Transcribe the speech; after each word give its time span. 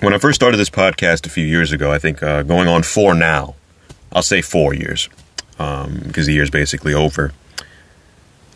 when 0.00 0.12
I 0.12 0.18
first 0.18 0.36
started 0.36 0.58
this 0.58 0.70
podcast 0.70 1.26
a 1.26 1.30
few 1.30 1.44
years 1.44 1.72
ago, 1.72 1.90
I 1.92 1.98
think 1.98 2.22
uh, 2.22 2.42
going 2.42 2.68
on 2.68 2.82
four 2.82 3.14
now, 3.14 3.54
I'll 4.12 4.22
say 4.22 4.42
four 4.42 4.74
years, 4.74 5.08
because 5.52 5.86
um, 5.86 6.10
the 6.12 6.32
year's 6.32 6.50
basically 6.50 6.92
over. 6.92 7.32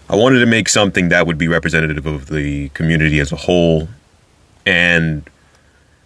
I 0.08 0.16
wanted 0.16 0.40
to 0.40 0.46
make 0.46 0.68
something 0.68 1.08
that 1.08 1.26
would 1.26 1.38
be 1.38 1.48
representative 1.48 2.04
of 2.04 2.26
the 2.26 2.68
community 2.70 3.20
as 3.20 3.32
a 3.32 3.36
whole 3.36 3.88
and 4.66 5.28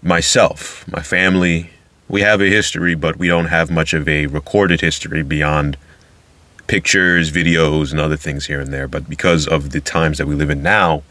myself, 0.02 0.86
my 0.88 1.02
family. 1.02 1.70
We 2.08 2.20
have 2.20 2.40
a 2.40 2.48
history, 2.48 2.94
but 2.94 3.16
we 3.16 3.28
don't 3.28 3.46
have 3.46 3.70
much 3.70 3.94
of 3.94 4.06
a 4.08 4.26
recorded 4.26 4.82
history 4.82 5.22
beyond 5.22 5.76
pictures, 6.66 7.32
videos, 7.32 7.90
and 7.90 8.00
other 8.00 8.16
things 8.16 8.46
here 8.46 8.60
and 8.60 8.72
there. 8.72 8.86
But 8.86 9.08
because 9.08 9.48
of 9.48 9.70
the 9.70 9.80
times 9.80 10.18
that 10.18 10.26
we 10.26 10.34
live 10.34 10.50
in 10.50 10.62
now, 10.62 11.02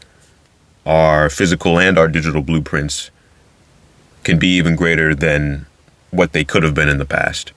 our 0.86 1.28
physical 1.28 1.78
and 1.78 1.98
our 1.98 2.08
digital 2.08 2.42
blueprints 2.42 3.10
can 4.24 4.38
be 4.38 4.48
even 4.56 4.74
greater 4.76 5.14
than 5.14 5.66
what 6.10 6.32
they 6.32 6.44
could 6.44 6.62
have 6.62 6.74
been 6.74 6.88
in 6.88 6.98
the 6.98 7.04
past. 7.04 7.52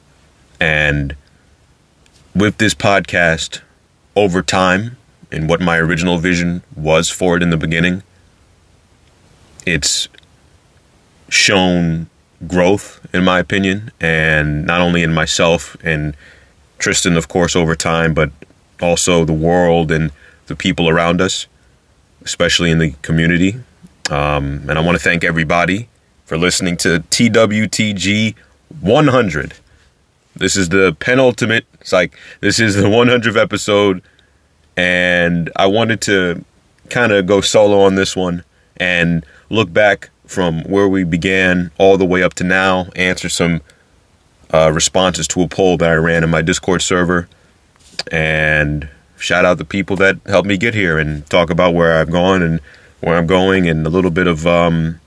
And 0.59 1.15
with 2.35 2.57
this 2.57 2.73
podcast, 2.73 3.61
over 4.15 4.41
time, 4.41 4.97
and 5.31 5.49
what 5.49 5.59
my 5.61 5.77
original 5.77 6.17
vision 6.17 6.63
was 6.75 7.09
for 7.09 7.35
it 7.37 7.43
in 7.43 7.49
the 7.49 7.57
beginning, 7.57 8.03
it's 9.65 10.07
shown 11.29 12.07
growth, 12.47 13.05
in 13.13 13.23
my 13.23 13.39
opinion, 13.39 13.91
and 13.99 14.65
not 14.65 14.81
only 14.81 15.03
in 15.03 15.13
myself 15.13 15.75
and 15.83 16.15
Tristan, 16.79 17.17
of 17.17 17.27
course, 17.27 17.55
over 17.55 17.75
time, 17.75 18.13
but 18.13 18.31
also 18.81 19.25
the 19.25 19.33
world 19.33 19.91
and 19.91 20.11
the 20.45 20.55
people 20.55 20.87
around 20.87 21.19
us, 21.19 21.47
especially 22.23 22.71
in 22.71 22.77
the 22.79 22.91
community. 23.01 23.55
Um, 24.09 24.69
and 24.69 24.73
I 24.73 24.79
want 24.79 24.97
to 24.97 25.03
thank 25.03 25.23
everybody 25.23 25.89
for 26.27 26.37
listening 26.37 26.75
to 26.75 26.99
TWTG 27.09 28.35
100. 28.81 29.53
This 30.35 30.57
is 30.57 30.67
the 30.69 30.95
penultimate. 30.99 31.65
It's 31.79 31.93
like 31.93 32.17
this 32.41 32.59
is 32.59 32.75
the 32.75 32.83
100th 32.83 33.41
episode, 33.41 34.03
and 34.75 35.49
I 35.55 35.67
wanted 35.67 36.01
to 36.01 36.43
kind 36.89 37.13
of 37.13 37.25
go 37.25 37.39
solo 37.39 37.79
on 37.79 37.95
this 37.95 38.13
one 38.13 38.43
and 38.75 39.25
look 39.49 39.71
back 39.71 40.09
from 40.25 40.63
where 40.63 40.89
we 40.89 41.05
began 41.05 41.71
all 41.77 41.97
the 41.97 42.05
way 42.05 42.21
up 42.21 42.33
to 42.35 42.43
now, 42.43 42.89
answer 42.97 43.29
some 43.29 43.61
uh, 44.53 44.69
responses 44.73 45.29
to 45.29 45.41
a 45.41 45.47
poll 45.47 45.77
that 45.77 45.89
I 45.89 45.95
ran 45.95 46.25
in 46.25 46.29
my 46.29 46.41
Discord 46.41 46.81
server, 46.81 47.29
and 48.11 48.89
shout 49.17 49.45
out 49.45 49.59
the 49.59 49.65
people 49.65 49.95
that 49.95 50.17
helped 50.25 50.47
me 50.47 50.57
get 50.57 50.73
here 50.73 50.97
and 50.97 51.25
talk 51.29 51.49
about 51.49 51.73
where 51.73 51.97
I've 51.97 52.11
gone 52.11 52.43
and 52.43 52.59
where 52.99 53.15
I'm 53.15 53.27
going 53.27 53.69
and 53.69 53.87
a 53.87 53.89
little 53.89 54.11
bit 54.11 54.27
of 54.27 54.45
um, 54.45 54.99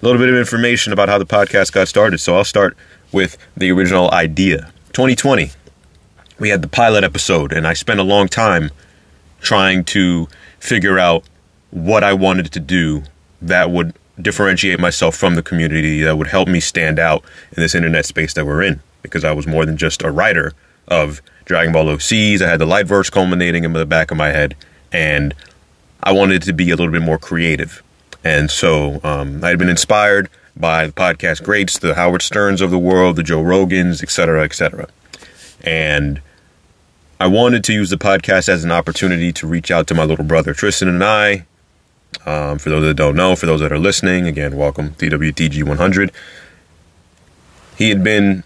a 0.00 0.04
little 0.04 0.20
bit 0.20 0.28
of 0.28 0.36
information 0.36 0.92
about 0.92 1.08
how 1.08 1.18
the 1.18 1.26
podcast 1.26 1.72
got 1.72 1.88
started. 1.88 2.18
So 2.18 2.36
I'll 2.36 2.44
start 2.44 2.76
with 3.12 3.38
the 3.56 3.70
original 3.70 4.10
idea. 4.10 4.72
2020, 4.92 5.50
we 6.38 6.48
had 6.48 6.62
the 6.62 6.68
pilot 6.68 7.04
episode, 7.04 7.52
and 7.52 7.66
I 7.66 7.72
spent 7.74 8.00
a 8.00 8.04
long 8.04 8.28
time 8.28 8.70
trying 9.40 9.84
to 9.84 10.28
figure 10.58 10.98
out 10.98 11.24
what 11.70 12.02
I 12.02 12.12
wanted 12.12 12.52
to 12.52 12.60
do 12.60 13.04
that 13.42 13.70
would 13.70 13.94
differentiate 14.20 14.80
myself 14.80 15.16
from 15.16 15.34
the 15.34 15.42
community 15.42 16.02
that 16.02 16.16
would 16.16 16.28
help 16.28 16.48
me 16.48 16.60
stand 16.60 16.98
out 16.98 17.24
in 17.56 17.62
this 17.62 17.74
internet 17.74 18.06
space 18.06 18.34
that 18.34 18.46
we're 18.46 18.62
in 18.62 18.80
because 19.02 19.24
I 19.24 19.32
was 19.32 19.46
more 19.46 19.66
than 19.66 19.76
just 19.76 20.02
a 20.02 20.10
writer 20.10 20.52
of 20.88 21.20
Dragon 21.44 21.72
Ball 21.72 21.86
OCs. 21.86 22.40
I 22.40 22.48
had 22.48 22.60
the 22.60 22.66
light 22.66 22.86
verse 22.86 23.10
culminating 23.10 23.64
in 23.64 23.72
the 23.72 23.86
back 23.86 24.10
of 24.10 24.16
my 24.16 24.28
head, 24.28 24.56
and 24.92 25.34
I 26.02 26.12
wanted 26.12 26.42
to 26.42 26.52
be 26.52 26.70
a 26.70 26.76
little 26.76 26.92
bit 26.92 27.02
more 27.02 27.18
creative. 27.18 27.82
And 28.24 28.50
so 28.50 29.00
um, 29.04 29.44
I 29.44 29.50
had 29.50 29.58
been 29.58 29.68
inspired 29.68 30.30
by 30.56 30.86
the 30.86 30.92
podcast 30.92 31.44
greats, 31.44 31.78
the 31.78 31.94
Howard 31.94 32.22
Sterns 32.22 32.60
of 32.60 32.70
the 32.70 32.78
world, 32.78 33.16
the 33.16 33.22
Joe 33.22 33.42
Rogans, 33.42 34.02
etc., 34.02 34.42
etc. 34.44 34.88
And 35.62 36.22
I 37.20 37.26
wanted 37.26 37.62
to 37.64 37.72
use 37.72 37.90
the 37.90 37.96
podcast 37.96 38.48
as 38.48 38.64
an 38.64 38.72
opportunity 38.72 39.32
to 39.32 39.46
reach 39.46 39.70
out 39.70 39.86
to 39.88 39.94
my 39.94 40.04
little 40.04 40.24
brother 40.24 40.54
Tristan 40.54 40.88
and 40.88 41.04
I, 41.04 41.44
um, 42.24 42.58
for 42.58 42.70
those 42.70 42.82
that 42.84 42.94
don't 42.94 43.16
know, 43.16 43.36
for 43.36 43.46
those 43.46 43.60
that 43.60 43.72
are 43.72 43.78
listening, 43.78 44.26
again, 44.26 44.56
welcome 44.56 44.90
TWTG 44.90 45.62
100. 45.62 46.12
He 47.76 47.90
had 47.90 48.02
been 48.02 48.44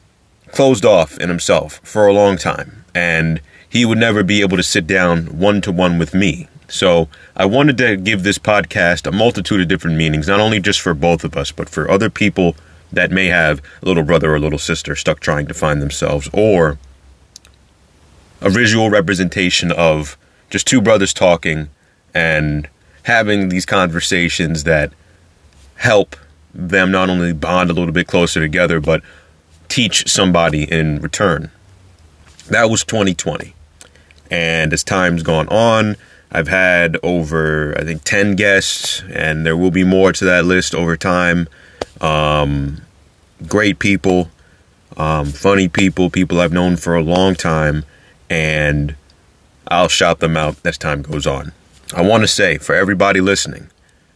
closed 0.53 0.84
off 0.84 1.19
in 1.19 1.28
himself 1.28 1.81
for 1.84 2.06
a 2.06 2.12
long 2.12 2.37
time, 2.37 2.84
and 2.94 3.41
he 3.69 3.84
would 3.84 3.99
never 3.99 4.25
be 4.25 4.41
able 4.41 4.56
to 4.56 4.62
sit 4.62 4.87
down 4.87 5.38
one 5.38 5.61
to 5.61 5.71
one 5.71 5.99
with 5.99 6.15
me. 6.15 6.49
So 6.69 7.09
I 7.34 7.47
wanted 7.47 7.79
to 7.79 7.97
give 7.97 8.23
this 8.23 8.39
podcast 8.39 9.06
a 9.06 9.12
multitude 9.12 9.61
of 9.61 9.69
different 9.69 9.97
meanings, 9.97 10.29
not 10.29 10.39
only 10.39 10.61
just 10.61 10.81
for 10.81 10.95
both 10.95 11.25
of 11.25 11.37
us, 11.37 11.51
but 11.51 11.69
for 11.69 11.91
other 11.91 12.11
people 12.11 12.55
that 12.93 13.11
may 13.11 13.27
have 13.27 13.61
a 13.83 13.87
little 13.87 14.05
brother 14.05 14.34
or 14.34 14.39
little 14.39 14.59
sister 14.59 14.95
stuck 14.95 15.21
trying 15.21 15.47
to 15.47 15.55
find 15.55 15.81
themselves, 15.81 16.29
or 16.33 16.79
a 18.41 18.51
visual 18.51 18.91
representation 18.91 19.73
of 19.73 20.17
just 20.51 20.67
two 20.67 20.81
brothers 20.81 21.12
talking 21.12 21.69
and 22.15 22.69
having 23.05 23.49
these 23.49 23.67
conversations 23.67 24.65
that 24.65 24.93
help 25.77 26.17
them 26.55 26.91
not 26.91 27.09
only 27.09 27.33
bond 27.33 27.71
a 27.71 27.73
little 27.73 27.93
bit 27.93 28.06
closer 28.06 28.41
together, 28.41 28.81
but 28.81 29.03
teach 29.69 30.09
somebody 30.09 30.71
in 30.71 31.00
return. 31.00 31.50
That 32.49 32.71
was 32.71 32.85
2020. 32.85 33.55
And 34.31 34.73
as 34.73 34.85
time's 34.85 35.23
gone 35.23 35.49
on, 35.49 35.97
I've 36.31 36.49
had 36.49 36.99
over, 37.03 37.77
I 37.78 37.84
think, 37.84 38.05
10 38.05 38.37
guests, 38.37 39.03
and 39.12 39.47
there 39.47 39.56
will 39.56 39.71
be 39.71 39.84
more 39.84 40.12
to 40.12 40.25
that 40.27 40.44
list 40.44 40.75
over 40.75 40.97
time. 40.97 41.49
Um, 42.00 42.83
great 43.47 43.78
people, 43.78 44.31
um, 44.97 45.27
funny 45.27 45.69
people, 45.69 46.11
people 46.11 46.41
I've 46.41 46.53
known 46.53 46.77
for 46.77 46.94
a 46.94 47.03
long 47.03 47.34
time, 47.34 47.84
and 48.28 48.94
I'll 49.69 49.88
shout 49.88 50.21
them 50.21 50.37
out 50.37 50.56
as 50.65 50.77
time 50.77 51.03
goes 51.03 51.27
on. 51.27 51.53
I 51.94 52.03
want 52.03 52.22
to 52.22 52.28
say 52.28 52.59
for 52.59 52.75
everybody 52.75 53.21
listening, 53.21 53.71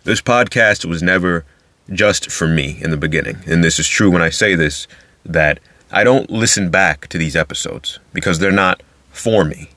this 0.05 0.21
podcast 0.21 0.85
was 0.85 1.03
never 1.03 1.45
just 1.91 2.31
for 2.31 2.47
me 2.47 2.79
in 2.81 2.91
the 2.91 2.97
beginning. 2.97 3.39
And 3.47 3.65
this 3.65 3.79
is 3.79 3.89
true 3.89 4.11
when 4.11 4.23
I 4.23 4.31
say 4.31 4.55
this 4.55 4.87
that 5.25 5.61
I 5.91 6.05
don't 6.05 6.31
listen 6.31 6.71
back 6.71 7.07
to 7.09 7.19
these 7.19 7.37
episodes 7.37 7.99
because 8.13 8.39
they're 8.39 8.51
not 8.53 8.83
for 9.11 9.45
me. 9.45 9.71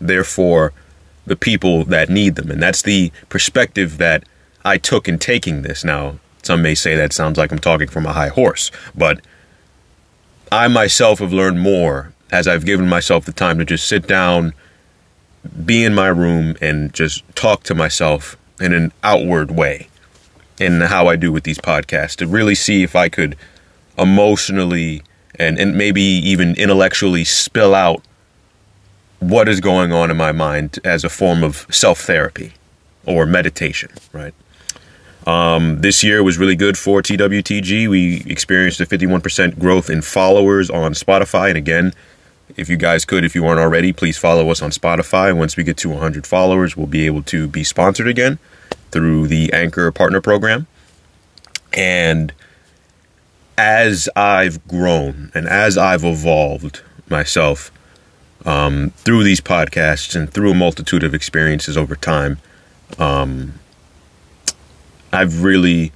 They're 0.00 0.24
for 0.24 0.72
the 1.26 1.36
people 1.36 1.84
that 1.84 2.08
need 2.08 2.34
them. 2.34 2.50
And 2.50 2.62
that's 2.62 2.82
the 2.82 3.12
perspective 3.28 3.98
that 3.98 4.24
I 4.64 4.78
took 4.78 5.08
in 5.08 5.18
taking 5.18 5.62
this. 5.62 5.84
Now, 5.84 6.18
some 6.42 6.62
may 6.62 6.74
say 6.74 6.96
that 6.96 7.12
sounds 7.12 7.38
like 7.38 7.52
I'm 7.52 7.58
talking 7.58 7.88
from 7.88 8.06
a 8.06 8.12
high 8.12 8.28
horse, 8.28 8.70
but 8.94 9.20
I 10.50 10.68
myself 10.68 11.20
have 11.20 11.32
learned 11.32 11.60
more 11.60 12.12
as 12.30 12.48
I've 12.48 12.64
given 12.64 12.88
myself 12.88 13.24
the 13.24 13.32
time 13.32 13.58
to 13.58 13.64
just 13.64 13.86
sit 13.86 14.06
down 14.06 14.54
be 15.64 15.84
in 15.84 15.94
my 15.94 16.08
room 16.08 16.56
and 16.60 16.92
just 16.92 17.24
talk 17.34 17.62
to 17.64 17.74
myself 17.74 18.36
in 18.60 18.72
an 18.72 18.92
outward 19.02 19.50
way 19.50 19.88
in 20.58 20.80
how 20.82 21.08
I 21.08 21.16
do 21.16 21.32
with 21.32 21.44
these 21.44 21.58
podcasts 21.58 22.16
to 22.16 22.26
really 22.26 22.54
see 22.54 22.82
if 22.82 22.94
I 22.94 23.08
could 23.08 23.36
emotionally 23.98 25.02
and, 25.36 25.58
and 25.58 25.76
maybe 25.76 26.02
even 26.02 26.54
intellectually 26.54 27.24
spill 27.24 27.74
out 27.74 28.02
what 29.22 29.48
is 29.48 29.60
going 29.60 29.92
on 29.92 30.10
in 30.10 30.16
my 30.16 30.32
mind 30.32 30.78
as 30.84 31.04
a 31.04 31.08
form 31.08 31.44
of 31.44 31.66
self 31.70 32.00
therapy 32.00 32.52
or 33.06 33.24
meditation, 33.26 33.90
right? 34.12 34.34
Um, 35.26 35.80
this 35.80 36.02
year 36.02 36.22
was 36.22 36.38
really 36.38 36.56
good 36.56 36.76
for 36.76 37.00
TWTG. 37.00 37.88
We 37.88 38.24
experienced 38.26 38.80
a 38.80 38.86
51% 38.86 39.58
growth 39.58 39.88
in 39.88 40.02
followers 40.02 40.68
on 40.68 40.94
Spotify. 40.94 41.48
And 41.48 41.56
again, 41.56 41.92
if 42.56 42.68
you 42.68 42.76
guys 42.76 43.04
could, 43.04 43.24
if 43.24 43.34
you 43.34 43.46
aren't 43.46 43.60
already, 43.60 43.92
please 43.92 44.18
follow 44.18 44.50
us 44.50 44.60
on 44.60 44.70
Spotify. 44.70 45.36
Once 45.36 45.56
we 45.56 45.62
get 45.62 45.76
to 45.78 45.90
100 45.90 46.26
followers, 46.26 46.76
we'll 46.76 46.88
be 46.88 47.06
able 47.06 47.22
to 47.24 47.46
be 47.46 47.62
sponsored 47.62 48.08
again 48.08 48.40
through 48.90 49.28
the 49.28 49.52
Anchor 49.52 49.90
Partner 49.92 50.20
Program. 50.20 50.66
And 51.72 52.32
as 53.56 54.08
I've 54.16 54.66
grown 54.66 55.30
and 55.34 55.46
as 55.46 55.78
I've 55.78 56.04
evolved 56.04 56.82
myself 57.08 57.70
um, 58.44 58.90
through 58.96 59.24
these 59.24 59.40
podcasts 59.40 60.14
and 60.14 60.32
through 60.32 60.52
a 60.52 60.54
multitude 60.54 61.04
of 61.04 61.14
experiences 61.14 61.76
over 61.76 61.96
time, 61.96 62.38
um, 62.98 63.54
I've 65.12 65.42
really 65.42 65.92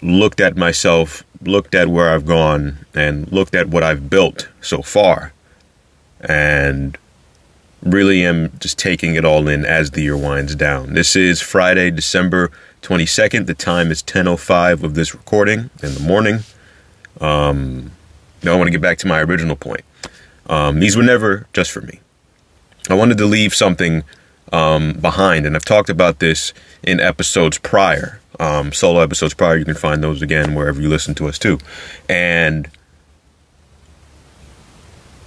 looked 0.00 0.40
at 0.40 0.56
myself, 0.56 1.22
looked 1.42 1.74
at 1.74 1.88
where 1.88 2.10
I've 2.10 2.26
gone, 2.26 2.86
and 2.94 3.30
looked 3.32 3.54
at 3.54 3.68
what 3.68 3.82
I've 3.82 4.10
built 4.10 4.48
so 4.60 4.82
far 4.82 5.32
and 6.22 6.96
really 7.82 8.24
am 8.24 8.52
just 8.60 8.78
taking 8.78 9.16
it 9.16 9.24
all 9.24 9.48
in 9.48 9.64
as 9.64 9.90
the 9.90 10.02
year 10.02 10.16
winds 10.16 10.54
down. 10.54 10.94
This 10.94 11.16
is 11.16 11.40
Friday, 11.40 11.90
December 11.90 12.50
22nd. 12.82 13.46
The 13.46 13.54
time 13.54 13.90
is 13.90 14.02
10:05 14.02 14.84
of 14.84 14.94
this 14.94 15.14
recording 15.14 15.70
in 15.82 15.94
the 15.94 16.00
morning. 16.00 16.44
Um, 17.20 17.90
now 18.42 18.52
I 18.52 18.56
want 18.56 18.68
to 18.68 18.72
get 18.72 18.80
back 18.80 18.98
to 18.98 19.06
my 19.06 19.20
original 19.20 19.56
point. 19.56 19.82
Um, 20.48 20.80
these 20.80 20.96
were 20.96 21.02
never 21.02 21.46
just 21.52 21.70
for 21.70 21.80
me. 21.80 22.00
I 22.90 22.94
wanted 22.94 23.18
to 23.18 23.26
leave 23.26 23.54
something 23.54 24.04
um, 24.52 24.92
behind. 24.94 25.46
And 25.46 25.56
I've 25.56 25.64
talked 25.64 25.88
about 25.88 26.18
this 26.18 26.52
in 26.82 27.00
episodes 27.00 27.58
prior, 27.58 28.20
um, 28.38 28.72
solo 28.72 29.00
episodes 29.00 29.34
prior. 29.34 29.56
You 29.56 29.64
can 29.64 29.74
find 29.74 30.02
those 30.02 30.22
again 30.22 30.54
wherever 30.54 30.80
you 30.80 30.88
listen 30.88 31.14
to 31.16 31.28
us 31.28 31.38
too. 31.38 31.58
And 32.08 32.70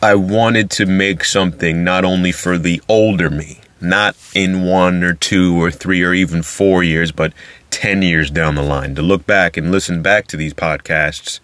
I 0.01 0.15
wanted 0.15 0.69
to 0.71 0.85
make 0.85 1.25
something 1.25 1.83
not 1.83 2.05
only 2.05 2.31
for 2.31 2.57
the 2.57 2.81
older 2.87 3.29
me, 3.29 3.61
not 3.81 4.15
in 4.33 4.63
one 4.63 5.03
or 5.03 5.13
two 5.13 5.61
or 5.61 5.71
three 5.71 6.03
or 6.03 6.13
even 6.13 6.43
four 6.43 6.83
years, 6.83 7.11
but 7.11 7.33
10 7.71 8.03
years 8.03 8.29
down 8.29 8.55
the 8.55 8.61
line, 8.61 8.95
to 8.95 9.01
look 9.01 9.25
back 9.25 9.57
and 9.57 9.71
listen 9.71 10.01
back 10.01 10.27
to 10.27 10.37
these 10.37 10.53
podcasts 10.53 11.39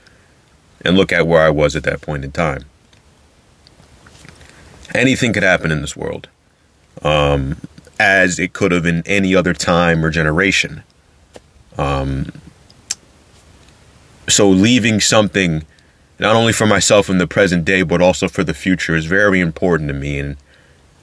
and 0.83 0.95
look 0.95 1.11
at 1.11 1.27
where 1.27 1.41
I 1.41 1.49
was 1.49 1.75
at 1.75 1.83
that 1.83 2.01
point 2.01 2.23
in 2.23 2.31
time. 2.31 2.65
Anything 4.93 5.33
could 5.33 5.43
happen 5.43 5.71
in 5.71 5.81
this 5.81 5.95
world, 5.95 6.27
um, 7.01 7.57
as 7.99 8.39
it 8.39 8.53
could 8.53 8.71
have 8.71 8.85
in 8.85 9.03
any 9.05 9.35
other 9.35 9.53
time 9.53 10.03
or 10.03 10.09
generation. 10.09 10.83
Um, 11.77 12.31
so, 14.27 14.49
leaving 14.49 14.99
something 14.99 15.65
not 16.19 16.35
only 16.35 16.53
for 16.53 16.67
myself 16.67 17.09
in 17.09 17.17
the 17.17 17.27
present 17.27 17.65
day, 17.65 17.81
but 17.81 18.01
also 18.01 18.27
for 18.27 18.43
the 18.43 18.53
future 18.53 18.95
is 18.95 19.05
very 19.05 19.39
important 19.39 19.87
to 19.87 19.93
me. 19.93 20.19
And 20.19 20.37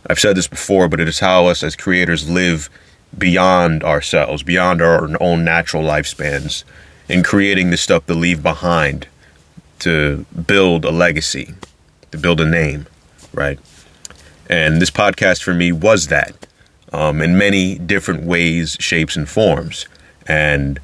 I've 0.08 0.20
said 0.20 0.36
this 0.36 0.46
before, 0.46 0.88
but 0.88 1.00
it 1.00 1.08
is 1.08 1.18
how 1.18 1.46
us 1.46 1.62
as 1.62 1.74
creators 1.74 2.30
live 2.30 2.70
beyond 3.16 3.82
ourselves, 3.82 4.42
beyond 4.42 4.80
our 4.80 5.10
own 5.20 5.44
natural 5.44 5.82
lifespans, 5.82 6.62
in 7.08 7.22
creating 7.22 7.70
the 7.70 7.76
stuff 7.76 8.06
to 8.06 8.14
leave 8.14 8.42
behind 8.42 9.08
to 9.80 10.24
build 10.46 10.84
a 10.84 10.90
legacy, 10.90 11.54
to 12.10 12.18
build 12.18 12.40
a 12.40 12.46
name, 12.46 12.86
right? 13.32 13.58
And 14.48 14.80
this 14.80 14.90
podcast 14.90 15.42
for 15.42 15.54
me 15.54 15.72
was 15.72 16.06
that 16.08 16.46
um, 16.92 17.20
in 17.20 17.36
many 17.36 17.76
different 17.78 18.24
ways, 18.24 18.76
shapes, 18.80 19.16
and 19.16 19.28
forms. 19.28 19.86
And 20.26 20.80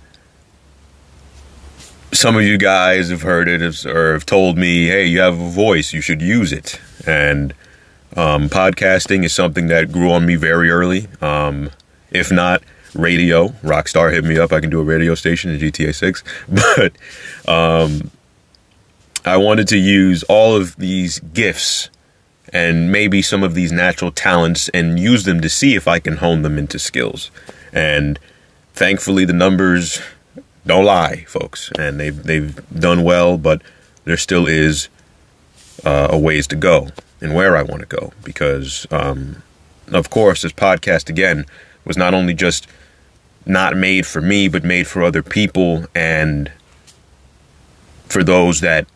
some 2.13 2.37
of 2.37 2.43
you 2.43 2.59
guys 2.59 3.11
have 3.11 3.23
heard 3.23 3.49
it 3.49 3.87
or 3.87 4.13
have 4.13 4.27
told 4.27 4.57
me, 4.57 4.87
hey, 4.87 5.07
you 5.07 5.21
have 5.21 5.39
a 5.39 5.51
voice, 5.51 5.93
you 5.93 6.01
should 6.01 6.23
use 6.23 6.53
it. 6.53 6.81
And 7.07 7.55
um, 8.17 8.49
podcasting 8.49 9.25
is 9.25 9.35
something 9.35 9.67
that 9.69 9.93
grew 9.93 10.13
on 10.13 10.27
me 10.27 10.37
very 10.37 10.71
early. 10.71 11.09
Um, 11.21 11.71
if 12.11 12.31
not, 12.31 12.63
radio. 12.95 13.49
Rockstar 13.49 14.13
hit 14.13 14.25
me 14.25 14.39
up. 14.39 14.53
I 14.53 14.61
can 14.61 14.71
do 14.71 14.81
a 14.81 14.85
radio 14.85 15.15
station 15.15 15.51
in 15.51 15.59
GTA 15.59 15.95
6. 15.95 16.23
But 16.49 16.93
um, 17.51 18.11
I 19.25 19.37
wanted 19.37 19.69
to 19.69 19.79
use 19.79 20.23
all 20.25 20.55
of 20.55 20.77
these 20.77 21.19
gifts 21.19 21.89
and 22.55 22.93
maybe 22.93 23.21
some 23.21 23.43
of 23.43 23.55
these 23.55 23.73
natural 23.73 24.13
talents 24.13 24.69
and 24.71 24.99
use 24.99 25.25
them 25.25 25.41
to 25.41 25.49
see 25.49 25.75
if 25.75 25.89
I 25.89 25.99
can 25.99 26.19
hone 26.19 26.43
them 26.43 26.57
into 26.57 26.79
skills. 26.79 27.33
And 27.73 28.19
thankfully, 28.73 29.25
the 29.25 29.33
numbers 29.33 30.01
don't 30.65 30.85
lie, 30.85 31.25
folks, 31.25 31.71
and 31.77 31.99
they've 31.99 32.23
they've 32.23 32.79
done 32.79 33.03
well, 33.03 33.37
but 33.37 33.61
there 34.05 34.17
still 34.17 34.47
is 34.47 34.89
uh, 35.85 36.09
a 36.11 36.19
ways 36.19 36.47
to 36.47 36.57
go 36.57 36.89
and 37.21 37.35
where 37.35 37.57
I 37.57 37.63
want 37.63 37.81
to 37.81 37.87
go 37.87 38.13
because, 38.23 38.87
um, 38.91 39.43
of 39.89 40.09
course, 40.11 40.43
this 40.43 40.53
podcast 40.53 41.09
again 41.09 41.47
was 41.85 41.97
not 41.97 42.15
only 42.15 42.35
just 42.35 42.67
not 43.47 43.77
made 43.77 44.07
for 44.07 44.21
me, 44.21 44.49
but 44.49 44.65
made 44.65 44.87
for 44.87 45.03
other 45.03 45.23
people 45.23 45.87
and 45.95 46.51
for 48.07 48.23
those 48.23 48.61
that 48.61 48.87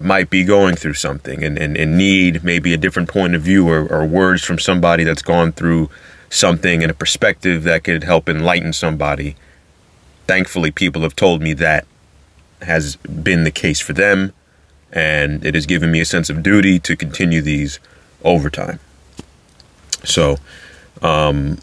might 0.00 0.30
be 0.30 0.44
going 0.44 0.74
through 0.74 0.94
something 0.94 1.44
and, 1.44 1.58
and, 1.58 1.76
and 1.76 1.98
need 1.98 2.42
maybe 2.42 2.72
a 2.72 2.78
different 2.78 3.08
point 3.08 3.34
of 3.34 3.42
view 3.42 3.68
or, 3.68 3.86
or 3.92 4.06
words 4.06 4.42
from 4.42 4.58
somebody 4.58 5.04
that's 5.04 5.22
gone 5.22 5.52
through 5.52 5.90
something 6.30 6.82
and 6.82 6.90
a 6.90 6.94
perspective 6.94 7.64
that 7.64 7.84
could 7.84 8.02
help 8.02 8.28
enlighten 8.28 8.72
somebody. 8.72 9.36
Thankfully, 10.26 10.70
people 10.70 11.02
have 11.02 11.14
told 11.14 11.42
me 11.42 11.52
that 11.54 11.86
has 12.62 12.96
been 12.96 13.44
the 13.44 13.50
case 13.50 13.80
for 13.80 13.92
them, 13.92 14.32
and 14.92 15.44
it 15.44 15.54
has 15.54 15.66
given 15.66 15.90
me 15.90 16.00
a 16.00 16.04
sense 16.04 16.30
of 16.30 16.42
duty 16.42 16.78
to 16.78 16.96
continue 16.96 17.42
these 17.42 17.78
over 18.22 18.48
time. 18.48 18.80
So, 20.04 20.38
um, 21.02 21.58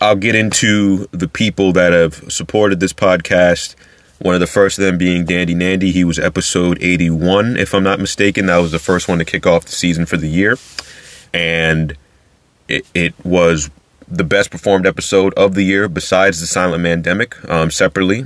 I'll 0.00 0.16
get 0.16 0.34
into 0.34 1.06
the 1.12 1.28
people 1.28 1.72
that 1.72 1.92
have 1.92 2.30
supported 2.30 2.80
this 2.80 2.92
podcast 2.92 3.74
one 4.24 4.32
of 4.32 4.40
the 4.40 4.46
first 4.46 4.78
of 4.78 4.84
them 4.86 4.96
being 4.96 5.26
Dandy 5.26 5.54
Nandy. 5.54 5.92
He 5.92 6.02
was 6.02 6.18
episode 6.18 6.78
81, 6.80 7.58
if 7.58 7.74
I'm 7.74 7.82
not 7.82 7.98
mistaken. 8.00 8.46
That 8.46 8.56
was 8.56 8.72
the 8.72 8.78
first 8.78 9.06
one 9.06 9.18
to 9.18 9.24
kick 9.24 9.46
off 9.46 9.66
the 9.66 9.72
season 9.72 10.06
for 10.06 10.16
the 10.16 10.28
year. 10.28 10.56
And 11.34 11.94
it, 12.66 12.86
it 12.94 13.12
was 13.22 13.68
the 14.08 14.24
best 14.24 14.50
performed 14.50 14.86
episode 14.86 15.34
of 15.34 15.52
the 15.52 15.62
year 15.62 15.88
besides 15.88 16.40
the 16.40 16.46
Silent 16.46 16.82
Mandemic, 16.82 17.46
um, 17.50 17.70
separately 17.70 18.24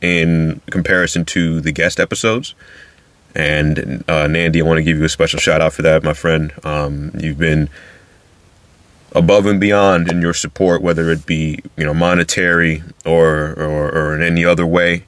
in 0.00 0.60
comparison 0.70 1.24
to 1.24 1.60
the 1.60 1.72
guest 1.72 1.98
episodes. 1.98 2.54
And 3.34 4.04
uh, 4.08 4.28
Nandy, 4.28 4.62
I 4.62 4.64
want 4.64 4.78
to 4.78 4.84
give 4.84 4.96
you 4.96 5.04
a 5.04 5.08
special 5.08 5.40
shout 5.40 5.60
out 5.60 5.72
for 5.72 5.82
that, 5.82 6.04
my 6.04 6.14
friend. 6.14 6.52
Um, 6.62 7.10
you've 7.18 7.38
been 7.38 7.68
above 9.10 9.46
and 9.46 9.58
beyond 9.58 10.08
in 10.08 10.20
your 10.22 10.34
support, 10.34 10.82
whether 10.82 11.10
it 11.10 11.26
be 11.26 11.58
you 11.76 11.84
know 11.84 11.94
monetary 11.94 12.84
or 13.04 13.54
or, 13.54 13.90
or 13.90 14.14
in 14.14 14.22
any 14.22 14.44
other 14.44 14.64
way. 14.64 15.02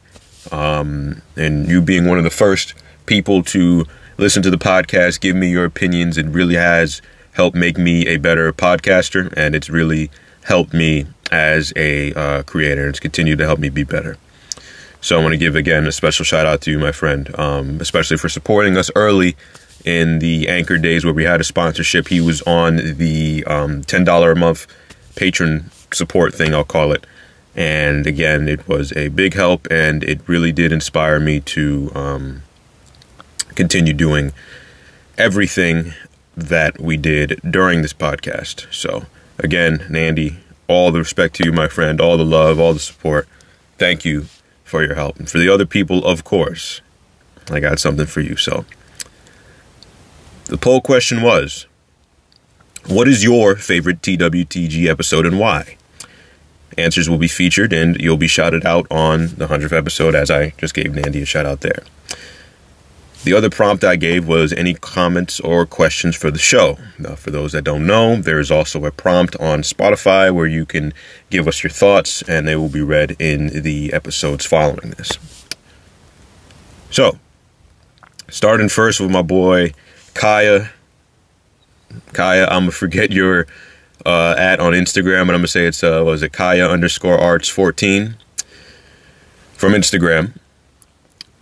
Um, 0.52 1.22
and 1.36 1.68
you 1.68 1.80
being 1.80 2.06
one 2.06 2.18
of 2.18 2.24
the 2.24 2.30
first 2.30 2.74
people 3.06 3.42
to 3.44 3.86
listen 4.16 4.42
to 4.42 4.50
the 4.50 4.58
podcast, 4.58 5.20
give 5.20 5.36
me 5.36 5.50
your 5.50 5.64
opinions, 5.64 6.18
it 6.18 6.26
really 6.26 6.56
has 6.56 7.00
helped 7.32 7.56
make 7.56 7.78
me 7.78 8.06
a 8.06 8.16
better 8.16 8.52
podcaster, 8.52 9.32
and 9.36 9.54
it's 9.54 9.70
really 9.70 10.10
helped 10.44 10.74
me 10.74 11.06
as 11.30 11.72
a 11.76 12.12
uh, 12.14 12.42
creator, 12.42 12.82
and 12.82 12.90
it's 12.90 13.00
continued 13.00 13.38
to 13.38 13.46
help 13.46 13.58
me 13.58 13.68
be 13.68 13.84
better. 13.84 14.16
So 15.00 15.18
I 15.18 15.22
want 15.22 15.32
to 15.32 15.38
give 15.38 15.54
again 15.54 15.86
a 15.86 15.92
special 15.92 16.24
shout 16.24 16.46
out 16.46 16.60
to 16.62 16.70
you, 16.70 16.78
my 16.78 16.90
friend, 16.90 17.38
um, 17.38 17.80
especially 17.80 18.16
for 18.16 18.28
supporting 18.28 18.76
us 18.76 18.90
early 18.96 19.36
in 19.84 20.18
the 20.18 20.48
Anchor 20.48 20.76
days 20.76 21.04
where 21.04 21.14
we 21.14 21.24
had 21.24 21.40
a 21.40 21.44
sponsorship. 21.44 22.08
He 22.08 22.20
was 22.20 22.42
on 22.42 22.76
the 22.76 23.44
um, 23.46 23.82
$10 23.82 24.32
a 24.32 24.34
month 24.34 24.66
patron 25.14 25.70
support 25.92 26.34
thing, 26.34 26.54
I'll 26.54 26.64
call 26.64 26.92
it. 26.92 27.06
And 27.58 28.06
again, 28.06 28.48
it 28.48 28.68
was 28.68 28.92
a 28.92 29.08
big 29.08 29.34
help 29.34 29.66
and 29.68 30.04
it 30.04 30.20
really 30.28 30.52
did 30.52 30.70
inspire 30.70 31.18
me 31.18 31.40
to 31.40 31.90
um, 31.92 32.42
continue 33.56 33.92
doing 33.92 34.32
everything 35.18 35.92
that 36.36 36.80
we 36.80 36.96
did 36.96 37.40
during 37.42 37.82
this 37.82 37.92
podcast. 37.92 38.72
So, 38.72 39.06
again, 39.40 39.84
Nandy, 39.90 40.36
all 40.68 40.92
the 40.92 41.00
respect 41.00 41.34
to 41.34 41.44
you, 41.44 41.52
my 41.52 41.66
friend, 41.66 42.00
all 42.00 42.16
the 42.16 42.24
love, 42.24 42.60
all 42.60 42.74
the 42.74 42.78
support. 42.78 43.26
Thank 43.76 44.04
you 44.04 44.26
for 44.62 44.84
your 44.84 44.94
help. 44.94 45.18
And 45.18 45.28
for 45.28 45.38
the 45.38 45.48
other 45.48 45.66
people, 45.66 46.06
of 46.06 46.22
course, 46.22 46.80
I 47.50 47.58
got 47.58 47.80
something 47.80 48.06
for 48.06 48.20
you. 48.20 48.36
So, 48.36 48.66
the 50.44 50.58
poll 50.58 50.80
question 50.80 51.22
was 51.22 51.66
What 52.86 53.08
is 53.08 53.24
your 53.24 53.56
favorite 53.56 54.00
TWTG 54.00 54.86
episode 54.86 55.26
and 55.26 55.40
why? 55.40 55.77
Answers 56.76 57.08
will 57.08 57.18
be 57.18 57.28
featured 57.28 57.72
and 57.72 57.96
you'll 58.00 58.16
be 58.16 58.28
shouted 58.28 58.64
out 58.66 58.86
on 58.90 59.28
the 59.28 59.46
100th 59.48 59.72
episode, 59.72 60.14
as 60.14 60.30
I 60.30 60.50
just 60.58 60.74
gave 60.74 60.94
Nandy 60.94 61.22
a 61.22 61.24
shout 61.24 61.46
out 61.46 61.60
there. 61.60 61.82
The 63.24 63.32
other 63.32 63.50
prompt 63.50 63.82
I 63.82 63.96
gave 63.96 64.28
was 64.28 64.52
any 64.52 64.74
comments 64.74 65.40
or 65.40 65.66
questions 65.66 66.14
for 66.14 66.30
the 66.30 66.38
show. 66.38 66.78
Now, 66.98 67.16
for 67.16 67.30
those 67.30 67.52
that 67.52 67.64
don't 67.64 67.86
know, 67.86 68.16
there 68.16 68.38
is 68.38 68.50
also 68.50 68.84
a 68.84 68.92
prompt 68.92 69.34
on 69.36 69.62
Spotify 69.62 70.32
where 70.32 70.46
you 70.46 70.64
can 70.64 70.94
give 71.28 71.48
us 71.48 71.62
your 71.64 71.70
thoughts 71.70 72.22
and 72.22 72.46
they 72.46 72.54
will 72.54 72.68
be 72.68 72.80
read 72.80 73.16
in 73.18 73.62
the 73.62 73.92
episodes 73.92 74.46
following 74.46 74.90
this. 74.90 75.18
So, 76.90 77.18
starting 78.28 78.68
first 78.68 79.00
with 79.00 79.10
my 79.10 79.22
boy 79.22 79.72
Kaya. 80.14 80.70
Kaya, 82.12 82.46
I'm 82.46 82.62
gonna 82.62 82.70
forget 82.70 83.10
your 83.10 83.46
uh, 84.06 84.34
at 84.38 84.60
on 84.60 84.72
Instagram, 84.72 85.22
and 85.22 85.30
I'm 85.32 85.38
gonna 85.38 85.48
say 85.48 85.66
it's 85.66 85.82
uh, 85.82 86.02
was 86.04 86.22
it 86.22 86.32
Kaya 86.32 86.68
underscore 86.68 87.18
Arts 87.18 87.48
14 87.48 88.16
from 89.54 89.72
Instagram. 89.72 90.32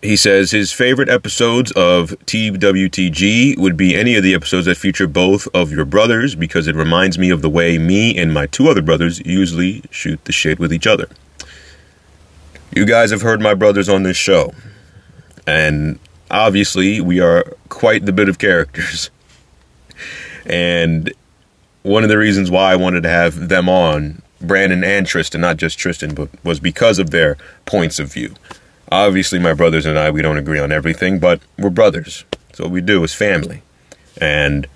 He 0.02 0.16
says 0.16 0.50
his 0.50 0.72
favorite 0.72 1.08
episodes 1.08 1.72
of 1.72 2.10
TWTG 2.26 3.58
would 3.58 3.76
be 3.76 3.96
any 3.96 4.14
of 4.14 4.22
the 4.22 4.34
episodes 4.34 4.66
that 4.66 4.76
feature 4.76 5.06
both 5.06 5.48
of 5.52 5.72
your 5.72 5.84
brothers 5.84 6.34
because 6.34 6.66
it 6.66 6.76
reminds 6.76 7.18
me 7.18 7.30
of 7.30 7.42
the 7.42 7.50
way 7.50 7.76
me 7.78 8.16
and 8.16 8.32
my 8.32 8.46
two 8.46 8.68
other 8.68 8.82
brothers 8.82 9.20
usually 9.26 9.82
shoot 9.90 10.24
the 10.24 10.32
shit 10.32 10.58
with 10.58 10.72
each 10.72 10.86
other. 10.86 11.08
You 12.74 12.84
guys 12.84 13.10
have 13.10 13.22
heard 13.22 13.40
my 13.40 13.54
brothers 13.54 13.88
on 13.88 14.02
this 14.02 14.16
show, 14.16 14.52
and 15.46 15.98
obviously 16.30 17.00
we 17.00 17.20
are 17.20 17.44
quite 17.68 18.06
the 18.06 18.12
bit 18.12 18.28
of 18.28 18.38
characters. 18.38 19.10
And 20.48 21.12
one 21.86 22.02
of 22.02 22.08
the 22.08 22.18
reasons 22.18 22.50
why 22.50 22.72
I 22.72 22.76
wanted 22.76 23.04
to 23.04 23.08
have 23.08 23.48
them 23.48 23.68
on, 23.68 24.20
Brandon 24.40 24.82
and 24.82 25.06
Tristan, 25.06 25.40
not 25.40 25.56
just 25.56 25.78
Tristan, 25.78 26.14
but 26.14 26.28
was 26.44 26.58
because 26.58 26.98
of 26.98 27.10
their 27.10 27.36
points 27.64 28.00
of 28.00 28.12
view. 28.12 28.34
Obviously, 28.90 29.38
my 29.38 29.54
brothers 29.54 29.86
and 29.86 29.96
I, 29.96 30.10
we 30.10 30.20
don't 30.20 30.36
agree 30.36 30.58
on 30.58 30.72
everything, 30.72 31.20
but 31.20 31.40
we're 31.56 31.70
brothers. 31.70 32.24
So 32.54 32.64
what 32.64 32.72
we 32.72 32.80
do 32.80 33.04
is 33.04 33.14
family. 33.14 33.62
And 34.20 34.66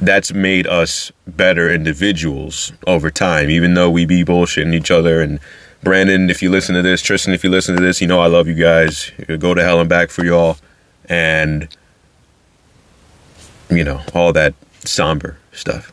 that's 0.00 0.32
made 0.32 0.66
us 0.66 1.12
better 1.26 1.70
individuals 1.70 2.72
over 2.86 3.08
time, 3.08 3.48
even 3.48 3.74
though 3.74 3.90
we 3.90 4.06
be 4.06 4.24
bullshitting 4.24 4.74
each 4.74 4.90
other. 4.90 5.20
And 5.20 5.38
Brandon, 5.84 6.30
if 6.30 6.42
you 6.42 6.50
listen 6.50 6.74
to 6.74 6.82
this, 6.82 7.00
Tristan, 7.00 7.32
if 7.32 7.44
you 7.44 7.50
listen 7.50 7.76
to 7.76 7.82
this, 7.82 8.00
you 8.00 8.08
know 8.08 8.20
I 8.20 8.26
love 8.26 8.48
you 8.48 8.54
guys. 8.54 9.12
Go 9.38 9.54
to 9.54 9.62
hell 9.62 9.80
and 9.80 9.88
back 9.88 10.10
for 10.10 10.24
y'all. 10.24 10.58
And, 11.08 11.68
you 13.70 13.84
know, 13.84 14.02
all 14.14 14.32
that 14.32 14.54
somber 14.84 15.38
stuff. 15.56 15.92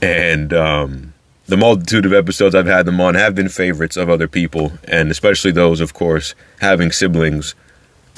And 0.00 0.52
um, 0.52 1.14
the 1.46 1.56
multitude 1.56 2.06
of 2.06 2.12
episodes 2.12 2.54
I've 2.54 2.66
had 2.66 2.86
them 2.86 3.00
on 3.00 3.14
have 3.14 3.34
been 3.34 3.48
favorites 3.48 3.96
of 3.96 4.08
other 4.08 4.28
people, 4.28 4.72
and 4.84 5.10
especially 5.10 5.50
those, 5.50 5.80
of 5.80 5.94
course, 5.94 6.34
having 6.60 6.92
siblings 6.92 7.54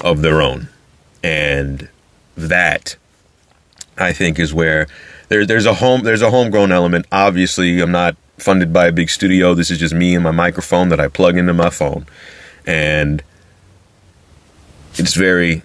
of 0.01 0.21
their 0.21 0.41
own. 0.41 0.69
And 1.23 1.89
that 2.35 2.95
I 3.97 4.13
think 4.13 4.39
is 4.39 4.53
where 4.53 4.87
there, 5.29 5.45
there's 5.45 5.65
a 5.65 5.75
home 5.75 6.01
there's 6.03 6.21
a 6.21 6.31
homegrown 6.31 6.71
element. 6.71 7.05
Obviously, 7.11 7.79
I'm 7.79 7.91
not 7.91 8.15
funded 8.37 8.73
by 8.73 8.87
a 8.87 8.91
big 8.91 9.09
studio. 9.09 9.53
This 9.53 9.71
is 9.71 9.77
just 9.77 9.93
me 9.93 10.15
and 10.15 10.23
my 10.23 10.31
microphone 10.31 10.89
that 10.89 10.99
I 10.99 11.07
plug 11.07 11.37
into 11.37 11.53
my 11.53 11.69
phone, 11.69 12.05
and 12.65 13.23
it's 14.95 15.13
very 15.13 15.63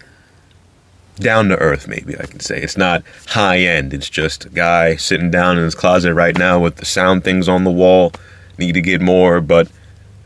down 1.17 1.49
to 1.49 1.57
earth. 1.57 1.87
Maybe 1.87 2.17
I 2.17 2.25
can 2.25 2.39
say 2.39 2.61
it's 2.61 2.77
not 2.77 3.03
high 3.27 3.59
end. 3.59 3.93
It's 3.93 4.09
just 4.09 4.45
a 4.45 4.49
guy 4.49 4.95
sitting 4.95 5.31
down 5.31 5.57
in 5.57 5.63
his 5.63 5.75
closet 5.75 6.13
right 6.13 6.37
now 6.37 6.59
with 6.59 6.77
the 6.77 6.85
sound 6.85 7.23
things 7.23 7.49
on 7.49 7.63
the 7.63 7.71
wall. 7.71 8.13
Need 8.57 8.73
to 8.73 8.81
get 8.81 9.01
more, 9.01 9.41
but 9.41 9.69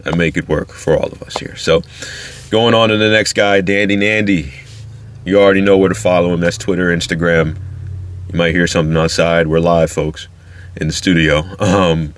I 0.05 0.15
make 0.15 0.38
it 0.38 0.48
work 0.48 0.69
for 0.69 0.98
all 0.98 1.07
of 1.07 1.21
us 1.24 1.38
here. 1.38 1.55
So, 1.55 1.81
going 2.50 2.74
on 2.74 2.89
to 2.89 2.98
the 2.98 3.10
next 3.10 3.33
guy, 3.33 3.62
Dandy 3.62 3.95
Nandy. 3.95 4.53
You 5.25 5.39
already 5.39 5.62
know 5.62 5.77
where 5.77 5.89
to 5.89 5.95
follow 5.95 6.33
him. 6.33 6.39
That's 6.39 6.57
Twitter, 6.57 6.88
Instagram. 6.88 7.57
You 8.31 8.38
might 8.38 8.55
hear 8.55 8.67
something 8.67 8.95
outside. 8.98 9.48
We're 9.48 9.60
live, 9.60 9.91
folks, 9.91 10.27
in 10.77 10.88
the 10.88 10.93
studio. 10.93 11.43
Um, 11.60 12.13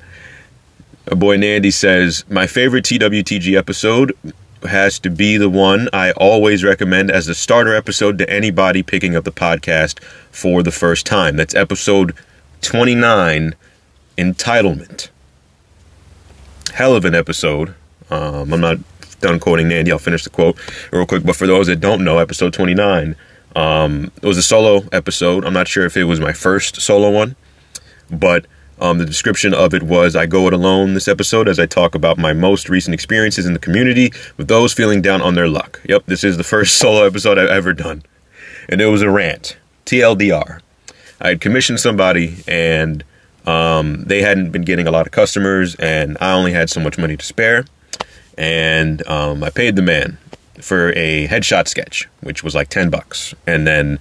a 1.05 1.15
boy 1.17 1.35
Nandy 1.35 1.69
says, 1.69 2.23
My 2.29 2.47
favorite 2.47 2.85
TWTG 2.85 3.57
episode 3.57 4.13
has 4.65 4.99
to 4.99 5.09
be 5.09 5.37
the 5.37 5.49
one 5.49 5.89
I 5.93 6.11
always 6.11 6.63
recommend 6.63 7.11
as 7.11 7.27
a 7.27 7.35
starter 7.35 7.75
episode 7.75 8.17
to 8.17 8.29
anybody 8.29 8.83
picking 8.83 9.15
up 9.15 9.23
the 9.23 9.31
podcast 9.31 10.01
for 10.31 10.63
the 10.63 10.71
first 10.71 11.05
time. 11.05 11.35
That's 11.35 11.55
episode 11.55 12.15
29, 12.61 13.55
Entitlement. 14.17 15.09
Hell 16.73 16.95
of 16.95 17.05
an 17.05 17.15
episode. 17.15 17.75
Um, 18.09 18.53
I'm 18.53 18.61
not 18.61 18.77
done 19.21 19.39
quoting 19.39 19.67
Nandy. 19.67 19.91
I'll 19.91 19.99
finish 19.99 20.23
the 20.23 20.29
quote 20.29 20.57
real 20.91 21.05
quick. 21.05 21.23
But 21.23 21.35
for 21.35 21.47
those 21.47 21.67
that 21.67 21.79
don't 21.79 22.03
know, 22.03 22.19
episode 22.19 22.53
29 22.53 23.15
um, 23.55 24.11
it 24.21 24.25
was 24.25 24.37
a 24.37 24.43
solo 24.43 24.83
episode. 24.91 25.45
I'm 25.45 25.53
not 25.53 25.67
sure 25.67 25.85
if 25.85 25.95
it 25.95 26.05
was 26.05 26.19
my 26.19 26.33
first 26.33 26.81
solo 26.81 27.11
one, 27.11 27.35
but 28.09 28.45
um, 28.83 28.97
the 28.97 29.05
description 29.05 29.53
of 29.53 29.73
it 29.73 29.81
was 29.81 30.13
I 30.13 30.25
go 30.25 30.45
it 30.47 30.53
alone 30.53 30.93
this 30.93 31.07
episode 31.07 31.47
as 31.47 31.57
I 31.57 31.65
talk 31.65 31.95
about 31.95 32.17
my 32.17 32.33
most 32.33 32.67
recent 32.67 32.93
experiences 32.93 33.45
in 33.45 33.53
the 33.53 33.59
community 33.59 34.11
with 34.35 34.49
those 34.49 34.73
feeling 34.73 35.01
down 35.01 35.21
on 35.21 35.35
their 35.35 35.47
luck. 35.47 35.81
Yep, 35.87 36.03
this 36.07 36.23
is 36.25 36.35
the 36.35 36.43
first 36.53 36.77
solo 36.77 37.05
episode 37.05 37.39
I've 37.39 37.47
ever 37.47 37.71
done. 37.71 38.03
And 38.67 38.81
it 38.81 38.87
was 38.87 39.01
a 39.01 39.09
rant. 39.09 39.55
TLDR. 39.85 40.59
I 41.21 41.29
had 41.29 41.39
commissioned 41.39 41.79
somebody 41.79 42.43
and 42.45 43.05
um, 43.45 44.03
they 44.03 44.21
hadn't 44.21 44.51
been 44.51 44.63
getting 44.63 44.85
a 44.85 44.91
lot 44.91 45.05
of 45.05 45.13
customers 45.13 45.75
and 45.75 46.17
I 46.19 46.33
only 46.33 46.51
had 46.51 46.69
so 46.69 46.81
much 46.81 46.97
money 46.97 47.15
to 47.15 47.25
spare. 47.25 47.65
And 48.37 49.07
um, 49.07 49.45
I 49.45 49.49
paid 49.49 49.77
the 49.77 49.81
man 49.81 50.17
for 50.59 50.91
a 50.97 51.29
headshot 51.29 51.69
sketch, 51.69 52.09
which 52.19 52.43
was 52.43 52.53
like 52.53 52.67
10 52.67 52.89
bucks. 52.89 53.33
And 53.47 53.65
then 53.65 53.99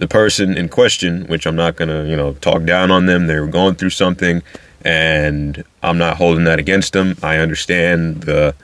the 0.00 0.08
person 0.08 0.56
in 0.56 0.70
question, 0.70 1.26
which 1.26 1.46
I'm 1.46 1.56
not 1.56 1.76
to, 1.90 2.08
you 2.08 2.16
know, 2.16 2.32
talk 2.32 2.64
down 2.64 2.90
on 2.90 3.04
them, 3.04 3.26
they 3.26 3.38
were 3.38 3.46
going 3.46 3.74
through 3.74 3.90
something 3.90 4.42
and 4.82 5.62
I'm 5.82 5.98
not 5.98 6.16
holding 6.16 6.44
that 6.44 6.58
against 6.58 6.94
them. 6.94 7.16
I 7.22 7.36
understand 7.36 8.22
the 8.22 8.54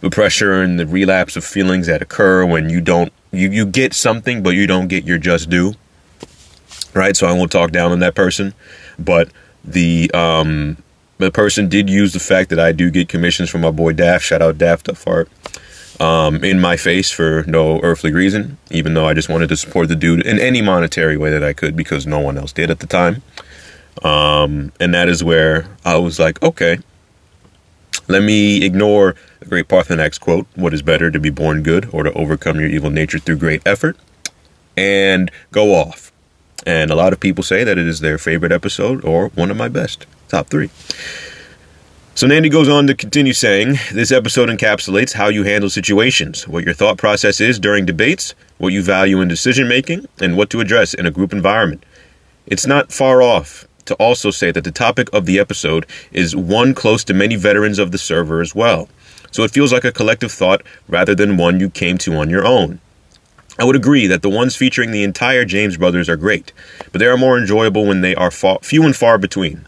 the 0.00 0.10
pressure 0.10 0.62
and 0.62 0.80
the 0.80 0.86
relapse 0.86 1.36
of 1.36 1.44
feelings 1.44 1.86
that 1.86 2.02
occur 2.02 2.44
when 2.44 2.70
you 2.70 2.80
don't 2.80 3.12
you 3.30 3.50
you 3.50 3.66
get 3.66 3.92
something 3.92 4.42
but 4.42 4.50
you 4.50 4.66
don't 4.66 4.88
get 4.88 5.04
your 5.04 5.18
just 5.18 5.50
due. 5.50 5.74
Right? 6.94 7.16
So 7.16 7.26
I 7.26 7.32
won't 7.32 7.52
talk 7.52 7.70
down 7.70 7.92
on 7.92 7.98
that 7.98 8.14
person, 8.14 8.54
but 8.98 9.28
the 9.62 10.10
um 10.12 10.78
the 11.18 11.30
person 11.30 11.68
did 11.68 11.90
use 11.90 12.14
the 12.14 12.18
fact 12.18 12.48
that 12.48 12.58
I 12.58 12.72
do 12.72 12.90
get 12.90 13.10
commissions 13.10 13.50
from 13.50 13.60
my 13.60 13.70
boy 13.70 13.92
Daft. 13.92 14.24
Shout 14.24 14.40
out 14.40 14.56
Daft 14.56 14.90
Fart 14.96 15.28
um, 16.00 16.42
in 16.44 16.60
my 16.60 16.76
face 16.76 17.10
for 17.10 17.44
no 17.46 17.80
earthly 17.80 18.12
reason, 18.12 18.58
even 18.70 18.94
though 18.94 19.06
I 19.06 19.14
just 19.14 19.28
wanted 19.28 19.48
to 19.48 19.56
support 19.56 19.88
the 19.88 19.96
dude 19.96 20.24
in 20.26 20.38
any 20.38 20.62
monetary 20.62 21.16
way 21.16 21.30
that 21.30 21.42
I 21.42 21.52
could 21.52 21.76
because 21.76 22.06
no 22.06 22.20
one 22.20 22.38
else 22.38 22.52
did 22.52 22.70
at 22.70 22.80
the 22.80 22.86
time. 22.86 23.22
Um, 24.02 24.72
and 24.80 24.94
that 24.94 25.08
is 25.08 25.22
where 25.22 25.66
I 25.84 25.96
was 25.96 26.18
like, 26.18 26.42
okay, 26.42 26.78
let 28.08 28.22
me 28.22 28.64
ignore 28.64 29.14
the 29.40 29.46
great 29.46 29.68
Paarthurnax 29.68 30.18
quote, 30.18 30.46
what 30.54 30.74
is 30.74 30.82
better 30.82 31.10
to 31.10 31.20
be 31.20 31.30
born 31.30 31.62
good 31.62 31.88
or 31.92 32.02
to 32.02 32.12
overcome 32.14 32.58
your 32.58 32.68
evil 32.68 32.90
nature 32.90 33.18
through 33.18 33.36
great 33.36 33.62
effort, 33.66 33.96
and 34.76 35.30
go 35.50 35.74
off. 35.74 36.10
And 36.66 36.90
a 36.90 36.94
lot 36.94 37.12
of 37.12 37.20
people 37.20 37.44
say 37.44 37.64
that 37.64 37.78
it 37.78 37.86
is 37.86 38.00
their 38.00 38.18
favorite 38.18 38.52
episode 38.52 39.04
or 39.04 39.28
one 39.30 39.50
of 39.50 39.56
my 39.56 39.68
best, 39.68 40.06
top 40.28 40.48
three. 40.48 40.70
So 42.14 42.26
Nandy 42.26 42.50
goes 42.50 42.68
on 42.68 42.86
to 42.88 42.94
continue 42.94 43.32
saying, 43.32 43.78
This 43.90 44.12
episode 44.12 44.50
encapsulates 44.50 45.14
how 45.14 45.28
you 45.28 45.44
handle 45.44 45.70
situations, 45.70 46.46
what 46.46 46.62
your 46.62 46.74
thought 46.74 46.98
process 46.98 47.40
is 47.40 47.58
during 47.58 47.86
debates, 47.86 48.34
what 48.58 48.74
you 48.74 48.82
value 48.82 49.22
in 49.22 49.28
decision 49.28 49.66
making, 49.66 50.06
and 50.20 50.36
what 50.36 50.50
to 50.50 50.60
address 50.60 50.92
in 50.92 51.06
a 51.06 51.10
group 51.10 51.32
environment. 51.32 51.82
It's 52.46 52.66
not 52.66 52.92
far 52.92 53.22
off 53.22 53.66
to 53.86 53.94
also 53.94 54.30
say 54.30 54.50
that 54.52 54.62
the 54.62 54.70
topic 54.70 55.08
of 55.14 55.24
the 55.24 55.38
episode 55.38 55.86
is 56.12 56.36
one 56.36 56.74
close 56.74 57.02
to 57.04 57.14
many 57.14 57.34
veterans 57.34 57.78
of 57.78 57.92
the 57.92 57.98
server 57.98 58.42
as 58.42 58.54
well. 58.54 58.90
So 59.30 59.42
it 59.42 59.50
feels 59.50 59.72
like 59.72 59.84
a 59.84 59.90
collective 59.90 60.30
thought 60.30 60.62
rather 60.88 61.14
than 61.14 61.38
one 61.38 61.60
you 61.60 61.70
came 61.70 61.96
to 61.98 62.14
on 62.16 62.28
your 62.28 62.46
own. 62.46 62.78
I 63.58 63.64
would 63.64 63.76
agree 63.76 64.06
that 64.06 64.20
the 64.20 64.30
ones 64.30 64.54
featuring 64.54 64.90
the 64.90 65.02
entire 65.02 65.46
James 65.46 65.78
brothers 65.78 66.10
are 66.10 66.16
great, 66.16 66.52
but 66.92 66.98
they 66.98 67.06
are 67.06 67.16
more 67.16 67.38
enjoyable 67.38 67.86
when 67.86 68.02
they 68.02 68.14
are 68.14 68.30
few 68.30 68.84
and 68.84 68.94
far 68.94 69.16
between 69.16 69.64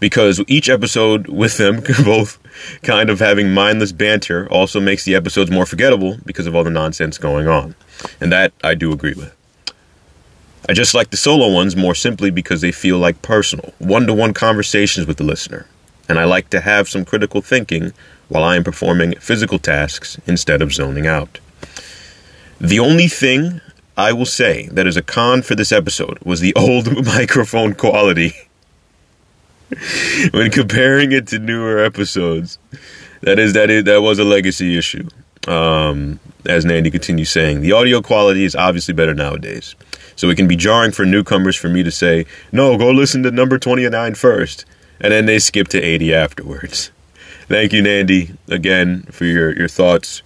because 0.00 0.42
each 0.46 0.68
episode 0.68 1.28
with 1.28 1.56
them, 1.56 1.82
both 2.04 2.38
kind 2.82 3.10
of 3.10 3.20
having 3.20 3.52
mindless 3.52 3.92
banter, 3.92 4.48
also 4.50 4.80
makes 4.80 5.04
the 5.04 5.14
episodes 5.14 5.50
more 5.50 5.66
forgettable 5.66 6.18
because 6.24 6.46
of 6.46 6.54
all 6.54 6.64
the 6.64 6.70
nonsense 6.70 7.18
going 7.18 7.48
on. 7.48 7.74
And 8.20 8.32
that 8.32 8.52
I 8.62 8.74
do 8.74 8.92
agree 8.92 9.14
with. 9.14 9.34
I 10.68 10.72
just 10.72 10.94
like 10.94 11.10
the 11.10 11.16
solo 11.16 11.52
ones 11.52 11.76
more 11.76 11.94
simply 11.94 12.30
because 12.30 12.60
they 12.60 12.72
feel 12.72 12.98
like 12.98 13.22
personal, 13.22 13.72
one 13.78 14.06
to 14.06 14.14
one 14.14 14.34
conversations 14.34 15.06
with 15.06 15.16
the 15.16 15.24
listener. 15.24 15.66
And 16.08 16.18
I 16.18 16.24
like 16.24 16.50
to 16.50 16.60
have 16.60 16.88
some 16.88 17.04
critical 17.04 17.40
thinking 17.40 17.92
while 18.28 18.42
I 18.42 18.56
am 18.56 18.64
performing 18.64 19.14
physical 19.16 19.58
tasks 19.58 20.18
instead 20.26 20.62
of 20.62 20.72
zoning 20.72 21.06
out. 21.06 21.38
The 22.60 22.80
only 22.80 23.06
thing 23.06 23.60
I 23.96 24.12
will 24.12 24.26
say 24.26 24.68
that 24.72 24.86
is 24.86 24.96
a 24.96 25.02
con 25.02 25.42
for 25.42 25.54
this 25.54 25.72
episode 25.72 26.18
was 26.24 26.40
the 26.40 26.54
old 26.56 27.06
microphone 27.06 27.74
quality. 27.74 28.34
when 30.32 30.50
comparing 30.50 31.12
it 31.12 31.26
to 31.28 31.38
newer 31.38 31.78
episodes, 31.78 32.58
that 33.22 33.38
is 33.38 33.52
that 33.54 33.70
is 33.70 33.84
that 33.84 34.02
was 34.02 34.18
a 34.18 34.24
legacy 34.24 34.76
issue. 34.78 35.08
Um, 35.48 36.18
as 36.44 36.64
Nandy 36.64 36.90
continues 36.90 37.30
saying, 37.30 37.60
the 37.60 37.72
audio 37.72 38.00
quality 38.02 38.44
is 38.44 38.54
obviously 38.54 38.94
better 38.94 39.14
nowadays. 39.14 39.74
So 40.16 40.30
it 40.30 40.36
can 40.36 40.48
be 40.48 40.56
jarring 40.56 40.92
for 40.92 41.04
newcomers 41.04 41.56
for 41.56 41.68
me 41.68 41.82
to 41.82 41.90
say, 41.90 42.26
no, 42.52 42.76
go 42.78 42.90
listen 42.90 43.22
to 43.24 43.30
number 43.30 43.58
29 43.58 44.14
first. 44.14 44.64
And 45.00 45.12
then 45.12 45.26
they 45.26 45.38
skip 45.38 45.68
to 45.68 45.80
80 45.80 46.14
afterwards. 46.14 46.90
Thank 47.48 47.72
you, 47.72 47.82
Nandy, 47.82 48.34
again, 48.48 49.02
for 49.04 49.24
your, 49.24 49.54
your 49.56 49.68
thoughts. 49.68 50.22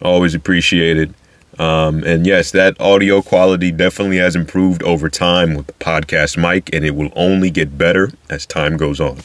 Always 0.00 0.34
appreciated. 0.34 1.14
Um, 1.58 2.04
and 2.04 2.26
yes, 2.26 2.50
that 2.50 2.78
audio 2.80 3.22
quality 3.22 3.72
definitely 3.72 4.18
has 4.18 4.36
improved 4.36 4.82
over 4.82 5.08
time 5.08 5.54
with 5.54 5.66
the 5.66 5.72
podcast 5.74 6.36
mic, 6.36 6.72
and 6.74 6.84
it 6.84 6.94
will 6.94 7.10
only 7.16 7.50
get 7.50 7.78
better 7.78 8.12
as 8.28 8.44
time 8.44 8.76
goes 8.76 9.00
on. 9.00 9.18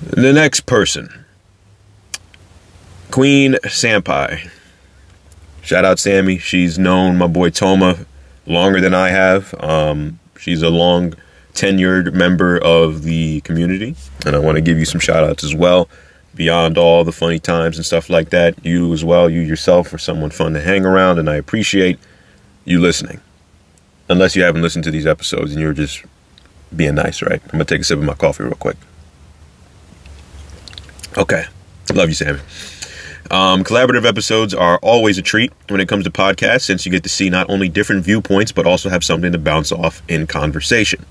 The 0.00 0.32
next 0.32 0.64
person, 0.64 1.26
Queen 3.10 3.56
Sampai. 3.64 4.50
Shout 5.60 5.84
out 5.84 5.98
Sammy. 5.98 6.38
She's 6.38 6.78
known 6.78 7.18
my 7.18 7.26
boy 7.26 7.50
Toma 7.50 8.06
longer 8.46 8.80
than 8.80 8.94
I 8.94 9.10
have. 9.10 9.54
Um, 9.62 10.18
she's 10.38 10.62
a 10.62 10.70
long 10.70 11.14
tenured 11.52 12.14
member 12.14 12.56
of 12.56 13.02
the 13.02 13.42
community, 13.42 13.94
and 14.24 14.34
I 14.34 14.38
want 14.38 14.56
to 14.56 14.62
give 14.62 14.78
you 14.78 14.86
some 14.86 15.00
shout 15.00 15.22
outs 15.22 15.44
as 15.44 15.54
well 15.54 15.86
beyond 16.34 16.78
all 16.78 17.04
the 17.04 17.12
funny 17.12 17.38
times 17.38 17.76
and 17.76 17.84
stuff 17.84 18.08
like 18.08 18.30
that, 18.30 18.64
you 18.64 18.92
as 18.92 19.04
well, 19.04 19.28
you 19.28 19.40
yourself 19.40 19.92
are 19.92 19.98
someone 19.98 20.30
fun 20.30 20.54
to 20.54 20.60
hang 20.60 20.84
around, 20.84 21.18
and 21.18 21.28
I 21.28 21.36
appreciate 21.36 21.98
you 22.64 22.80
listening. 22.80 23.20
Unless 24.08 24.34
you 24.36 24.42
haven't 24.42 24.62
listened 24.62 24.84
to 24.84 24.90
these 24.90 25.06
episodes 25.06 25.52
and 25.52 25.60
you're 25.60 25.72
just 25.72 26.04
being 26.74 26.96
nice, 26.96 27.22
right? 27.22 27.40
I'm 27.42 27.50
gonna 27.52 27.64
take 27.64 27.80
a 27.80 27.84
sip 27.84 27.98
of 27.98 28.04
my 28.04 28.14
coffee 28.14 28.44
real 28.44 28.54
quick. 28.54 28.76
Okay, 31.16 31.44
love 31.92 32.08
you, 32.08 32.14
Sammy. 32.14 32.40
Um, 33.30 33.62
collaborative 33.62 34.04
episodes 34.04 34.54
are 34.54 34.78
always 34.78 35.16
a 35.16 35.22
treat 35.22 35.52
when 35.68 35.80
it 35.80 35.88
comes 35.88 36.04
to 36.04 36.10
podcasts, 36.10 36.62
since 36.62 36.84
you 36.84 36.90
get 36.90 37.04
to 37.04 37.08
see 37.08 37.30
not 37.30 37.48
only 37.48 37.68
different 37.68 38.04
viewpoints, 38.04 38.50
but 38.50 38.66
also 38.66 38.88
have 38.88 39.04
something 39.04 39.30
to 39.30 39.38
bounce 39.38 39.70
off 39.70 40.02
in 40.08 40.26
conversation. 40.26 41.06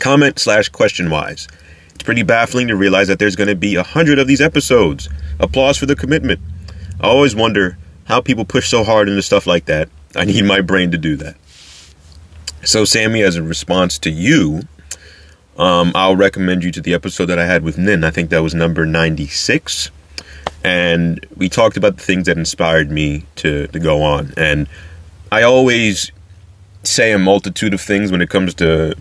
Comment 0.00 0.36
slash 0.38 0.68
question 0.68 1.10
wise. 1.10 1.46
It's 1.94 2.02
pretty 2.04 2.22
baffling 2.22 2.68
to 2.68 2.76
realize 2.76 3.08
that 3.08 3.18
there's 3.18 3.36
going 3.36 3.48
to 3.48 3.54
be 3.54 3.76
a 3.76 3.82
hundred 3.82 4.18
of 4.18 4.26
these 4.26 4.40
episodes. 4.40 5.08
Applause 5.38 5.76
for 5.76 5.86
the 5.86 5.96
commitment. 5.96 6.40
I 7.00 7.08
always 7.08 7.34
wonder 7.34 7.78
how 8.04 8.20
people 8.20 8.44
push 8.44 8.68
so 8.68 8.84
hard 8.84 9.08
into 9.08 9.22
stuff 9.22 9.46
like 9.46 9.66
that. 9.66 9.88
I 10.14 10.24
need 10.24 10.44
my 10.44 10.60
brain 10.60 10.90
to 10.90 10.98
do 10.98 11.16
that. 11.16 11.36
So, 12.64 12.84
Sammy, 12.84 13.22
as 13.22 13.36
a 13.36 13.42
response 13.42 13.98
to 14.00 14.10
you, 14.10 14.62
um, 15.58 15.92
I'll 15.94 16.16
recommend 16.16 16.64
you 16.64 16.70
to 16.72 16.80
the 16.80 16.94
episode 16.94 17.26
that 17.26 17.38
I 17.38 17.46
had 17.46 17.62
with 17.62 17.76
Nin. 17.76 18.04
I 18.04 18.10
think 18.10 18.30
that 18.30 18.42
was 18.42 18.54
number 18.54 18.86
96. 18.86 19.90
And 20.64 21.24
we 21.36 21.48
talked 21.48 21.76
about 21.76 21.96
the 21.96 22.02
things 22.02 22.26
that 22.26 22.38
inspired 22.38 22.90
me 22.90 23.26
to, 23.36 23.66
to 23.68 23.78
go 23.78 24.02
on. 24.02 24.32
And 24.36 24.68
I 25.30 25.42
always 25.42 26.12
say 26.84 27.12
a 27.12 27.18
multitude 27.18 27.74
of 27.74 27.80
things 27.80 28.10
when 28.12 28.22
it 28.22 28.30
comes 28.30 28.54
to 28.54 28.94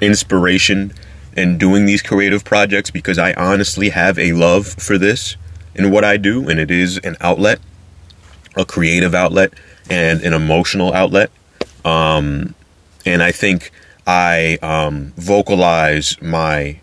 inspiration 0.00 0.92
and 1.36 1.58
doing 1.58 1.86
these 1.86 2.02
creative 2.02 2.44
projects 2.44 2.90
because 2.90 3.18
I 3.18 3.32
honestly 3.34 3.90
have 3.90 4.18
a 4.18 4.32
love 4.32 4.66
for 4.66 4.98
this 4.98 5.36
and 5.74 5.92
what 5.92 6.04
I 6.04 6.16
do. 6.16 6.48
And 6.48 6.58
it 6.58 6.70
is 6.70 6.98
an 6.98 7.16
outlet, 7.20 7.60
a 8.56 8.64
creative 8.64 9.14
outlet, 9.14 9.52
and 9.88 10.22
an 10.22 10.32
emotional 10.32 10.92
outlet. 10.92 11.30
Um, 11.84 12.54
and 13.06 13.22
I 13.22 13.32
think 13.32 13.70
I 14.06 14.58
um, 14.62 15.12
vocalize 15.16 16.20
my 16.20 16.80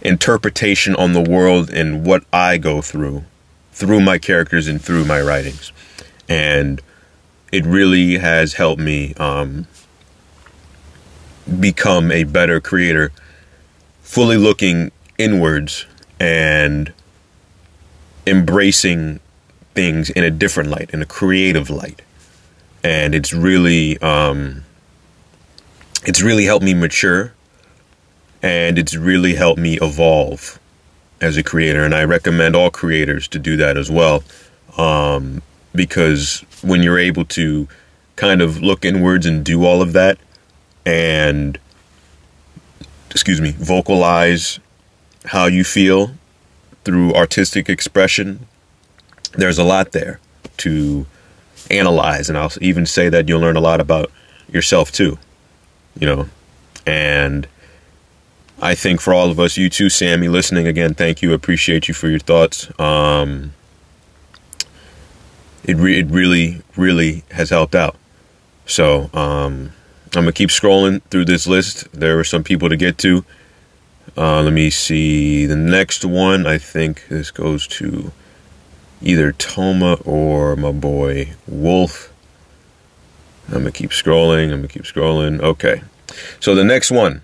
interpretation 0.00 0.96
on 0.96 1.12
the 1.12 1.20
world 1.20 1.70
and 1.70 2.04
what 2.04 2.24
I 2.32 2.58
go 2.58 2.82
through 2.82 3.24
through 3.72 4.00
my 4.00 4.18
characters 4.18 4.68
and 4.68 4.82
through 4.82 5.04
my 5.04 5.20
writings. 5.20 5.72
And 6.28 6.80
it 7.50 7.64
really 7.64 8.18
has 8.18 8.54
helped 8.54 8.80
me 8.80 9.14
um, 9.14 9.66
become 11.60 12.12
a 12.12 12.24
better 12.24 12.60
creator, 12.60 13.12
fully 14.02 14.36
looking 14.36 14.92
inwards 15.18 15.86
and 16.20 16.92
embracing 18.26 19.20
things 19.74 20.10
in 20.10 20.24
a 20.24 20.30
different 20.30 20.70
light, 20.70 20.90
in 20.92 21.02
a 21.02 21.06
creative 21.06 21.70
light. 21.70 22.02
And 22.84 23.14
it's 23.14 23.32
really 23.32 23.98
um, 23.98 24.64
it's 26.04 26.22
really 26.22 26.44
helped 26.44 26.64
me 26.64 26.74
mature 26.74 27.32
and 28.42 28.78
it's 28.78 28.96
really 28.96 29.34
helped 29.34 29.60
me 29.60 29.78
evolve 29.80 30.58
as 31.20 31.36
a 31.36 31.42
creator 31.42 31.84
and 31.84 31.94
i 31.94 32.02
recommend 32.02 32.56
all 32.56 32.70
creators 32.70 33.28
to 33.28 33.38
do 33.38 33.56
that 33.56 33.76
as 33.76 33.90
well 33.90 34.22
um, 34.78 35.42
because 35.74 36.44
when 36.62 36.82
you're 36.82 36.98
able 36.98 37.24
to 37.24 37.68
kind 38.16 38.42
of 38.42 38.60
look 38.62 38.84
inwards 38.84 39.26
and 39.26 39.44
do 39.44 39.64
all 39.64 39.80
of 39.80 39.92
that 39.92 40.18
and 40.84 41.58
excuse 43.10 43.40
me 43.40 43.52
vocalize 43.52 44.58
how 45.26 45.46
you 45.46 45.64
feel 45.64 46.12
through 46.84 47.14
artistic 47.14 47.68
expression 47.68 48.46
there's 49.34 49.58
a 49.58 49.64
lot 49.64 49.92
there 49.92 50.18
to 50.56 51.06
analyze 51.70 52.28
and 52.28 52.36
i'll 52.36 52.52
even 52.60 52.84
say 52.84 53.08
that 53.08 53.28
you'll 53.28 53.40
learn 53.40 53.56
a 53.56 53.60
lot 53.60 53.80
about 53.80 54.10
yourself 54.48 54.90
too 54.90 55.16
you 55.98 56.06
know. 56.06 56.28
And 56.86 57.46
I 58.60 58.74
think 58.74 59.00
for 59.00 59.12
all 59.14 59.30
of 59.30 59.38
us, 59.38 59.56
you 59.56 59.68
too, 59.68 59.88
Sammy, 59.88 60.28
listening 60.28 60.66
again, 60.66 60.94
thank 60.94 61.22
you. 61.22 61.32
Appreciate 61.32 61.88
you 61.88 61.94
for 61.94 62.08
your 62.08 62.18
thoughts. 62.18 62.68
Um, 62.78 63.52
it 65.64 65.76
re- 65.76 66.00
it 66.00 66.06
really 66.08 66.62
really 66.76 67.22
has 67.30 67.50
helped 67.50 67.74
out. 67.74 67.96
So 68.66 69.10
um, 69.14 69.72
I'm 70.14 70.24
gonna 70.24 70.32
keep 70.32 70.50
scrolling 70.50 71.00
through 71.04 71.24
this 71.24 71.46
list. 71.46 71.90
There 71.92 72.18
are 72.18 72.24
some 72.24 72.44
people 72.44 72.68
to 72.68 72.76
get 72.76 72.98
to. 72.98 73.24
Uh, 74.14 74.42
let 74.42 74.52
me 74.52 74.68
see 74.68 75.46
the 75.46 75.56
next 75.56 76.04
one. 76.04 76.46
I 76.46 76.58
think 76.58 77.08
this 77.08 77.30
goes 77.30 77.66
to 77.68 78.12
either 79.00 79.32
Toma 79.32 79.94
or 80.04 80.54
my 80.56 80.70
boy 80.70 81.32
Wolf. 81.46 82.12
I'm 83.48 83.60
gonna 83.60 83.72
keep 83.72 83.90
scrolling. 83.90 84.44
I'm 84.44 84.58
gonna 84.58 84.68
keep 84.68 84.82
scrolling. 84.82 85.40
Okay. 85.40 85.82
So 86.40 86.54
the 86.54 86.64
next 86.64 86.90
one 86.90 87.22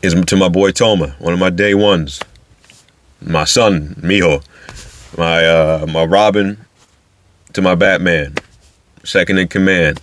is 0.00 0.14
to 0.14 0.36
my 0.36 0.48
boy 0.48 0.70
Toma, 0.70 1.16
one 1.18 1.32
of 1.32 1.40
my 1.40 1.50
day 1.50 1.74
ones. 1.74 2.20
My 3.20 3.44
son, 3.44 3.96
Mijo. 4.00 4.44
My 5.18 5.44
uh 5.44 5.86
my 5.88 6.04
Robin 6.04 6.64
to 7.52 7.62
my 7.62 7.74
Batman. 7.74 8.36
Second 9.02 9.38
in 9.38 9.48
command. 9.48 10.00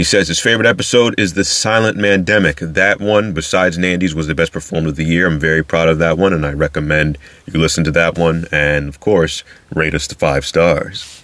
He 0.00 0.04
says 0.04 0.28
his 0.28 0.40
favorite 0.40 0.66
episode 0.66 1.14
is 1.20 1.34
the 1.34 1.44
Silent 1.44 1.98
Mandemic. 1.98 2.72
That 2.72 3.00
one, 3.00 3.34
besides 3.34 3.76
Nandy's, 3.76 4.14
was 4.14 4.28
the 4.28 4.34
best 4.34 4.50
performed 4.50 4.86
of 4.86 4.96
the 4.96 5.04
year. 5.04 5.26
I'm 5.26 5.38
very 5.38 5.62
proud 5.62 5.90
of 5.90 5.98
that 5.98 6.16
one, 6.16 6.32
and 6.32 6.46
I 6.46 6.54
recommend 6.54 7.18
you 7.44 7.60
listen 7.60 7.84
to 7.84 7.90
that 7.90 8.16
one. 8.16 8.46
And 8.50 8.88
of 8.88 8.98
course, 8.98 9.44
rate 9.74 9.94
us 9.94 10.06
to 10.06 10.14
five 10.14 10.46
stars. 10.46 11.22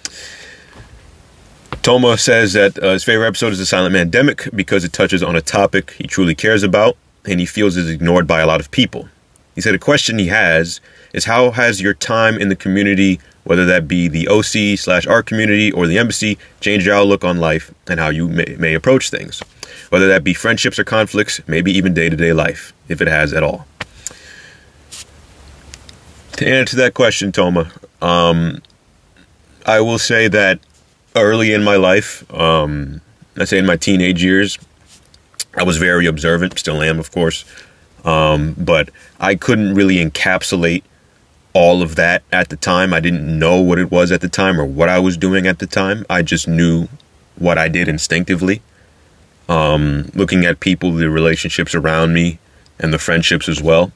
Toma 1.81 2.19
says 2.19 2.53
that 2.53 2.79
uh, 2.79 2.93
his 2.93 3.03
favorite 3.03 3.29
episode 3.29 3.55
is 3.55 3.59
The 3.59 3.65
Silent 3.65 3.95
Mandemic 3.95 4.55
because 4.55 4.85
it 4.85 4.93
touches 4.93 5.23
on 5.23 5.37
a 5.37 5.41
topic 5.41 5.93
he 5.93 6.07
truly 6.07 6.35
cares 6.35 6.63
about 6.63 6.99
and 7.25 7.41
he 7.41 7.47
feels 7.47 7.79
is 7.79 7.89
ignored 7.89 8.27
by 8.27 8.41
a 8.41 8.47
lot 8.47 8.61
of 8.61 8.71
people. 8.71 9.09
He 9.55 9.63
said 9.63 9.75
a 9.75 9.79
question 9.79 10.19
he 10.19 10.27
has 10.27 10.83
is 11.15 11.25
how 11.25 11.53
has 11.53 11.81
your 11.81 11.95
time 11.95 12.37
in 12.37 12.51
the 12.51 12.57
community, 12.57 13.21
whether 13.47 13.65
that 13.65 13.87
be 13.87 14.09
the 14.09 14.27
OC 14.27 14.77
slash 14.77 15.07
art 15.07 15.27
community 15.27 15.71
or 15.71 15.87
the 15.87 15.99
embassy, 15.99 16.37
change 16.61 16.85
your 16.85 16.97
outlook 16.97 17.23
on 17.23 17.39
life 17.39 17.73
and 17.87 18.01
how 18.01 18.09
you 18.09 18.27
may, 18.27 18.57
may 18.59 18.75
approach 18.75 19.09
things? 19.09 19.39
Whether 19.91 20.09
that 20.09 20.25
be 20.25 20.35
friendships 20.35 20.81
or 20.81 20.85
conflicts, 20.85 21.41
maybe 21.47 21.71
even 21.71 21.95
day 21.95 22.09
to 22.09 22.17
day 22.17 22.33
life, 22.33 22.73
if 22.89 23.01
it 23.01 23.07
has 23.07 23.33
at 23.33 23.45
all. 23.45 23.69
To 26.33 26.47
answer 26.47 26.77
that 26.79 26.95
question, 26.95 27.31
Toma, 27.31 27.71
um, 28.03 28.63
I 29.65 29.81
will 29.81 30.01
say 30.01 30.27
that 30.27 30.59
early 31.15 31.53
in 31.53 31.63
my 31.63 31.77
life, 31.77 32.29
um, 32.35 33.01
say 33.45 33.59
in 33.59 33.67
my 33.67 33.77
teenage 33.77 34.25
years, 34.25 34.59
I 35.55 35.63
was 35.63 35.77
very 35.77 36.07
observant, 36.07 36.59
still 36.59 36.83
am, 36.83 36.99
of 36.99 37.13
course. 37.13 37.45
Um, 38.05 38.57
but 38.59 38.91
I 39.21 39.37
couldn't 39.37 39.75
really 39.75 40.05
encapsulate 40.05 40.83
all 41.57 41.81
of 41.81 41.97
that 41.97 42.23
at 42.31 42.51
the 42.51 42.57
time. 42.57 42.93
I 42.93 43.01
didn't 43.01 43.39
know 43.39 43.63
what 43.63 43.79
it 43.79 43.91
was 43.91 44.13
at 44.13 44.21
the 44.21 44.29
time 44.29 44.61
or 44.61 44.67
what 44.67 44.91
I 44.91 44.99
was 44.99 45.17
doing 45.17 45.47
at 45.47 45.59
the 45.59 45.67
time. 45.67 46.05
I 46.11 46.21
just 46.21 46.47
knew 46.47 46.87
what 47.39 47.57
I 47.57 47.69
did 47.69 47.89
instinctively. 47.89 48.61
Um, 49.49 50.11
looking 50.15 50.45
at 50.45 50.61
people, 50.61 50.93
the 50.93 51.09
relationships 51.09 51.75
around 51.75 52.13
me, 52.13 52.39
and 52.79 52.93
the 52.93 52.99
friendships 52.99 53.49
as 53.49 53.63
well. 53.63 53.91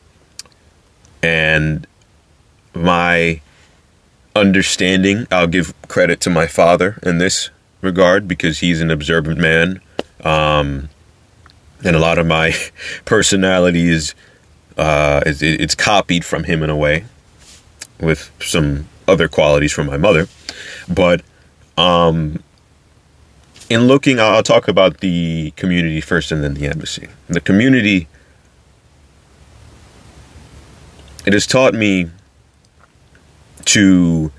And 1.23 1.87
my 2.73 3.42
understanding. 4.35 5.27
I'll 5.31 5.46
give 5.46 5.75
credit 5.87 6.18
to 6.23 6.31
my 6.31 6.46
father 6.46 6.99
in 7.03 7.18
this 7.18 7.51
regard 7.83 8.27
because 8.27 8.61
he's 8.61 8.81
an 8.81 8.90
observant 8.90 9.38
man. 9.38 9.83
Um, 10.25 10.88
and 11.85 11.94
a 11.94 11.99
lot 11.99 12.16
of 12.16 12.27
my 12.27 12.55
personality 13.05 13.87
is, 13.88 14.14
uh, 14.79 15.20
it's, 15.27 15.42
it's 15.42 15.75
copied 15.75 16.25
from 16.25 16.44
him 16.44 16.62
in 16.62 16.70
a 16.70 16.77
way 16.77 17.05
with 18.01 18.31
some 18.41 18.89
other 19.07 19.29
qualities 19.29 19.73
from 19.73 19.87
my 19.87 19.97
mother. 19.97 20.29
But 20.89 21.23
um, 21.77 22.43
in 23.69 23.87
looking, 23.87 24.19
I'll 24.19 24.43
talk 24.43 24.69
about 24.69 24.99
the 24.99 25.53
community 25.53 26.01
first 26.01 26.33
and 26.33 26.43
then 26.43 26.55
the 26.55 26.67
embassy. 26.67 27.09
The 27.29 27.41
community, 27.41 28.09
it 31.27 31.33
has 31.33 31.47
taught 31.47 31.75
me 31.75 32.11
to 33.67 34.33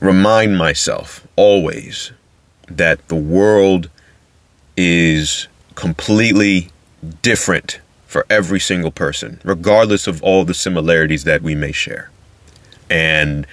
remind 0.00 0.56
myself 0.56 1.26
always 1.36 2.12
that 2.68 3.06
the 3.08 3.16
world 3.16 3.90
is 4.76 5.48
completely 5.74 6.70
different 7.22 7.80
for 8.06 8.24
every 8.30 8.60
single 8.60 8.90
person, 8.90 9.40
regardless 9.44 10.06
of 10.06 10.22
all 10.22 10.44
the 10.44 10.54
similarities 10.54 11.24
that 11.24 11.42
we 11.42 11.54
may 11.54 11.72
share. 11.72 12.10
And 12.90 13.46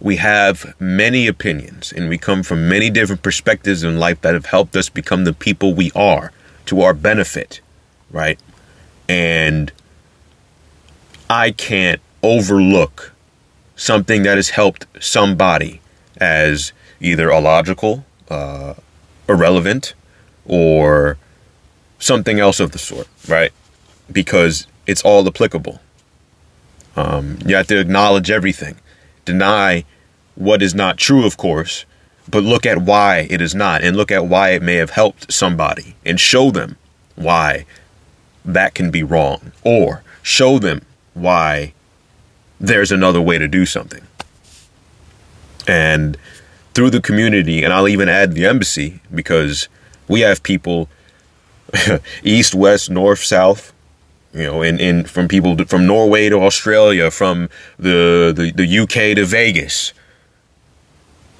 we 0.00 0.16
have 0.16 0.74
many 0.80 1.26
opinions 1.26 1.92
and 1.92 2.08
we 2.08 2.16
come 2.16 2.42
from 2.42 2.68
many 2.68 2.88
different 2.88 3.22
perspectives 3.22 3.82
in 3.82 3.98
life 3.98 4.20
that 4.22 4.32
have 4.32 4.46
helped 4.46 4.74
us 4.74 4.88
become 4.88 5.24
the 5.24 5.34
people 5.34 5.74
we 5.74 5.92
are 5.94 6.32
to 6.66 6.80
our 6.80 6.94
benefit, 6.94 7.60
right? 8.10 8.40
And 9.08 9.70
I 11.28 11.50
can't 11.50 12.00
overlook 12.22 13.12
something 13.76 14.22
that 14.22 14.36
has 14.36 14.50
helped 14.50 14.86
somebody 14.98 15.80
as 16.16 16.72
either 17.00 17.30
illogical, 17.30 18.04
uh, 18.30 18.74
irrelevant, 19.28 19.94
or 20.46 21.18
something 21.98 22.40
else 22.40 22.60
of 22.60 22.72
the 22.72 22.78
sort, 22.78 23.08
right? 23.28 23.52
Because 24.10 24.66
it's 24.86 25.02
all 25.02 25.26
applicable. 25.26 25.80
Um, 27.00 27.38
you 27.46 27.56
have 27.56 27.66
to 27.68 27.80
acknowledge 27.80 28.30
everything, 28.30 28.76
deny 29.24 29.84
what 30.34 30.60
is 30.60 30.74
not 30.74 30.98
true, 30.98 31.24
of 31.24 31.38
course, 31.38 31.86
but 32.28 32.42
look 32.42 32.66
at 32.66 32.82
why 32.82 33.26
it 33.30 33.40
is 33.40 33.54
not 33.54 33.82
and 33.82 33.96
look 33.96 34.10
at 34.10 34.26
why 34.26 34.50
it 34.50 34.62
may 34.62 34.74
have 34.74 34.90
helped 34.90 35.32
somebody 35.32 35.96
and 36.04 36.20
show 36.20 36.50
them 36.50 36.76
why 37.16 37.64
that 38.44 38.74
can 38.74 38.90
be 38.90 39.02
wrong 39.02 39.52
or 39.64 40.02
show 40.22 40.58
them 40.58 40.82
why 41.14 41.72
there's 42.60 42.92
another 42.92 43.20
way 43.20 43.38
to 43.38 43.48
do 43.48 43.64
something. 43.64 44.06
And 45.66 46.18
through 46.74 46.90
the 46.90 47.00
community, 47.00 47.64
and 47.64 47.72
I'll 47.72 47.88
even 47.88 48.10
add 48.10 48.34
the 48.34 48.44
embassy 48.44 49.00
because 49.14 49.68
we 50.06 50.20
have 50.20 50.42
people 50.42 50.90
east, 52.22 52.54
west, 52.54 52.90
north, 52.90 53.20
south, 53.20 53.72
you 54.32 54.44
know, 54.44 54.62
in, 54.62 54.78
in 54.78 55.04
from 55.04 55.28
people 55.28 55.56
to, 55.56 55.64
from 55.66 55.86
Norway 55.86 56.28
to 56.28 56.36
Australia, 56.36 57.10
from 57.10 57.48
the, 57.78 58.32
the, 58.34 58.52
the 58.52 58.78
UK 58.80 59.16
to 59.16 59.24
Vegas, 59.24 59.92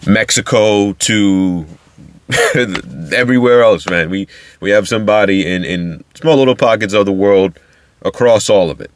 Mexico 0.07 0.93
to 0.95 1.67
everywhere 3.13 3.63
else, 3.63 3.89
man. 3.89 4.11
We 4.11 4.29
we 4.61 4.71
have 4.71 4.89
somebody 4.89 5.47
in, 5.47 5.65
in 5.65 6.05
small 6.15 6.37
little 6.37 6.57
pockets 6.57 6.95
of 6.95 7.07
the 7.07 7.13
world 7.13 7.59
across 8.03 8.49
all 8.49 8.71
of 8.71 8.81
it. 8.81 8.91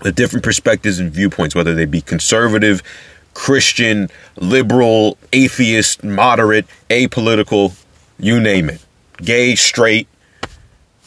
The 0.00 0.12
different 0.12 0.44
perspectives 0.44 0.98
and 0.98 1.12
viewpoints, 1.12 1.54
whether 1.54 1.74
they 1.74 1.84
be 1.84 2.00
conservative, 2.00 2.82
Christian, 3.34 4.08
liberal, 4.36 5.16
atheist, 5.32 6.02
moderate, 6.02 6.66
apolitical, 6.90 7.74
you 8.18 8.40
name 8.40 8.68
it. 8.68 8.84
Gay, 9.18 9.54
straight, 9.54 10.08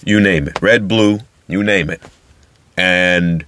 you 0.04 0.20
name 0.20 0.48
it. 0.48 0.62
Red, 0.62 0.88
blue, 0.88 1.20
you 1.48 1.64
name 1.64 1.90
it. 1.90 2.02
And 2.78 3.46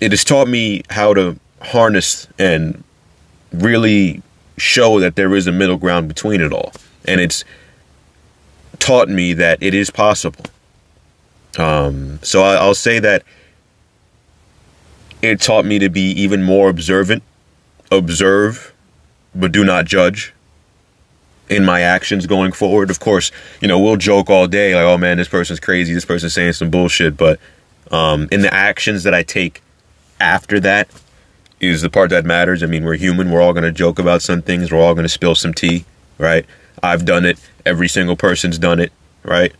it 0.00 0.12
has 0.12 0.24
taught 0.24 0.48
me 0.48 0.82
how 0.90 1.14
to 1.14 1.38
harness 1.60 2.26
and 2.38 2.82
really 3.52 4.22
show 4.56 5.00
that 5.00 5.16
there 5.16 5.34
is 5.34 5.46
a 5.46 5.52
middle 5.52 5.76
ground 5.76 6.08
between 6.08 6.40
it 6.40 6.52
all. 6.52 6.72
And 7.04 7.20
it's 7.20 7.44
taught 8.78 9.08
me 9.08 9.32
that 9.34 9.62
it 9.62 9.74
is 9.74 9.90
possible. 9.90 10.44
Um, 11.58 12.18
so 12.22 12.42
I, 12.42 12.56
I'll 12.56 12.74
say 12.74 12.98
that 12.98 13.22
it 15.22 15.40
taught 15.40 15.64
me 15.64 15.78
to 15.78 15.88
be 15.88 16.10
even 16.10 16.42
more 16.42 16.68
observant, 16.68 17.22
observe, 17.90 18.74
but 19.34 19.52
do 19.52 19.64
not 19.64 19.86
judge 19.86 20.33
in 21.48 21.64
my 21.64 21.80
actions 21.80 22.26
going 22.26 22.52
forward. 22.52 22.90
Of 22.90 23.00
course, 23.00 23.30
you 23.60 23.68
know, 23.68 23.78
we'll 23.78 23.96
joke 23.96 24.30
all 24.30 24.46
day 24.46 24.74
like, 24.74 24.84
oh 24.84 24.98
man, 24.98 25.18
this 25.18 25.28
person's 25.28 25.60
crazy, 25.60 25.92
this 25.92 26.04
person's 26.04 26.34
saying 26.34 26.54
some 26.54 26.70
bullshit. 26.70 27.16
But 27.16 27.38
um, 27.90 28.28
in 28.32 28.42
the 28.42 28.52
actions 28.52 29.02
that 29.04 29.14
I 29.14 29.22
take 29.22 29.62
after 30.20 30.60
that 30.60 30.88
is 31.60 31.82
the 31.82 31.90
part 31.90 32.10
that 32.10 32.24
matters. 32.24 32.62
I 32.62 32.66
mean, 32.66 32.84
we're 32.84 32.96
human. 32.96 33.30
We're 33.30 33.40
all 33.40 33.52
going 33.52 33.64
to 33.64 33.72
joke 33.72 33.98
about 33.98 34.22
some 34.22 34.42
things. 34.42 34.70
We're 34.70 34.80
all 34.80 34.94
going 34.94 35.04
to 35.04 35.08
spill 35.08 35.34
some 35.34 35.54
tea, 35.54 35.84
right? 36.18 36.44
I've 36.82 37.04
done 37.04 37.24
it. 37.24 37.38
Every 37.64 37.88
single 37.88 38.16
person's 38.16 38.58
done 38.58 38.80
it, 38.80 38.92
right? 39.22 39.52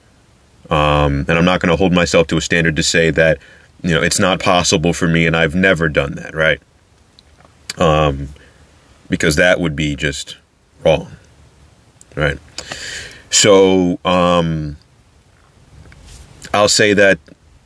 Um, 0.71 1.27
and 1.29 1.33
I'm 1.33 1.45
not 1.45 1.61
going 1.61 1.71
to 1.71 1.77
hold 1.77 1.93
myself 1.93 2.27
to 2.29 2.37
a 2.37 2.41
standard 2.41 2.77
to 2.77 2.83
say 2.83 3.11
that, 3.11 3.39
you 3.83 3.91
know, 3.91 4.03
it's 4.03 4.19
not 4.19 4.41
possible 4.41 4.93
for 4.93 5.07
me 5.07 5.27
and 5.27 5.37
I've 5.37 5.55
never 5.55 5.89
done 5.89 6.15
that, 6.15 6.35
right? 6.35 6.61
Um, 7.79 8.29
because 9.09 9.37
that 9.37 9.61
would 9.61 9.77
be 9.77 9.95
just 9.95 10.37
wrong 10.85 11.17
right? 12.15 12.39
So 13.31 13.99
um, 14.05 14.77
I'll 16.53 16.69
say 16.69 16.95
that 16.95 17.19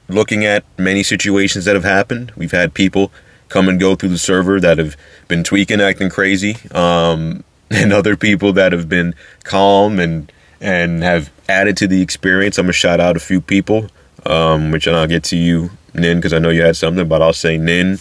looking 0.09 0.45
at 0.45 0.65
many 0.79 1.03
situations 1.03 1.67
that 1.67 1.75
have 1.75 1.85
happened, 1.85 2.33
we've 2.37 2.53
had 2.53 2.75
people 2.75 3.13
come 3.49 3.69
and 3.69 3.79
go 3.79 3.95
through 3.95 4.11
the 4.11 4.19
server 4.19 4.61
that 4.61 4.79
have 4.79 4.97
been 5.29 5.45
tweaking, 5.45 5.81
acting 5.81 6.11
crazy, 6.11 6.57
um, 6.73 7.45
and 7.71 7.93
other 7.93 8.17
people 8.17 8.53
that 8.55 8.73
have 8.73 8.89
been 8.89 9.15
calm 9.45 9.99
and 9.99 10.33
and 10.61 11.03
have 11.05 11.31
added 11.49 11.77
to 11.77 11.87
the 11.87 12.03
experience. 12.03 12.59
I'm 12.59 12.65
gonna 12.65 12.73
shout 12.73 13.01
out 13.01 13.17
a 13.17 13.21
few 13.21 13.41
people, 13.41 13.89
um, 14.27 14.71
which 14.71 14.89
I'll 14.89 15.07
get 15.07 15.23
to 15.25 15.37
you, 15.37 15.71
Nin, 15.95 16.19
because 16.19 16.33
I 16.33 16.39
know 16.39 16.51
you 16.51 16.63
had 16.63 16.77
something, 16.77 17.07
but 17.07 17.23
I'll 17.23 17.33
say 17.33 17.59
Nin, 17.59 17.99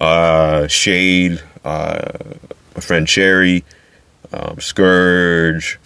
uh, 0.00 0.66
Shade, 0.68 1.42
uh, 1.64 2.12
my 2.74 2.80
friend 2.80 3.06
Cherry, 3.06 3.64
um, 4.32 4.60
Scourge, 4.60 5.78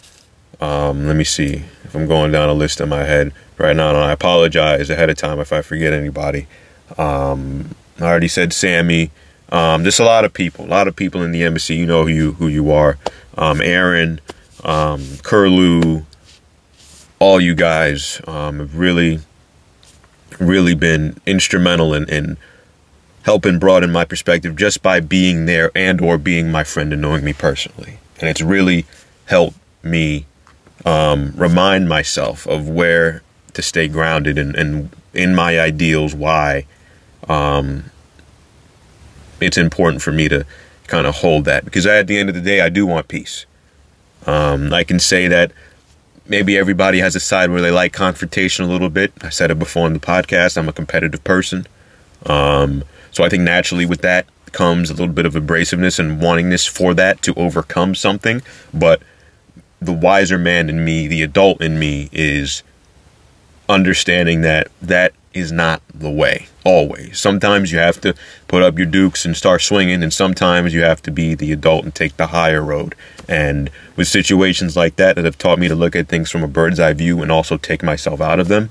um, 0.62 1.08
let 1.08 1.16
me 1.16 1.24
see 1.24 1.64
if 1.82 1.92
I'm 1.96 2.06
going 2.06 2.30
down 2.30 2.48
a 2.48 2.54
list 2.54 2.80
in 2.80 2.88
my 2.88 3.02
head 3.02 3.32
right 3.58 3.74
now. 3.74 3.88
And 3.88 3.98
I 3.98 4.12
apologize 4.12 4.90
ahead 4.90 5.10
of 5.10 5.16
time 5.16 5.40
if 5.40 5.52
I 5.52 5.60
forget 5.60 5.92
anybody. 5.92 6.46
Um, 6.96 7.74
I 7.98 8.04
already 8.04 8.28
said 8.28 8.52
Sammy. 8.52 9.10
Um, 9.48 9.82
just 9.82 9.98
a 9.98 10.04
lot 10.04 10.24
of 10.24 10.32
people, 10.32 10.64
a 10.64 10.68
lot 10.68 10.86
of 10.86 10.94
people 10.94 11.20
in 11.24 11.32
the 11.32 11.42
embassy. 11.42 11.74
You 11.74 11.86
know 11.86 12.04
who 12.04 12.08
you 12.08 12.32
who 12.34 12.46
you 12.46 12.70
are. 12.70 12.96
Um, 13.36 13.60
Aaron, 13.60 14.20
um, 14.62 15.04
Curlew, 15.24 16.04
all 17.18 17.40
you 17.40 17.56
guys 17.56 18.20
um, 18.28 18.60
have 18.60 18.76
really, 18.76 19.18
really 20.38 20.76
been 20.76 21.16
instrumental 21.26 21.92
in, 21.92 22.08
in 22.08 22.38
helping 23.24 23.58
broaden 23.58 23.90
my 23.90 24.04
perspective 24.04 24.54
just 24.54 24.80
by 24.80 25.00
being 25.00 25.46
there 25.46 25.72
and 25.74 26.00
or 26.00 26.18
being 26.18 26.52
my 26.52 26.62
friend 26.62 26.92
and 26.92 27.02
knowing 27.02 27.24
me 27.24 27.32
personally. 27.32 27.98
And 28.20 28.28
it's 28.28 28.40
really 28.40 28.86
helped 29.26 29.58
me 29.82 30.26
um, 30.84 31.32
remind 31.36 31.88
myself 31.88 32.46
of 32.46 32.68
where 32.68 33.22
to 33.54 33.62
stay 33.62 33.88
grounded 33.88 34.38
and, 34.38 34.54
and 34.56 34.90
in 35.14 35.34
my 35.34 35.60
ideals, 35.60 36.14
why 36.14 36.66
um, 37.28 37.90
it's 39.40 39.58
important 39.58 40.02
for 40.02 40.12
me 40.12 40.28
to 40.28 40.46
kind 40.86 41.06
of 41.06 41.16
hold 41.16 41.44
that. 41.44 41.64
Because 41.64 41.86
at 41.86 42.06
the 42.06 42.18
end 42.18 42.28
of 42.28 42.34
the 42.34 42.40
day, 42.40 42.60
I 42.60 42.68
do 42.68 42.86
want 42.86 43.08
peace. 43.08 43.46
Um, 44.26 44.72
I 44.72 44.84
can 44.84 44.98
say 44.98 45.28
that 45.28 45.52
maybe 46.26 46.56
everybody 46.56 46.98
has 46.98 47.16
a 47.16 47.20
side 47.20 47.50
where 47.50 47.60
they 47.60 47.70
like 47.70 47.92
confrontation 47.92 48.64
a 48.64 48.68
little 48.68 48.88
bit. 48.88 49.12
I 49.22 49.28
said 49.28 49.50
it 49.50 49.58
before 49.58 49.86
in 49.86 49.92
the 49.92 50.00
podcast. 50.00 50.56
I'm 50.56 50.68
a 50.68 50.72
competitive 50.72 51.22
person. 51.24 51.66
Um, 52.26 52.84
so 53.10 53.24
I 53.24 53.28
think 53.28 53.42
naturally 53.42 53.84
with 53.84 54.00
that 54.02 54.26
comes 54.52 54.90
a 54.90 54.94
little 54.94 55.08
bit 55.08 55.26
of 55.26 55.34
abrasiveness 55.34 55.98
and 55.98 56.20
wantingness 56.20 56.68
for 56.68 56.94
that 56.94 57.22
to 57.22 57.34
overcome 57.34 57.94
something. 57.94 58.42
But 58.72 59.02
the 59.84 59.92
wiser 59.92 60.38
man 60.38 60.68
in 60.68 60.84
me, 60.84 61.06
the 61.06 61.22
adult 61.22 61.60
in 61.60 61.78
me, 61.78 62.08
is 62.12 62.62
understanding 63.68 64.42
that 64.42 64.68
that 64.80 65.12
is 65.34 65.50
not 65.50 65.82
the 65.94 66.10
way 66.10 66.46
always. 66.64 67.18
Sometimes 67.18 67.72
you 67.72 67.78
have 67.78 68.00
to 68.02 68.14
put 68.48 68.62
up 68.62 68.76
your 68.76 68.86
dukes 68.86 69.24
and 69.24 69.36
start 69.36 69.62
swinging, 69.62 70.02
and 70.02 70.12
sometimes 70.12 70.74
you 70.74 70.82
have 70.82 71.02
to 71.02 71.10
be 71.10 71.34
the 71.34 71.52
adult 71.52 71.84
and 71.84 71.94
take 71.94 72.16
the 72.16 72.28
higher 72.28 72.62
road. 72.62 72.94
And 73.28 73.70
with 73.96 74.08
situations 74.08 74.76
like 74.76 74.96
that 74.96 75.16
that 75.16 75.24
have 75.24 75.38
taught 75.38 75.58
me 75.58 75.68
to 75.68 75.74
look 75.74 75.96
at 75.96 76.08
things 76.08 76.30
from 76.30 76.44
a 76.44 76.48
bird's 76.48 76.78
eye 76.78 76.92
view 76.92 77.22
and 77.22 77.32
also 77.32 77.56
take 77.56 77.82
myself 77.82 78.20
out 78.20 78.40
of 78.40 78.48
them, 78.48 78.70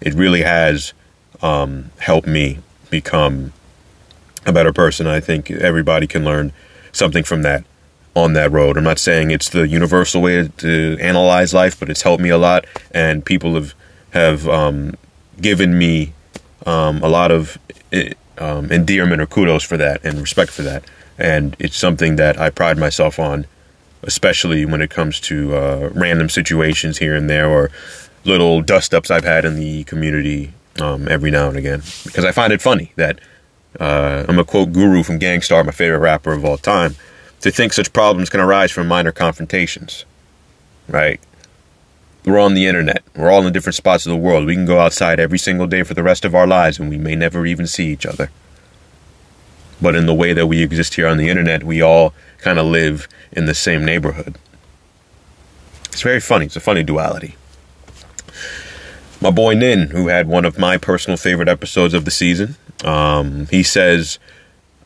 it 0.00 0.14
really 0.14 0.42
has 0.42 0.92
um, 1.40 1.90
helped 1.98 2.28
me 2.28 2.58
become 2.90 3.52
a 4.44 4.52
better 4.52 4.72
person. 4.72 5.06
I 5.06 5.20
think 5.20 5.50
everybody 5.50 6.06
can 6.06 6.24
learn 6.24 6.52
something 6.92 7.24
from 7.24 7.42
that 7.42 7.64
on 8.14 8.34
that 8.34 8.52
road. 8.52 8.76
I'm 8.76 8.84
not 8.84 8.98
saying 8.98 9.30
it's 9.30 9.48
the 9.48 9.66
universal 9.66 10.22
way 10.22 10.48
to 10.48 10.98
analyze 11.00 11.54
life, 11.54 11.78
but 11.78 11.88
it's 11.88 12.02
helped 12.02 12.22
me 12.22 12.28
a 12.28 12.38
lot, 12.38 12.66
and 12.90 13.24
people 13.24 13.54
have 13.54 13.74
have 14.10 14.46
um, 14.48 14.94
given 15.40 15.78
me 15.78 16.12
um, 16.66 17.02
a 17.02 17.08
lot 17.08 17.30
of 17.30 17.58
eh, 17.92 18.12
um, 18.38 18.70
endearment 18.70 19.22
or 19.22 19.26
kudos 19.26 19.62
for 19.62 19.76
that 19.78 20.04
and 20.04 20.18
respect 20.18 20.50
for 20.50 20.62
that, 20.62 20.84
and 21.18 21.56
it's 21.58 21.76
something 21.76 22.16
that 22.16 22.38
I 22.38 22.50
pride 22.50 22.76
myself 22.76 23.18
on, 23.18 23.46
especially 24.02 24.64
when 24.66 24.82
it 24.82 24.90
comes 24.90 25.18
to 25.20 25.54
uh, 25.54 25.90
random 25.94 26.28
situations 26.28 26.98
here 26.98 27.14
and 27.14 27.30
there 27.30 27.48
or 27.48 27.70
little 28.24 28.60
dust 28.60 28.94
ups 28.94 29.10
I've 29.10 29.24
had 29.24 29.44
in 29.44 29.56
the 29.56 29.84
community 29.84 30.52
um, 30.80 31.08
every 31.08 31.30
now 31.30 31.48
and 31.48 31.56
again, 31.56 31.82
because 32.04 32.24
I 32.24 32.32
find 32.32 32.52
it 32.52 32.62
funny 32.62 32.92
that. 32.96 33.18
Uh, 33.80 34.26
I'm 34.28 34.38
a 34.38 34.44
quote 34.44 34.70
guru 34.70 35.02
from 35.02 35.16
Gang 35.16 35.40
Starr, 35.40 35.64
my 35.64 35.72
favorite 35.72 36.00
rapper 36.00 36.34
of 36.34 36.44
all 36.44 36.58
time 36.58 36.94
to 37.42 37.50
think 37.50 37.72
such 37.72 37.92
problems 37.92 38.30
can 38.30 38.40
arise 38.40 38.70
from 38.70 38.88
minor 38.88 39.12
confrontations. 39.12 40.04
Right? 40.88 41.20
We're 42.24 42.38
on 42.38 42.54
the 42.54 42.66
internet. 42.66 43.02
We're 43.16 43.30
all 43.30 43.46
in 43.46 43.52
different 43.52 43.74
spots 43.74 44.06
of 44.06 44.10
the 44.10 44.16
world. 44.16 44.46
We 44.46 44.54
can 44.54 44.64
go 44.64 44.78
outside 44.78 45.18
every 45.18 45.38
single 45.38 45.66
day 45.66 45.82
for 45.82 45.94
the 45.94 46.04
rest 46.04 46.24
of 46.24 46.34
our 46.34 46.46
lives 46.46 46.78
and 46.78 46.88
we 46.88 46.98
may 46.98 47.16
never 47.16 47.44
even 47.44 47.66
see 47.66 47.88
each 47.88 48.06
other. 48.06 48.30
But 49.80 49.96
in 49.96 50.06
the 50.06 50.14
way 50.14 50.32
that 50.32 50.46
we 50.46 50.62
exist 50.62 50.94
here 50.94 51.08
on 51.08 51.16
the 51.16 51.28
internet, 51.28 51.64
we 51.64 51.82
all 51.82 52.14
kind 52.38 52.60
of 52.60 52.66
live 52.66 53.08
in 53.32 53.46
the 53.46 53.54
same 53.54 53.84
neighborhood. 53.84 54.38
It's 55.86 56.02
very 56.02 56.20
funny. 56.20 56.46
It's 56.46 56.56
a 56.56 56.60
funny 56.60 56.84
duality. 56.84 57.34
My 59.20 59.30
boy 59.30 59.54
Nin, 59.54 59.88
who 59.88 60.06
had 60.06 60.28
one 60.28 60.44
of 60.44 60.58
my 60.58 60.78
personal 60.78 61.16
favorite 61.16 61.48
episodes 61.48 61.94
of 61.94 62.04
the 62.04 62.10
season, 62.12 62.54
um, 62.84 63.46
he 63.48 63.64
says, 63.64 64.20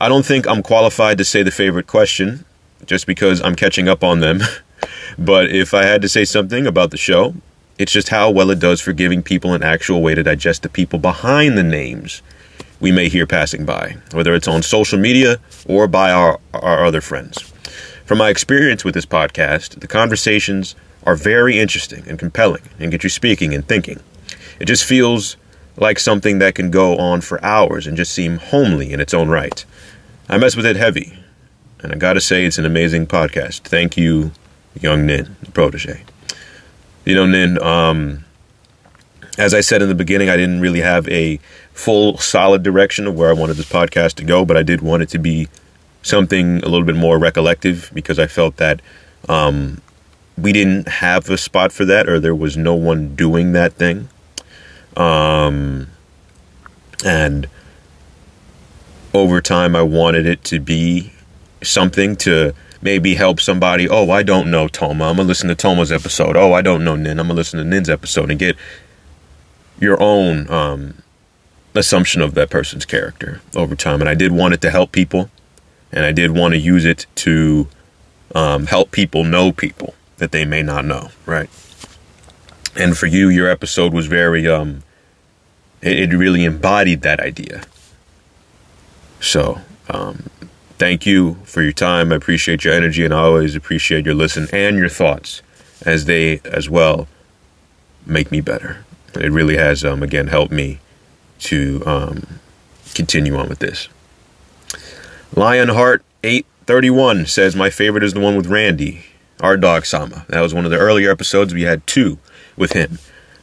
I 0.01 0.09
don't 0.09 0.25
think 0.25 0.47
I'm 0.47 0.63
qualified 0.63 1.19
to 1.19 1.25
say 1.25 1.43
the 1.43 1.51
favorite 1.51 1.87
question 1.87 2.46
just 2.85 3.07
because 3.07 3.41
I'm 3.43 3.57
catching 3.57 3.89
up 3.89 4.05
on 4.05 4.21
them. 4.21 4.41
but 5.19 5.51
if 5.51 5.73
I 5.73 5.85
had 5.85 6.03
to 6.03 6.09
say 6.09 6.25
something 6.25 6.67
about 6.67 6.91
the 6.91 6.97
show, 6.97 7.35
it's 7.79 7.93
just 7.93 8.09
how 8.09 8.31
well 8.31 8.51
it 8.51 8.59
does 8.59 8.81
for 8.81 8.93
giving 8.93 9.23
people 9.23 9.53
an 9.53 9.63
actual 9.63 10.03
way 10.03 10.15
to 10.15 10.23
digest 10.23 10.63
the 10.63 10.69
people 10.69 10.99
behind 10.99 11.57
the 11.57 11.63
names. 11.63 12.23
we 12.79 12.93
may 12.93 13.09
hear 13.09 13.27
passing 13.27 13.65
by, 13.65 13.97
whether 14.13 14.35
it's 14.35 14.49
on 14.49 14.63
social 14.63 14.99
media 14.99 15.39
or 15.67 15.87
by 15.87 16.11
our, 16.13 16.39
our 16.53 16.85
other 16.85 17.01
friends. 17.01 17.41
From 18.05 18.19
my 18.19 18.29
experience 18.29 18.85
with 18.85 18.95
this 18.95 19.07
podcast, 19.07 19.81
the 19.81 19.89
conversations 19.89 20.75
are 21.05 21.17
very 21.17 21.59
interesting 21.59 22.05
and 22.07 22.19
compelling 22.19 22.63
and 22.79 22.91
get 22.91 23.03
you 23.03 23.09
speaking 23.09 23.55
and 23.55 23.67
thinking. 23.67 24.01
It 24.61 24.67
just 24.67 24.85
feels 24.85 25.37
like 25.77 25.99
something 25.99 26.39
that 26.39 26.55
can 26.55 26.71
go 26.71 26.97
on 26.97 27.21
for 27.21 27.43
hours 27.45 27.87
and 27.87 27.97
just 27.97 28.13
seem 28.13 28.39
homely 28.39 28.93
in 28.93 29.01
its 29.01 29.15
own 29.15 29.29
right. 29.29 29.65
I 30.29 30.39
mess 30.39 30.57
with 30.57 30.67
it 30.67 30.77
heavy, 30.77 31.19
and 31.83 31.93
I 31.93 31.97
gotta 31.97 32.21
say, 32.21 32.45
it's 32.45 32.59
an 32.59 32.65
amazing 32.65 33.07
podcast. 33.07 33.61
Thank 33.61 33.97
you, 33.97 34.33
young 34.81 35.07
Nin, 35.07 35.37
the 35.43 35.51
protege. 35.53 36.03
You 37.05 37.15
know, 37.15 37.27
Nin, 37.27 37.63
um, 37.63 38.25
as 39.39 39.55
I 39.55 39.61
said 39.61 39.83
in 39.83 39.89
the 39.89 39.95
beginning, 39.95 40.29
I 40.29 40.37
didn't 40.37 40.61
really 40.61 40.81
have 40.81 41.07
a 41.09 41.39
full, 41.73 42.19
solid 42.19 42.63
direction 42.63 43.07
of 43.07 43.17
where 43.17 43.29
I 43.31 43.35
wanted 43.35 43.57
this 43.57 43.71
podcast 43.71 44.15
to 44.15 44.25
go, 44.25 44.45
but 44.45 44.57
I 44.57 44.63
did 44.63 44.81
want 44.81 45.03
it 45.03 45.09
to 45.11 45.19
be 45.19 45.49
something 46.03 46.59
a 46.59 46.69
little 46.69 46.85
bit 46.85 46.97
more 46.97 47.19
recollective 47.19 47.93
because 47.93 48.19
I 48.19 48.27
felt 48.27 48.57
that 48.57 48.81
um, 49.29 49.83
we 50.39 50.53
didn't 50.53 50.89
have 50.89 51.29
a 51.29 51.37
spot 51.37 51.73
for 51.73 51.85
that, 51.85 52.09
or 52.09 52.19
there 52.19 52.35
was 52.35 52.57
no 52.57 52.75
one 52.75 53.15
doing 53.15 53.53
that 53.53 53.75
thing. 53.75 54.09
Um, 54.97 55.89
and 57.05 57.49
over 59.13 59.41
time, 59.41 59.77
I 59.77 59.83
wanted 59.83 60.27
it 60.27 60.45
to 60.45 60.61
be 60.61 61.13
something 61.67 62.17
to 62.17 62.55
maybe 62.83 63.15
help 63.15 63.41
somebody. 63.41 63.89
Oh, 63.89 64.11
I 64.11 64.23
don't 64.23 64.51
know 64.51 64.69
Toma. 64.69 65.05
I'm 65.05 65.17
gonna 65.17 65.29
listen 65.29 65.49
to 65.49 65.55
Toma's 65.55 65.93
episode. 65.93 66.37
Oh, 66.37 66.53
I 66.53 66.63
don't 66.63 66.85
know 66.85 66.97
Nin. 66.97 67.19
I'm 67.19 67.27
gonna 67.27 67.35
listen 67.35 67.59
to 67.59 67.65
Nin's 67.65 67.91
episode 67.91 68.31
and 68.31 68.39
get 68.39 68.57
your 69.79 70.01
own 70.03 70.49
um, 70.51 71.03
assumption 71.75 72.23
of 72.23 72.35
that 72.35 72.51
person's 72.51 72.85
character 72.85 73.41
over 73.55 73.75
time. 73.75 74.01
And 74.01 74.09
I 74.09 74.15
did 74.15 74.33
want 74.33 74.55
it 74.55 74.61
to 74.63 74.71
help 74.71 74.93
people, 74.93 75.31
and 75.93 76.05
I 76.05 76.13
did 76.13 76.31
want 76.33 76.55
to 76.55 76.59
use 76.59 76.85
it 76.85 77.07
to 77.17 77.69
um, 78.35 78.67
help 78.67 78.91
people 78.91 79.25
know 79.25 79.53
people 79.53 79.95
that 80.19 80.33
they 80.33 80.45
may 80.45 80.63
not 80.63 80.85
know, 80.85 81.11
right? 81.27 81.51
And 82.75 82.97
for 82.97 83.07
you, 83.07 83.29
your 83.29 83.49
episode 83.49 83.93
was 83.93 84.07
very, 84.07 84.47
um, 84.47 84.83
it, 85.81 86.13
it 86.13 86.17
really 86.17 86.45
embodied 86.45 87.03
that 87.03 87.21
idea. 87.21 87.63
So, 89.21 89.61
um, 89.89 90.25
thank 90.79 91.07
you 91.07 91.35
for 91.45 91.63
your 91.63 91.73
time. 91.73 92.13
I 92.13 92.17
appreciate 92.17 92.65
your 92.65 92.75
energy, 92.75 93.05
and 93.05 93.13
I 93.13 93.19
always 93.19 93.55
appreciate 93.55 94.05
your 94.05 94.15
listen 94.15 94.49
and 94.53 94.77
your 94.77 94.89
thoughts 94.89 95.43
as 95.85 96.05
they, 96.05 96.41
as 96.45 96.71
well, 96.71 97.09
make 98.05 98.31
me 98.31 98.41
better. 98.41 98.85
It 99.15 99.31
really 99.33 99.57
has, 99.57 99.85
um, 99.85 100.03
again, 100.03 100.29
helped 100.29 100.53
me 100.53 100.81
to 101.41 101.83
um, 101.87 102.41
continue 102.95 103.37
on 103.37 103.49
with 103.49 103.59
this. 103.59 103.89
Lionheart 105.35 106.05
831 106.23 107.27
says, 107.27 107.57
My 107.57 107.71
favorite 107.71 108.05
is 108.05 108.15
the 108.15 108.21
one 108.21 108.37
with 108.37 108.47
Randy, 108.47 109.05
our 109.41 109.57
dog 109.57 109.87
Sama. 109.87 110.25
That 110.29 110.41
was 110.41 110.55
one 110.55 110.65
of 110.65 110.71
the 110.71 110.79
earlier 110.79 111.11
episodes. 111.11 111.53
We 111.53 111.63
had 111.63 111.87
two 111.87 112.19
with 112.57 112.73
him. 112.73 112.99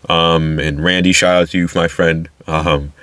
Um, 0.10 0.60
and 0.60 0.84
Randy, 0.84 1.14
shout 1.14 1.42
out 1.42 1.50
to 1.50 1.58
you, 1.58 1.70
my 1.76 1.88
friend. 1.88 2.30
Um, 2.48 2.94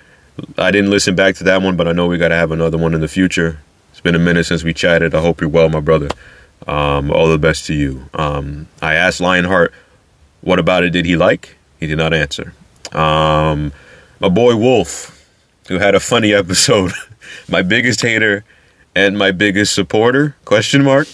I 0.57 0.71
didn't 0.71 0.91
listen 0.91 1.15
back 1.15 1.35
to 1.37 1.45
that 1.45 1.63
one, 1.63 1.77
but 1.77 1.89
I 1.89 1.93
know 1.93 2.07
we 2.07 2.19
got 2.19 2.29
to 2.29 2.35
have 2.35 2.51
another 2.51 2.79
one 2.79 2.95
in 2.95 3.01
the 3.01 3.09
future. 3.09 3.59
It's 4.01 4.05
been 4.05 4.15
a 4.15 4.19
minute 4.19 4.45
since 4.45 4.65
we 4.65 4.73
chatted. 4.73 5.15
I 5.15 5.21
hope 5.21 5.43
you're 5.43 5.51
well, 5.51 5.69
my 5.69 5.81
brother. 5.81 6.09
Um, 6.67 7.11
all 7.11 7.29
the 7.29 7.37
best 7.37 7.67
to 7.67 7.75
you. 7.75 8.09
Um, 8.15 8.67
I 8.81 8.95
asked 8.95 9.21
Lionheart, 9.21 9.75
what 10.41 10.59
about 10.59 10.85
it 10.85 10.91
did 10.95 11.05
he 11.05 11.19
like? 11.19 11.59
He 11.79 11.87
did 11.87 11.99
not 11.99 12.15
answer. 12.15 12.55
Um, 12.93 13.75
my 14.19 14.31
boy 14.31 14.57
Wolf, 14.57 15.23
who 15.69 15.79
had 15.79 15.95
a 15.95 16.01
funny 16.01 16.33
episode, 16.43 16.93
my 17.47 17.61
biggest 17.61 18.01
hater 18.01 18.43
and 18.95 19.19
my 19.19 19.33
biggest 19.33 19.75
supporter? 19.75 20.35
Question 20.47 20.83
mark. 20.83 21.07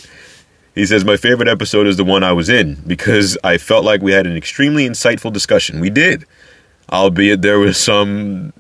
He 0.77 0.87
says 0.87 1.05
my 1.05 1.17
favorite 1.17 1.49
episode 1.49 1.89
is 1.89 1.97
the 1.97 2.05
one 2.05 2.23
I 2.23 2.35
was 2.35 2.49
in 2.49 2.77
because 2.87 3.37
I 3.43 3.59
felt 3.59 3.85
like 3.85 4.01
we 4.01 4.13
had 4.13 4.29
an 4.29 4.37
extremely 4.37 4.89
insightful 4.89 5.33
discussion. 5.33 5.81
We 5.81 5.91
did, 5.91 6.25
albeit 6.93 7.43
there 7.43 7.59
was 7.59 7.79
some 7.79 8.53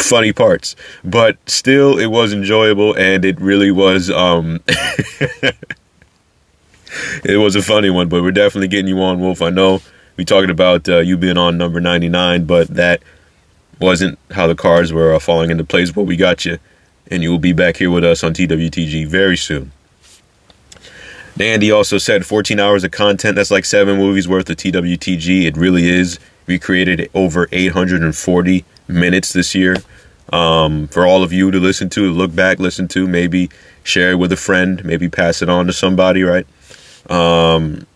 funny 0.00 0.32
parts, 0.32 0.76
but 1.04 1.36
still 1.48 1.98
it 1.98 2.06
was 2.06 2.32
enjoyable 2.32 2.94
and 2.96 3.24
it 3.24 3.40
really 3.40 3.70
was 3.70 4.10
um 4.10 4.60
it 7.24 7.38
was 7.38 7.56
a 7.56 7.62
funny 7.62 7.90
one, 7.90 8.08
but 8.08 8.22
we're 8.22 8.30
definitely 8.32 8.68
getting 8.68 8.88
you 8.88 9.00
on 9.00 9.20
Wolf. 9.20 9.42
I 9.42 9.50
know 9.50 9.82
we 10.16 10.24
talking 10.24 10.50
about 10.50 10.88
uh, 10.88 10.98
you 10.98 11.16
being 11.16 11.38
on 11.38 11.58
number 11.58 11.80
99, 11.80 12.44
but 12.44 12.68
that 12.68 13.02
wasn't 13.80 14.18
how 14.32 14.46
the 14.46 14.56
cards 14.56 14.92
were 14.92 15.14
uh, 15.14 15.18
falling 15.18 15.50
into 15.50 15.64
place, 15.64 15.92
but 15.92 16.02
we 16.02 16.16
got 16.16 16.44
you 16.44 16.58
and 17.10 17.22
you 17.22 17.30
will 17.30 17.38
be 17.38 17.52
back 17.52 17.76
here 17.76 17.90
with 17.90 18.04
us 18.04 18.22
on 18.22 18.34
TWTG 18.34 19.06
very 19.06 19.36
soon. 19.36 19.72
Dandy 21.36 21.70
also 21.70 21.98
said 21.98 22.26
14 22.26 22.58
hours 22.58 22.82
of 22.82 22.90
content. 22.90 23.36
That's 23.36 23.50
like 23.50 23.64
seven 23.64 23.96
movies 23.96 24.26
worth 24.26 24.50
of 24.50 24.56
TWTG. 24.56 25.44
It 25.44 25.56
really 25.56 25.88
is. 25.88 26.18
We 26.46 26.58
created 26.58 27.08
over 27.14 27.48
840 27.52 28.64
minutes 28.88 29.32
this 29.32 29.54
year 29.54 29.76
um, 30.32 30.88
for 30.88 31.06
all 31.06 31.22
of 31.22 31.32
you 31.32 31.50
to 31.50 31.58
listen 31.58 31.88
to, 31.90 32.10
look 32.12 32.34
back, 32.34 32.58
listen 32.58 32.88
to, 32.88 33.06
maybe 33.06 33.50
share 33.82 34.12
it 34.12 34.16
with 34.16 34.32
a 34.32 34.36
friend, 34.36 34.84
maybe 34.84 35.08
pass 35.08 35.42
it 35.42 35.48
on 35.48 35.66
to 35.66 35.72
somebody, 35.72 36.22
right? 36.22 36.46
Um, 37.10 37.86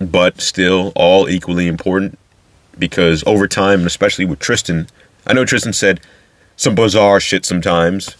but 0.00 0.40
still, 0.40 0.92
all 0.94 1.28
equally 1.28 1.68
important 1.68 2.18
because 2.78 3.22
over 3.26 3.46
time, 3.46 3.80
and 3.80 3.86
especially 3.86 4.24
with 4.24 4.38
Tristan, 4.38 4.88
I 5.26 5.32
know 5.32 5.44
Tristan 5.44 5.72
said 5.72 6.00
some 6.56 6.74
bizarre 6.74 7.20
shit 7.20 7.44
sometimes, 7.44 8.16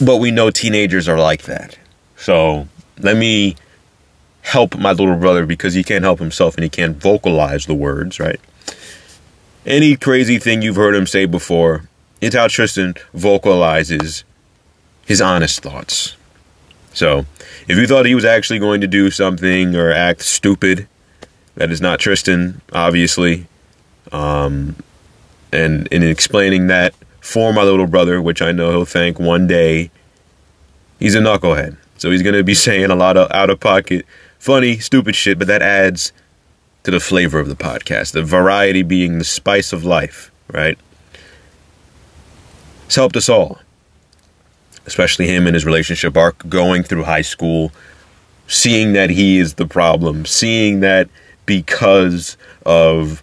but 0.00 0.18
we 0.18 0.30
know 0.30 0.50
teenagers 0.50 1.08
are 1.08 1.18
like 1.18 1.42
that. 1.42 1.78
So 2.16 2.68
let 2.98 3.16
me 3.16 3.56
help 4.42 4.76
my 4.76 4.92
little 4.92 5.16
brother 5.16 5.46
because 5.46 5.74
he 5.74 5.84
can't 5.84 6.04
help 6.04 6.18
himself 6.18 6.56
and 6.56 6.64
he 6.64 6.70
can't 6.70 6.96
vocalize 6.96 7.66
the 7.66 7.74
words, 7.74 8.18
right? 8.18 8.40
Any 9.64 9.96
crazy 9.96 10.38
thing 10.38 10.60
you've 10.62 10.76
heard 10.76 10.94
him 10.94 11.06
say 11.06 11.24
before, 11.24 11.84
it's 12.20 12.34
how 12.34 12.48
Tristan 12.48 12.94
vocalizes 13.14 14.24
his 15.06 15.20
honest 15.20 15.62
thoughts. 15.62 16.16
So, 16.92 17.26
if 17.68 17.78
you 17.78 17.86
thought 17.86 18.06
he 18.06 18.14
was 18.14 18.24
actually 18.24 18.58
going 18.58 18.80
to 18.80 18.88
do 18.88 19.10
something 19.10 19.76
or 19.76 19.92
act 19.92 20.22
stupid, 20.22 20.88
that 21.54 21.70
is 21.70 21.80
not 21.80 22.00
Tristan, 22.00 22.60
obviously. 22.72 23.46
Um, 24.10 24.76
and 25.52 25.86
in 25.88 26.02
explaining 26.02 26.66
that 26.66 26.94
for 27.20 27.52
my 27.52 27.62
little 27.62 27.86
brother, 27.86 28.20
which 28.20 28.42
I 28.42 28.50
know 28.50 28.70
he'll 28.70 28.84
thank 28.84 29.20
one 29.20 29.46
day, 29.46 29.90
he's 30.98 31.14
a 31.14 31.20
knucklehead. 31.20 31.76
So 31.98 32.10
he's 32.10 32.22
going 32.22 32.34
to 32.34 32.42
be 32.42 32.54
saying 32.66 32.90
a 32.90 32.96
lot 32.96 33.16
of 33.16 33.30
out 33.30 33.48
of 33.48 33.60
pocket, 33.60 34.06
funny, 34.40 34.78
stupid 34.78 35.14
shit, 35.14 35.38
but 35.38 35.46
that 35.46 35.62
adds 35.62 36.12
to 36.84 36.90
the 36.90 37.00
flavor 37.00 37.38
of 37.38 37.48
the 37.48 37.56
podcast. 37.56 38.12
The 38.12 38.22
variety 38.22 38.82
being 38.82 39.18
the 39.18 39.24
spice 39.24 39.72
of 39.72 39.84
life, 39.84 40.30
right? 40.48 40.78
It's 42.86 42.96
helped 42.96 43.16
us 43.16 43.28
all, 43.28 43.60
especially 44.86 45.26
him 45.26 45.46
and 45.46 45.54
his 45.54 45.64
relationship 45.64 46.16
arc, 46.16 46.48
going 46.48 46.82
through 46.82 47.04
high 47.04 47.22
school, 47.22 47.72
seeing 48.46 48.92
that 48.92 49.10
he 49.10 49.38
is 49.38 49.54
the 49.54 49.66
problem, 49.66 50.26
seeing 50.26 50.80
that 50.80 51.08
because 51.46 52.36
of 52.66 53.22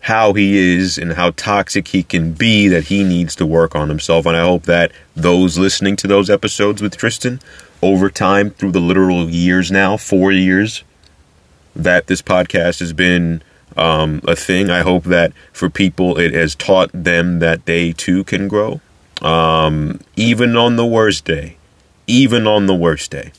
how 0.00 0.34
he 0.34 0.76
is 0.76 0.98
and 0.98 1.14
how 1.14 1.30
toxic 1.30 1.88
he 1.88 2.02
can 2.02 2.32
be 2.32 2.68
that 2.68 2.84
he 2.84 3.02
needs 3.02 3.34
to 3.34 3.46
work 3.46 3.74
on 3.74 3.88
himself. 3.88 4.26
And 4.26 4.36
I 4.36 4.42
hope 4.42 4.64
that 4.64 4.92
those 5.16 5.56
listening 5.56 5.96
to 5.96 6.06
those 6.06 6.28
episodes 6.28 6.82
with 6.82 6.94
Tristan 6.96 7.40
over 7.82 8.10
time 8.10 8.50
through 8.50 8.72
the 8.72 8.80
literal 8.80 9.30
years 9.30 9.72
now, 9.72 9.96
four 9.96 10.30
years 10.30 10.84
that 11.74 12.06
this 12.06 12.22
podcast 12.22 12.80
has 12.80 12.92
been 12.92 13.42
um, 13.76 14.20
a 14.26 14.36
thing. 14.36 14.70
I 14.70 14.80
hope 14.80 15.04
that 15.04 15.32
for 15.52 15.68
people, 15.68 16.18
it 16.18 16.32
has 16.34 16.54
taught 16.54 16.90
them 16.92 17.38
that 17.40 17.66
they 17.66 17.92
too 17.92 18.24
can 18.24 18.48
grow, 18.48 18.80
um, 19.22 20.00
even 20.16 20.56
on 20.56 20.76
the 20.76 20.86
worst 20.86 21.24
day. 21.24 21.56
Even 22.06 22.46
on 22.46 22.66
the 22.66 22.74
worst 22.74 23.10
day. 23.10 23.32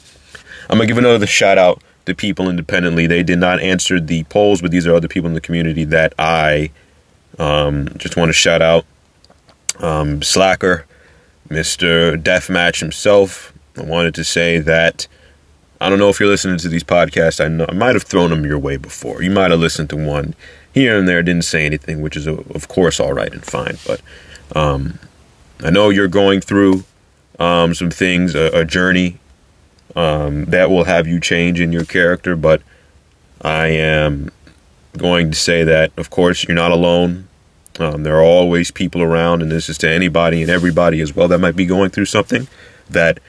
I'm 0.70 0.78
gonna 0.78 0.88
give 0.88 0.98
another 0.98 1.28
shout 1.28 1.58
out 1.60 1.82
to 2.06 2.16
people 2.16 2.50
independently. 2.50 3.06
They 3.08 3.24
did 3.24 3.40
not 3.40 3.60
answer 3.62 4.00
the 4.00 4.24
polls, 4.26 4.62
but 4.62 4.72
these 4.72 4.88
are 4.88 4.96
other 4.96 5.08
people 5.08 5.28
in 5.28 5.34
the 5.34 5.42
community 5.42 5.84
that 5.86 6.14
I 6.18 6.72
um, 7.38 7.90
just 7.98 8.18
want 8.18 8.30
to 8.30 8.34
shout 8.34 8.62
out. 8.62 8.86
Um, 9.80 10.22
Slacker, 10.22 10.86
Mr. 11.50 12.22
Deathmatch 12.22 12.80
himself. 12.80 13.54
I 13.78 13.84
wanted 13.84 14.16
to 14.16 14.24
say 14.24 14.60
that 14.60 15.08
I 15.86 15.90
don't 15.90 16.00
know 16.00 16.10
if 16.10 16.20
you're 16.20 16.28
listening 16.28 16.58
to 16.58 16.68
these 16.68 16.84
podcasts. 16.84 17.40
I 17.40 17.48
know 17.48 17.68
I 17.70 17.74
might 17.74 17.94
have 17.94 18.02
thrown 18.02 18.32
them 18.32 18.44
your 18.44 18.58
way 18.58 18.76
before. 18.76 19.22
You 19.22 19.30
might 19.30 19.52
have 19.52 19.60
listened 19.60 19.92
to 19.92 19.96
one 19.96 20.34
here 20.74 20.98
and 20.98 21.08
there, 21.08 21.22
didn't 21.22 21.46
say 21.46 21.64
anything, 21.64 22.02
which 22.02 22.18
is 22.18 22.26
of 22.26 22.68
course 22.68 23.00
all 23.00 23.14
right 23.14 23.32
and 23.32 23.46
fine. 23.46 23.78
But 23.86 24.02
um, 24.56 24.98
I 25.60 25.70
know 25.70 25.92
you're 25.92 26.08
going 26.08 26.42
through 26.42 26.86
um, 27.38 27.76
some 27.76 27.92
things, 27.92 28.34
a, 28.34 28.62
a 28.62 28.66
journey 28.66 29.20
um, 29.96 30.46
that 30.46 30.72
will 30.72 30.86
have 30.86 31.06
you 31.06 31.20
change 31.20 31.60
in 31.60 31.72
your 31.72 31.86
character. 31.86 32.36
But 32.36 32.64
I 33.44 33.68
am 33.68 34.32
going 34.98 35.30
to 35.30 35.38
say 35.38 35.64
that, 35.66 35.92
of 35.98 36.10
course, 36.10 36.46
you're 36.46 36.56
not 36.56 36.72
alone. 36.72 37.28
Um, 37.80 38.02
there 38.02 38.16
are 38.16 38.24
always 38.24 38.72
people 38.72 39.04
around, 39.04 39.44
and 39.44 39.52
this 39.52 39.70
is 39.70 39.78
to 39.78 39.90
anybody 39.92 40.42
and 40.42 40.50
everybody 40.50 41.00
as 41.00 41.16
well 41.16 41.28
that 41.28 41.38
might 41.38 41.56
be 41.56 41.68
going 41.68 41.92
through 41.92 42.06
something 42.06 42.48
that, 42.90 43.20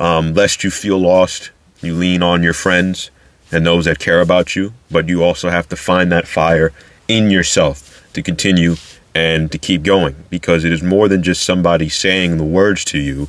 um, 0.00 0.34
lest 0.34 0.64
you 0.64 0.70
feel 0.72 0.98
lost, 0.98 1.52
you 1.82 1.94
lean 1.94 2.22
on 2.22 2.42
your 2.42 2.52
friends 2.52 3.10
and 3.50 3.66
those 3.66 3.84
that 3.84 3.98
care 3.98 4.20
about 4.20 4.56
you, 4.56 4.72
but 4.90 5.08
you 5.08 5.22
also 5.22 5.50
have 5.50 5.68
to 5.68 5.76
find 5.76 6.10
that 6.12 6.26
fire 6.26 6.72
in 7.08 7.30
yourself 7.30 8.06
to 8.14 8.22
continue 8.22 8.76
and 9.14 9.52
to 9.52 9.58
keep 9.58 9.82
going 9.82 10.16
because 10.30 10.64
it 10.64 10.72
is 10.72 10.82
more 10.82 11.08
than 11.08 11.22
just 11.22 11.42
somebody 11.42 11.88
saying 11.88 12.38
the 12.38 12.44
words 12.44 12.84
to 12.86 12.98
you 12.98 13.28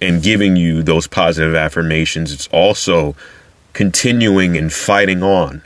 and 0.00 0.22
giving 0.22 0.56
you 0.56 0.82
those 0.82 1.06
positive 1.06 1.54
affirmations. 1.54 2.32
It's 2.32 2.48
also 2.48 3.14
continuing 3.72 4.56
and 4.56 4.72
fighting 4.72 5.22
on 5.22 5.62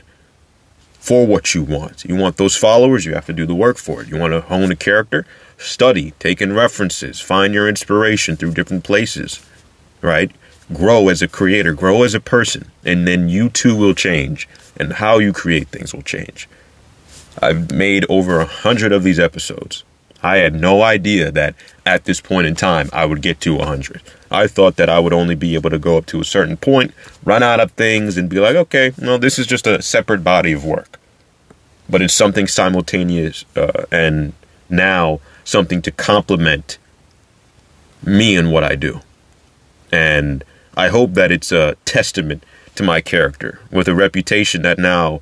for 0.99 1.25
what 1.25 1.53
you 1.53 1.63
want. 1.63 2.05
You 2.05 2.15
want 2.15 2.37
those 2.37 2.55
followers, 2.55 3.05
you 3.05 3.13
have 3.13 3.25
to 3.25 3.33
do 3.33 3.45
the 3.45 3.55
work 3.55 3.77
for 3.77 4.01
it. 4.01 4.07
You 4.07 4.17
want 4.17 4.33
to 4.33 4.41
hone 4.41 4.71
a 4.71 4.75
character, 4.75 5.25
study, 5.57 6.11
take 6.19 6.41
in 6.41 6.53
references, 6.53 7.19
find 7.19 7.53
your 7.53 7.67
inspiration 7.67 8.35
through 8.35 8.53
different 8.53 8.83
places, 8.83 9.45
right? 10.01 10.31
Grow 10.73 11.09
as 11.09 11.21
a 11.21 11.27
creator, 11.27 11.73
grow 11.73 12.03
as 12.03 12.13
a 12.13 12.19
person, 12.19 12.71
and 12.83 13.07
then 13.07 13.29
you 13.29 13.49
too 13.49 13.75
will 13.75 13.93
change, 13.93 14.47
and 14.77 14.93
how 14.93 15.19
you 15.19 15.31
create 15.33 15.69
things 15.69 15.93
will 15.93 16.01
change. 16.01 16.47
I've 17.41 17.71
made 17.71 18.05
over 18.09 18.39
a 18.39 18.45
hundred 18.45 18.91
of 18.91 19.03
these 19.03 19.19
episodes. 19.19 19.83
I 20.21 20.37
had 20.37 20.55
no 20.55 20.81
idea 20.81 21.31
that 21.31 21.53
at 21.85 22.05
this 22.05 22.21
point 22.21 22.47
in 22.47 22.55
time 22.55 22.89
I 22.93 23.05
would 23.05 23.21
get 23.21 23.41
to 23.41 23.55
100. 23.55 24.01
I 24.31 24.47
thought 24.47 24.77
that 24.77 24.89
I 24.89 24.99
would 24.99 25.13
only 25.13 25.35
be 25.35 25.53
able 25.55 25.69
to 25.69 25.77
go 25.77 25.97
up 25.97 26.05
to 26.07 26.21
a 26.21 26.25
certain 26.25 26.55
point, 26.55 26.93
run 27.23 27.43
out 27.43 27.59
of 27.59 27.71
things, 27.73 28.17
and 28.17 28.29
be 28.29 28.39
like, 28.39 28.55
okay, 28.55 28.93
well, 28.97 29.19
this 29.19 29.37
is 29.37 29.45
just 29.45 29.67
a 29.67 29.81
separate 29.81 30.23
body 30.23 30.53
of 30.53 30.63
work. 30.63 30.99
But 31.89 32.01
it's 32.01 32.13
something 32.13 32.47
simultaneous 32.47 33.43
uh, 33.57 33.85
and 33.91 34.33
now 34.69 35.19
something 35.43 35.81
to 35.81 35.91
complement 35.91 36.77
me 38.01 38.37
and 38.37 38.51
what 38.51 38.63
I 38.63 38.75
do. 38.75 39.01
And 39.91 40.43
I 40.75 40.89
hope 40.89 41.13
that 41.13 41.31
it's 41.31 41.51
a 41.51 41.75
testament 41.85 42.43
to 42.75 42.83
my 42.83 43.01
character 43.01 43.59
with 43.71 43.87
a 43.87 43.95
reputation 43.95 44.63
that 44.63 44.79
now 44.79 45.21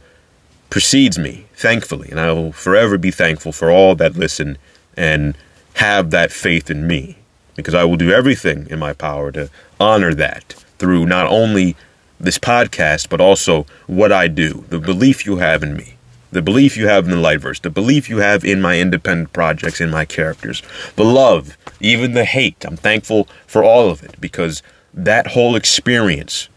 precedes 0.69 1.19
me, 1.19 1.45
thankfully. 1.53 2.09
And 2.09 2.19
I 2.19 2.31
will 2.31 2.51
forever 2.51 2.97
be 2.97 3.11
thankful 3.11 3.51
for 3.51 3.69
all 3.69 3.95
that 3.95 4.15
listen 4.15 4.57
and 4.95 5.35
have 5.75 6.11
that 6.11 6.31
faith 6.31 6.69
in 6.69 6.87
me 6.87 7.17
because 7.55 7.73
I 7.73 7.83
will 7.83 7.97
do 7.97 8.11
everything 8.11 8.67
in 8.69 8.79
my 8.79 8.93
power 8.93 9.31
to 9.33 9.49
honor 9.79 10.13
that 10.13 10.53
through 10.79 11.05
not 11.05 11.27
only 11.27 11.75
this 12.19 12.37
podcast, 12.37 13.09
but 13.09 13.21
also 13.21 13.65
what 13.87 14.11
I 14.11 14.27
do, 14.27 14.65
the 14.69 14.79
belief 14.79 15.25
you 15.25 15.37
have 15.37 15.63
in 15.63 15.75
me, 15.75 15.95
the 16.31 16.41
belief 16.41 16.77
you 16.77 16.87
have 16.87 17.05
in 17.05 17.11
the 17.11 17.17
Lightverse, 17.17 17.61
the 17.61 17.69
belief 17.69 18.09
you 18.09 18.17
have 18.17 18.45
in 18.45 18.61
my 18.61 18.79
independent 18.79 19.33
projects, 19.33 19.81
in 19.81 19.89
my 19.89 20.05
characters, 20.05 20.61
the 20.95 21.03
love, 21.03 21.57
even 21.79 22.13
the 22.13 22.25
hate. 22.25 22.63
I'm 22.65 22.77
thankful 22.77 23.27
for 23.45 23.63
all 23.63 23.89
of 23.89 24.03
it 24.03 24.19
because 24.21 24.63
that 24.93 25.27
whole 25.27 25.55
experience 25.55 26.49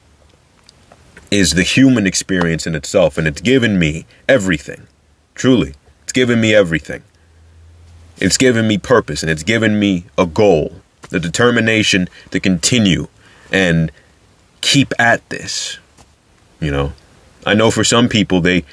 is 1.31 1.53
the 1.53 1.63
human 1.63 2.07
experience 2.07 2.67
in 2.67 2.75
itself, 2.75 3.19
and 3.19 3.27
it's 3.27 3.41
given 3.41 3.79
me 3.79 4.07
everything. 4.29 4.87
Truly, 5.35 5.75
it's 6.03 6.13
given 6.13 6.41
me 6.41 6.55
everything. 6.55 7.03
It's 8.19 8.37
given 8.37 8.69
me 8.69 8.79
purpose 8.79 9.23
and 9.23 9.31
it's 9.31 9.43
given 9.43 9.79
me 9.79 10.05
a 10.17 10.27
goal, 10.27 10.77
the 11.11 11.19
determination 11.19 12.09
to 12.31 12.39
continue 12.39 13.09
and 13.51 13.91
keep 14.61 14.93
at 14.99 15.29
this. 15.31 15.79
You 16.61 16.71
know, 16.71 16.93
I 17.45 17.55
know 17.55 17.71
for 17.71 17.85
some 17.85 18.09
people, 18.09 18.41
they 18.41 18.65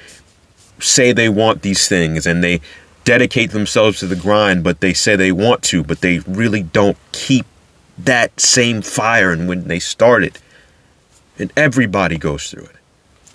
say 0.80 1.12
they 1.12 1.30
want 1.30 1.63
these 1.63 1.88
things 1.88 2.28
and 2.28 2.43
they 2.43 2.62
dedicate 3.04 3.52
themselves 3.52 4.00
to 4.00 4.08
the 4.08 4.15
grind, 4.15 4.63
but 4.63 4.80
they 4.80 4.93
say 4.93 5.15
they 5.15 5.32
want 5.32 5.63
to, 5.63 5.84
but 5.84 6.02
they 6.02 6.19
really 6.19 6.63
don't 6.63 6.97
keep 7.12 7.45
that 8.06 8.40
same 8.40 8.82
fire 8.82 9.32
and 9.32 9.48
when 9.48 9.68
they 9.68 9.80
start 9.80 10.24
it. 10.24 10.40
And 11.38 11.52
everybody 11.56 12.18
goes 12.18 12.50
through 12.50 12.66
it. 12.66 12.76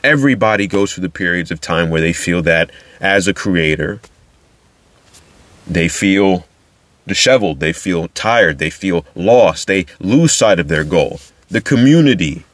Everybody 0.05 0.67
goes 0.67 0.93
through 0.93 1.03
the 1.03 1.11
periods 1.11 1.51
of 1.51 1.61
time 1.61 1.91
where 1.91 2.01
they 2.01 2.13
feel 2.13 2.43
that 2.43 2.71
as 3.01 3.27
a 3.27 3.35
creator, 3.35 4.01
they 5.67 5.89
feel 5.89 6.47
disheveled, 7.07 7.61
they 7.61 7.73
feel 7.73 8.09
tired, 8.09 8.59
they 8.59 8.71
feel 8.71 9.05
lost, 9.15 9.67
they 9.67 9.87
lose 9.99 10.33
sight 10.33 10.61
of 10.61 10.69
their 10.69 10.85
goal. 10.85 11.21
The 11.49 11.61
community 11.61 12.45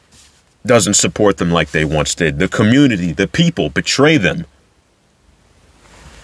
doesn't 0.64 0.94
support 0.94 1.38
them 1.38 1.50
like 1.50 1.70
they 1.70 1.84
once 1.84 2.14
did. 2.14 2.38
The 2.38 2.48
community, 2.48 3.12
the 3.12 3.26
people 3.28 3.68
betray 3.68 4.16
them. 4.16 4.46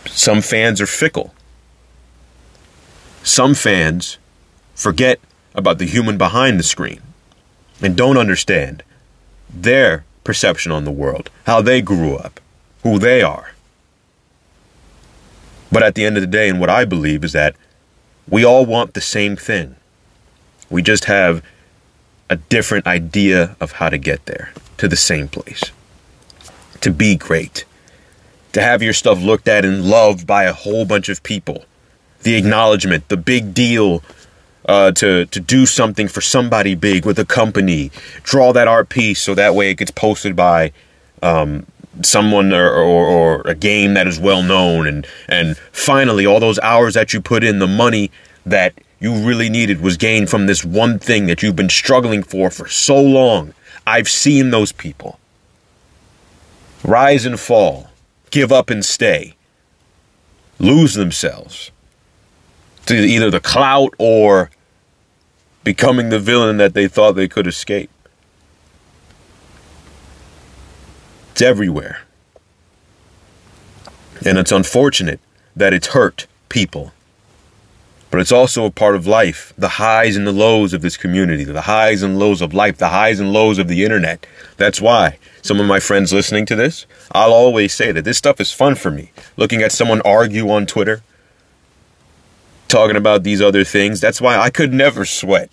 Some 0.07 0.41
fans 0.41 0.81
are 0.81 0.87
fickle. 0.87 1.35
Some 3.23 3.55
fans 3.55 4.19
forget 4.75 5.21
about 5.59 5.79
the 5.79 5.87
human 5.87 6.17
behind 6.17 6.59
the 6.59 6.65
screen 6.65 7.01
and 7.83 7.97
don't 7.97 8.17
understand 8.17 8.83
their 9.51 10.05
perception 10.25 10.73
on 10.73 10.85
the 10.85 10.91
world, 10.91 11.31
how 11.47 11.61
they 11.61 11.81
grew 11.81 12.17
up, 12.17 12.41
who 12.83 12.99
they 12.99 13.23
are. 13.23 13.53
But 15.71 15.83
at 15.83 15.95
the 15.95 16.05
end 16.05 16.17
of 16.17 16.23
the 16.23 16.27
day, 16.27 16.49
and 16.49 16.61
what 16.61 16.71
I 16.71 16.85
believe 16.85 17.25
is 17.25 17.33
that 17.33 17.55
we 18.29 18.45
all 18.45 18.67
want 18.67 18.95
the 18.95 19.01
same 19.01 19.37
thing. 19.37 19.77
We 20.71 20.83
just 20.83 21.07
have 21.07 21.43
a 22.31 22.37
different 22.37 22.87
idea 22.87 23.57
of 23.61 23.73
how 23.73 23.89
to 23.89 23.99
get 23.99 24.27
there 24.27 24.53
to 24.79 24.89
the 24.89 24.97
same 24.97 25.29
place. 25.29 25.63
To 26.83 26.91
be 26.91 27.17
great. 27.17 27.65
To 28.53 28.63
have 28.63 28.83
your 28.83 28.93
stuff 28.93 29.21
looked 29.21 29.49
at 29.49 29.65
and 29.65 29.85
loved 29.85 30.27
by 30.27 30.45
a 30.45 30.53
whole 30.53 30.85
bunch 30.85 31.09
of 31.09 31.23
people. 31.23 31.65
The 32.23 32.37
acknowledgement, 32.37 33.09
the 33.09 33.17
big 33.17 33.55
deal 33.55 34.03
uh, 34.69 34.93
to 34.93 35.25
to 35.27 35.41
do 35.41 35.67
something 35.67 36.07
for 36.07 36.21
somebody 36.21 36.75
big 36.75 37.05
with 37.05 37.19
a 37.19 37.25
company. 37.25 37.91
Draw 38.23 38.53
that 38.53 38.69
art 38.69 38.91
piece 38.91 39.21
so 39.21 39.35
that 39.35 39.55
way 39.55 39.71
it 39.71 39.79
gets 39.79 39.91
posted 39.91 40.37
by 40.37 40.73
um, 41.23 41.67
someone 42.03 42.53
or, 42.53 42.71
or, 42.71 43.07
or, 43.07 43.41
a 43.41 43.55
game 43.55 43.95
that 43.95 44.07
is 44.07 44.21
well 44.21 44.43
known. 44.43 44.87
And 44.87 45.07
and 45.27 45.57
finally 45.73 46.27
all 46.27 46.39
those 46.39 46.59
hours 46.61 46.95
that 46.95 47.13
you 47.13 47.21
put 47.21 47.43
in 47.43 47.59
the 47.59 47.67
money 47.67 48.11
that 48.45 48.75
you 49.01 49.15
really 49.27 49.49
needed 49.49 49.81
was 49.81 49.97
gained 49.97 50.29
from 50.29 50.47
this 50.47 50.65
one 50.65 50.99
thing 50.99 51.27
that 51.27 51.43
you've 51.43 51.57
been 51.57 51.71
struggling 51.71 52.23
for 52.23 52.51
for 52.51 52.69
so 52.69 53.01
long. 53.01 53.55
I've 53.87 54.09
seen 54.09 54.51
those 54.51 54.71
people. 54.71 55.19
Rise 56.85 57.25
and 57.25 57.41
fall. 57.41 57.89
Give 58.31 58.53
up 58.53 58.69
and 58.69 58.85
stay. 58.85 59.35
Lose 60.59 60.95
themselves 60.95 61.71
to 62.87 62.95
either 62.95 63.31
the 63.31 63.41
clout 63.41 63.95
or 63.99 64.51
becoming 65.69 66.09
the 66.09 66.19
villain 66.19 66.57
that 66.57 66.73
they 66.73 66.89
thought 66.89 67.13
they 67.13 67.29
could 67.29 67.47
escape 67.47 67.91
It's 71.39 71.43
everywhere. 71.43 72.01
And 74.27 74.39
it's 74.39 74.51
unfortunate 74.51 75.21
that 75.55 75.73
it's 75.73 75.89
hurt 75.89 76.27
people. 76.49 76.93
But 78.11 78.21
it's 78.21 78.33
also 78.33 78.65
a 78.65 78.73
part 78.73 78.97
of 78.97 79.07
life, 79.07 79.53
the 79.57 79.75
highs 79.85 80.17
and 80.17 80.27
the 80.27 80.33
lows 80.33 80.73
of 80.73 80.83
this 80.83 80.97
community, 80.97 81.45
the 81.45 81.61
highs 81.61 82.03
and 82.03 82.19
lows 82.19 82.41
of 82.41 82.53
life, 82.53 82.79
the 82.79 82.89
highs 82.89 83.21
and 83.21 83.33
lows 83.33 83.59
of 83.59 83.69
the 83.69 83.85
internet. 83.85 84.27
That's 84.57 84.81
why 84.81 85.19
some 85.43 85.61
of 85.61 85.67
my 85.67 85.79
friends 85.79 86.13
listening 86.13 86.45
to 86.47 86.57
this, 86.57 86.87
I'll 87.13 87.33
always 87.33 87.73
say 87.73 87.93
that 87.93 88.05
this 88.05 88.19
stuff 88.19 88.41
is 88.41 88.51
fun 88.51 88.75
for 88.75 88.91
me. 88.91 89.13
Looking 89.37 89.63
at 89.63 89.71
someone 89.71 90.01
argue 90.01 90.51
on 90.51 90.67
Twitter, 90.67 91.03
talking 92.69 92.97
about 92.97 93.23
these 93.23 93.43
other 93.43 93.65
things, 93.65 94.01
that's 94.01 94.21
why 94.21 94.37
I 94.37 94.51
could 94.51 94.73
never 94.73 95.05
sweat. 95.05 95.51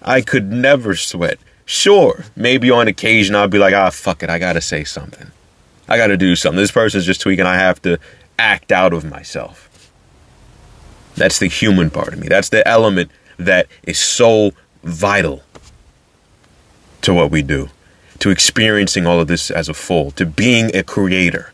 I 0.00 0.20
could 0.20 0.50
never 0.50 0.94
sweat. 0.94 1.38
Sure, 1.64 2.24
maybe 2.36 2.70
on 2.70 2.86
occasion 2.88 3.34
I'll 3.34 3.48
be 3.48 3.58
like, 3.58 3.74
ah, 3.74 3.90
fuck 3.90 4.22
it, 4.22 4.30
I 4.30 4.38
gotta 4.38 4.60
say 4.60 4.84
something. 4.84 5.30
I 5.88 5.96
gotta 5.96 6.16
do 6.16 6.36
something. 6.36 6.58
This 6.58 6.70
person's 6.70 7.06
just 7.06 7.20
tweaking. 7.20 7.46
I 7.46 7.56
have 7.56 7.82
to 7.82 7.98
act 8.38 8.72
out 8.72 8.92
of 8.92 9.04
myself. 9.04 9.90
That's 11.16 11.38
the 11.38 11.48
human 11.48 11.90
part 11.90 12.12
of 12.12 12.18
me. 12.18 12.28
That's 12.28 12.50
the 12.50 12.66
element 12.66 13.10
that 13.38 13.66
is 13.82 13.98
so 13.98 14.52
vital 14.82 15.42
to 17.02 17.14
what 17.14 17.30
we 17.30 17.42
do, 17.42 17.68
to 18.20 18.30
experiencing 18.30 19.06
all 19.06 19.20
of 19.20 19.28
this 19.28 19.50
as 19.50 19.68
a 19.68 19.74
full, 19.74 20.10
to 20.12 20.26
being 20.26 20.74
a 20.74 20.82
creator. 20.82 21.52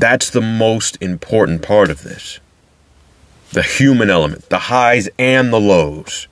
That's 0.00 0.30
the 0.30 0.40
most 0.40 0.96
important 1.00 1.62
part 1.62 1.90
of 1.90 2.02
this. 2.02 2.40
The 3.52 3.62
human 3.62 4.10
element, 4.10 4.48
the 4.48 4.58
highs 4.58 5.08
and 5.18 5.52
the 5.52 5.60
lows. 5.60 6.28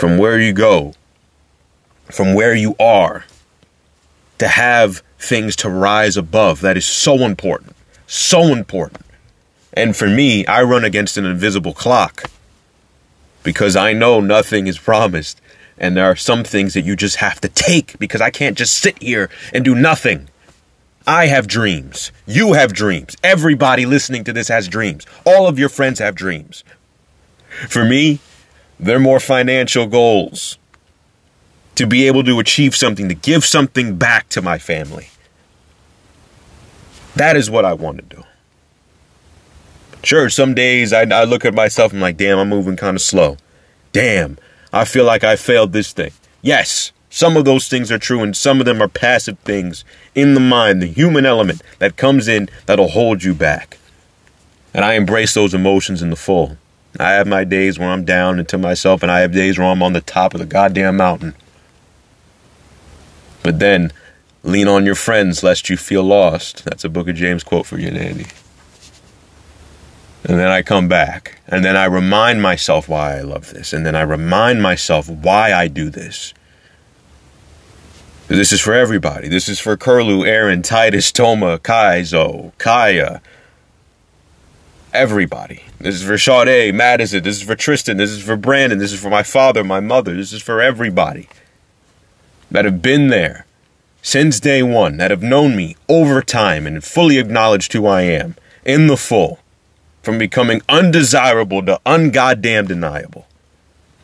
from 0.00 0.16
where 0.16 0.40
you 0.40 0.54
go, 0.54 0.94
from 2.06 2.32
where 2.32 2.54
you 2.54 2.74
are, 2.80 3.26
to 4.38 4.48
have 4.48 5.02
things 5.18 5.54
to 5.54 5.68
rise 5.68 6.16
above. 6.16 6.62
That 6.62 6.78
is 6.78 6.86
so 6.86 7.16
important. 7.16 7.76
So 8.06 8.44
important. 8.44 9.04
And 9.74 9.94
for 9.94 10.08
me, 10.08 10.46
I 10.46 10.62
run 10.62 10.84
against 10.84 11.18
an 11.18 11.26
invisible 11.26 11.74
clock 11.74 12.30
because 13.42 13.76
I 13.76 13.92
know 13.92 14.20
nothing 14.20 14.66
is 14.66 14.78
promised. 14.78 15.38
And 15.80 15.96
there 15.96 16.04
are 16.04 16.16
some 16.16 16.44
things 16.44 16.74
that 16.74 16.82
you 16.82 16.94
just 16.94 17.16
have 17.16 17.40
to 17.40 17.48
take 17.48 17.98
because 17.98 18.20
I 18.20 18.30
can't 18.30 18.56
just 18.56 18.78
sit 18.78 19.02
here 19.02 19.30
and 19.52 19.64
do 19.64 19.74
nothing. 19.74 20.28
I 21.06 21.26
have 21.26 21.46
dreams. 21.46 22.12
You 22.26 22.52
have 22.52 22.74
dreams. 22.74 23.16
Everybody 23.24 23.86
listening 23.86 24.22
to 24.24 24.32
this 24.32 24.48
has 24.48 24.68
dreams. 24.68 25.06
All 25.24 25.48
of 25.48 25.58
your 25.58 25.70
friends 25.70 25.98
have 25.98 26.14
dreams. 26.14 26.62
For 27.68 27.84
me, 27.84 28.20
they're 28.78 29.00
more 29.00 29.20
financial 29.20 29.86
goals. 29.86 30.58
To 31.76 31.86
be 31.86 32.06
able 32.06 32.24
to 32.24 32.38
achieve 32.38 32.76
something, 32.76 33.08
to 33.08 33.14
give 33.14 33.42
something 33.44 33.96
back 33.96 34.28
to 34.30 34.42
my 34.42 34.58
family. 34.58 35.08
That 37.16 37.36
is 37.36 37.50
what 37.50 37.64
I 37.64 37.72
want 37.72 37.96
to 37.98 38.16
do. 38.16 38.24
Sure, 40.02 40.28
some 40.28 40.54
days 40.54 40.92
I, 40.92 41.02
I 41.02 41.24
look 41.24 41.46
at 41.46 41.54
myself 41.54 41.92
and 41.92 41.98
I'm 41.98 42.02
like, 42.02 42.18
damn, 42.18 42.38
I'm 42.38 42.50
moving 42.50 42.76
kind 42.76 42.96
of 42.96 43.02
slow. 43.02 43.38
Damn, 43.92 44.38
I 44.72 44.84
feel 44.84 45.04
like 45.04 45.24
I 45.24 45.36
failed 45.36 45.72
this 45.72 45.92
thing. 45.92 46.12
Yes, 46.42 46.92
some 47.08 47.36
of 47.36 47.44
those 47.44 47.68
things 47.68 47.90
are 47.90 47.98
true, 47.98 48.22
and 48.22 48.36
some 48.36 48.60
of 48.60 48.66
them 48.66 48.80
are 48.80 48.88
passive 48.88 49.38
things 49.40 49.84
in 50.14 50.34
the 50.34 50.40
mind, 50.40 50.80
the 50.80 50.86
human 50.86 51.26
element 51.26 51.60
that 51.80 51.96
comes 51.96 52.28
in 52.28 52.48
that'll 52.66 52.88
hold 52.88 53.24
you 53.24 53.34
back. 53.34 53.78
And 54.72 54.84
I 54.84 54.94
embrace 54.94 55.34
those 55.34 55.52
emotions 55.52 56.02
in 56.02 56.10
the 56.10 56.16
full. 56.16 56.56
I 56.98 57.12
have 57.12 57.26
my 57.26 57.44
days 57.44 57.78
where 57.78 57.88
I'm 57.88 58.04
down 58.04 58.38
and 58.38 58.48
to 58.48 58.58
myself, 58.58 59.02
and 59.02 59.10
I 59.10 59.20
have 59.20 59.32
days 59.32 59.58
where 59.58 59.66
I'm 59.66 59.82
on 59.82 59.92
the 59.92 60.00
top 60.00 60.34
of 60.34 60.40
the 60.40 60.46
goddamn 60.46 60.96
mountain. 60.96 61.34
But 63.42 63.58
then, 63.58 63.92
lean 64.42 64.68
on 64.68 64.86
your 64.86 64.94
friends 64.94 65.42
lest 65.42 65.68
you 65.68 65.76
feel 65.76 66.04
lost. 66.04 66.64
That's 66.64 66.84
a 66.84 66.88
Book 66.88 67.08
of 67.08 67.16
James 67.16 67.42
quote 67.42 67.66
for 67.66 67.78
you, 67.78 67.88
Andy. 67.88 68.26
And 70.24 70.38
then 70.38 70.48
I 70.48 70.62
come 70.62 70.86
back, 70.86 71.38
and 71.48 71.64
then 71.64 71.76
I 71.76 71.86
remind 71.86 72.42
myself 72.42 72.88
why 72.88 73.16
I 73.16 73.22
love 73.22 73.50
this, 73.50 73.72
and 73.72 73.86
then 73.86 73.96
I 73.96 74.02
remind 74.02 74.62
myself 74.62 75.08
why 75.08 75.52
I 75.52 75.66
do 75.66 75.88
this. 75.88 76.34
This 78.28 78.52
is 78.52 78.60
for 78.60 78.74
everybody. 78.74 79.26
This 79.28 79.48
is 79.48 79.58
for 79.58 79.76
Curlew, 79.76 80.24
Aaron, 80.24 80.62
Titus, 80.62 81.10
Toma, 81.10 81.58
Kaizo, 81.58 82.52
Kaya. 82.58 83.20
Everybody. 84.92 85.64
This 85.78 85.96
is 85.96 86.06
for 86.06 86.16
Sade, 86.16 86.72
Madison. 86.72 87.24
This 87.24 87.38
is 87.38 87.42
for 87.42 87.56
Tristan. 87.56 87.96
This 87.96 88.10
is 88.10 88.22
for 88.22 88.36
Brandon. 88.36 88.78
This 88.78 88.92
is 88.92 89.00
for 89.00 89.10
my 89.10 89.24
father, 89.24 89.64
my 89.64 89.80
mother. 89.80 90.14
This 90.14 90.32
is 90.32 90.42
for 90.42 90.60
everybody 90.60 91.28
that 92.52 92.64
have 92.64 92.80
been 92.80 93.08
there 93.08 93.46
since 94.00 94.38
day 94.38 94.62
one, 94.62 94.96
that 94.98 95.10
have 95.10 95.24
known 95.24 95.56
me 95.56 95.76
over 95.88 96.22
time 96.22 96.68
and 96.68 96.84
fully 96.84 97.18
acknowledged 97.18 97.72
who 97.72 97.86
I 97.86 98.02
am 98.02 98.36
in 98.64 98.86
the 98.86 98.96
full, 98.96 99.39
from 100.02 100.18
becoming 100.18 100.62
undesirable 100.68 101.64
to 101.66 101.80
ungoddamn 101.84 102.68
deniable. 102.68 103.26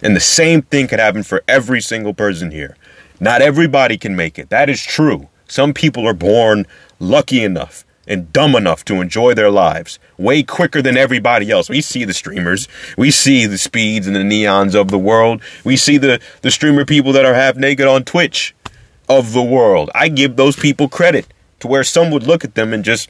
And 0.02 0.14
the 0.14 0.20
same 0.20 0.62
thing 0.62 0.88
could 0.88 0.98
happen 0.98 1.22
for 1.22 1.42
every 1.48 1.80
single 1.80 2.14
person 2.14 2.50
here. 2.50 2.76
Not 3.18 3.42
everybody 3.42 3.96
can 3.96 4.14
make 4.14 4.38
it. 4.38 4.50
That 4.50 4.68
is 4.68 4.84
true. 4.84 5.28
Some 5.48 5.72
people 5.72 6.06
are 6.06 6.14
born 6.14 6.66
lucky 6.98 7.42
enough 7.42 7.84
and 8.06 8.32
dumb 8.32 8.54
enough 8.54 8.84
to 8.84 9.00
enjoy 9.00 9.34
their 9.34 9.50
lives 9.50 9.98
way 10.16 10.42
quicker 10.42 10.80
than 10.80 10.96
everybody 10.96 11.50
else. 11.50 11.68
We 11.68 11.80
see 11.80 12.04
the 12.04 12.14
streamers, 12.14 12.68
we 12.96 13.10
see 13.10 13.46
the 13.46 13.58
speeds 13.58 14.06
and 14.06 14.14
the 14.14 14.20
neons 14.20 14.74
of 14.74 14.88
the 14.90 14.98
world. 14.98 15.42
We 15.64 15.76
see 15.76 15.98
the 15.98 16.20
the 16.42 16.50
streamer 16.50 16.84
people 16.84 17.12
that 17.12 17.24
are 17.24 17.34
half 17.34 17.56
naked 17.56 17.86
on 17.86 18.04
Twitch 18.04 18.54
of 19.08 19.32
the 19.32 19.42
world. 19.42 19.90
I 19.94 20.08
give 20.08 20.36
those 20.36 20.56
people 20.56 20.88
credit 20.88 21.26
to 21.60 21.68
where 21.68 21.84
some 21.84 22.10
would 22.10 22.24
look 22.24 22.44
at 22.44 22.54
them 22.54 22.72
and 22.72 22.84
just 22.84 23.08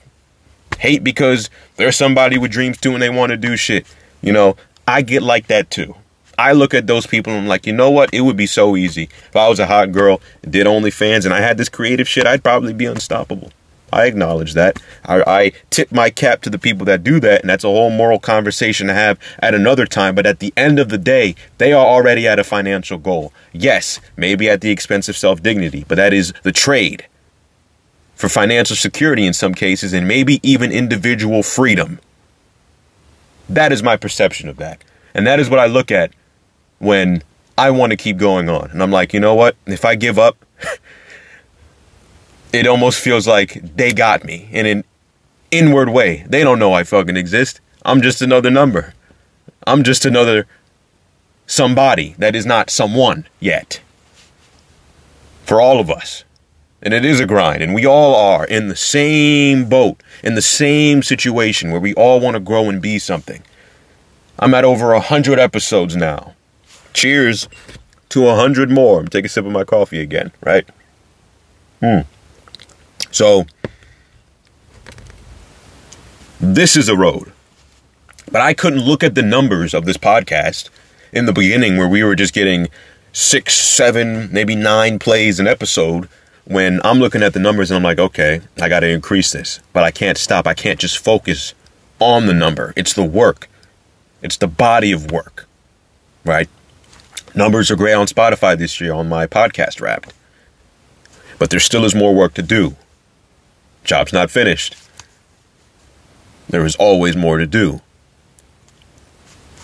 hate 0.79 1.03
because 1.05 1.51
they're 1.77 1.93
somebody 1.93 2.39
with 2.39 2.51
dreams 2.51 2.79
too 2.79 2.93
and 2.93 3.03
they 3.03 3.11
want 3.11 3.31
to 3.31 3.37
do 3.37 3.57
shit. 3.57 3.87
You 4.23 4.33
know, 4.33 4.57
I 4.87 5.03
get 5.03 5.23
like 5.23 5.47
that 5.49 5.71
too. 5.71 5.95
I 6.39 6.53
look 6.53 6.75
at 6.75 6.87
those 6.87 7.07
people 7.07 7.33
and 7.33 7.43
I'm 7.43 7.49
like, 7.49 7.67
you 7.67 7.73
know 7.73 7.91
what? 7.91 8.13
It 8.13 8.21
would 8.21 8.37
be 8.37 8.47
so 8.47 8.77
easy. 8.77 9.05
If 9.29 9.37
I 9.37 9.49
was 9.49 9.59
a 9.59 9.67
hot 9.67 9.93
girl, 9.93 10.21
did 10.43 10.67
OnlyFans, 10.67 11.25
and 11.25 11.33
I 11.33 11.41
had 11.41 11.57
this 11.57 11.71
creative 11.71 12.07
shit, 12.09 12.27
I'd 12.27 12.45
probably 12.45 12.75
be 12.75 12.85
unstoppable. 12.85 13.53
I 13.93 14.07
acknowledge 14.07 14.55
that. 14.55 14.83
I, 15.05 15.23
I, 15.27 15.53
tip 15.71 15.93
my 15.93 16.11
cap 16.11 16.43
to 16.43 16.51
the 16.51 16.59
people 16.59 16.85
that 16.87 17.05
do 17.05 17.21
that, 17.21 17.41
and 17.41 17.49
that's 17.49 17.65
a 17.65 17.69
whole 17.69 17.91
moral 17.91 18.19
conversation 18.19 18.89
to 18.89 18.95
have 18.95 19.19
at 19.39 19.55
another 19.55 19.87
time. 19.87 20.15
But 20.15 20.27
at 20.27 20.41
the 20.41 20.53
end 20.57 20.79
of 20.79 20.89
the 20.89 20.99
day, 20.99 21.37
they 21.59 21.73
are 21.73 21.87
already 21.87 22.27
at 22.27 22.39
a 22.39 22.45
financial 22.45 22.99
goal. 22.99 23.33
Yes, 23.53 24.01
maybe 24.17 24.51
at 24.51 24.61
the 24.61 24.71
expense 24.71 25.09
of 25.09 25.17
self 25.17 25.43
dignity, 25.43 25.85
but 25.89 25.95
that 25.95 26.13
is 26.13 26.35
the 26.43 26.53
trade 26.53 27.07
for 28.17 28.29
financial 28.29 28.75
security 28.75 29.25
in 29.25 29.33
some 29.33 29.55
cases, 29.55 29.93
and 29.93 30.09
maybe 30.09 30.41
even 30.43 30.73
individual 30.73 31.43
freedom. 31.45 32.01
That 33.49 33.73
is 33.73 33.83
my 33.83 33.97
perception 33.97 34.49
of 34.49 34.57
that. 34.57 34.83
And 35.15 35.27
that 35.27 35.39
is 35.39 35.49
what 35.49 35.61
I 35.61 35.67
look 35.67 35.93
at 35.93 36.13
when 36.79 37.23
I 37.57 37.71
want 37.71 37.91
to 37.91 37.97
keep 37.97 38.17
going 38.17 38.49
on. 38.49 38.71
And 38.71 38.83
I'm 38.83 38.91
like, 38.91 39.15
you 39.15 39.21
know 39.21 39.35
what? 39.35 39.57
If 39.67 39.85
I 39.85 39.95
give 39.95 40.19
up, 40.19 40.45
it 42.53 42.67
almost 42.67 43.01
feels 43.01 43.29
like 43.29 43.77
they 43.77 43.93
got 43.93 44.25
me 44.25 44.49
in 44.51 44.67
an 44.67 44.85
inward 45.51 45.91
way. 45.91 46.25
They 46.29 46.43
don't 46.43 46.59
know 46.59 46.73
I 46.73 46.85
fucking 46.85 47.17
exist. 47.17 47.61
I'm 47.85 48.03
just 48.03 48.21
another 48.21 48.51
number. 48.51 48.95
I'm 49.67 49.83
just 49.83 50.05
another 50.05 50.47
somebody 51.47 52.15
that 52.19 52.35
is 52.35 52.47
not 52.47 52.71
someone 52.71 53.27
yet. 53.41 53.81
For 55.45 55.61
all 55.61 55.79
of 55.79 55.91
us. 55.91 56.25
And 56.87 56.95
it 56.95 57.05
is 57.05 57.19
a 57.19 57.27
grind. 57.27 57.65
And 57.65 57.75
we 57.75 57.85
all 57.85 58.15
are 58.15 58.47
in 58.47 58.69
the 58.69 58.77
same 58.77 59.69
boat, 59.69 60.01
in 60.23 60.37
the 60.37 60.41
same 60.41 61.03
situation 61.03 61.73
where 61.73 61.81
we 61.81 61.93
all 61.95 62.21
want 62.21 62.35
to 62.35 62.41
grow 62.41 62.69
and 62.69 62.81
be 62.81 63.01
something. 63.01 63.43
I'm 64.39 64.55
at 64.55 64.65
over 64.65 64.93
a 64.93 65.01
hundred 65.01 65.41
episodes 65.41 65.97
now. 65.97 66.37
Cheers 66.93 67.49
to 68.11 68.29
a 68.29 68.37
hundred 68.37 68.71
more. 68.71 69.01
I'm 69.01 69.09
taking 69.09 69.27
a 69.27 69.29
sip 69.29 69.45
of 69.45 69.51
my 69.51 69.65
coffee 69.65 70.01
again, 70.01 70.31
right? 70.43 70.65
Hmm. 71.81 72.03
So 73.11 73.47
this 76.39 76.77
is 76.77 76.89
a 76.89 76.97
road. 76.97 77.33
But 78.31 78.43
I 78.43 78.55
couldn't 78.55 78.83
look 78.83 79.03
at 79.03 79.17
the 79.17 79.23
numbers 79.23 79.75
of 79.75 79.87
this 79.87 79.97
podcast 79.97 80.71
in 81.13 81.27
the 81.27 81.33
beginning 81.33 81.79
where 81.79 81.89
we 81.89 82.05
were 82.05 82.15
just 82.15 82.33
getting 82.33 82.69
six, 83.13 83.55
seven, 83.55 84.33
maybe 84.33 84.55
nine 84.55 85.01
plays 85.01 85.41
an 85.41 85.49
episode. 85.49 86.09
When 86.47 86.81
I'm 86.85 87.01
looking 87.01 87.23
at 87.23 87.33
the 87.33 87.41
numbers 87.41 87.71
and 87.71 87.77
I'm 87.77 87.83
like, 87.83 87.99
okay, 87.99 88.41
I 88.61 88.69
got 88.69 88.81
to 88.81 88.89
increase 88.89 89.33
this, 89.33 89.61
but 89.73 89.83
I 89.83 89.91
can't 89.91 90.17
stop. 90.17 90.47
I 90.47 90.55
can't 90.55 90.79
just 90.79 90.99
focus 90.99 91.55
on 91.99 92.27
the 92.27 92.35
number. 92.35 92.73
It's 92.77 92.95
the 92.95 93.05
work, 93.05 93.49
it's 94.23 94.37
the 94.37 94.47
body 94.47 94.93
of 94.93 95.11
work, 95.11 95.49
right? 96.25 96.49
Numbers 97.35 97.71
are 97.71 97.77
great 97.77 97.95
on 97.95 98.07
Spotify 98.07 98.57
this 98.57 98.81
year 98.81 98.95
on 98.95 99.09
my 99.09 99.27
podcast 99.27 99.81
Wrapped. 99.81 100.15
But 101.39 101.51
there 101.51 101.61
still 101.61 101.85
is 101.85 101.95
more 101.95 102.15
work 102.15 102.33
to 102.35 102.43
do. 102.43 102.77
Job's 103.85 104.13
not 104.13 104.31
finished. 104.31 104.75
There 106.49 106.65
is 106.65 106.77
always 106.77 107.17
more 107.17 107.39
to 107.39 107.47
do. 107.47 107.83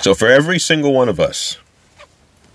So, 0.00 0.14
for 0.14 0.26
every 0.26 0.58
single 0.58 0.92
one 0.92 1.08
of 1.08 1.20
us, 1.20 1.56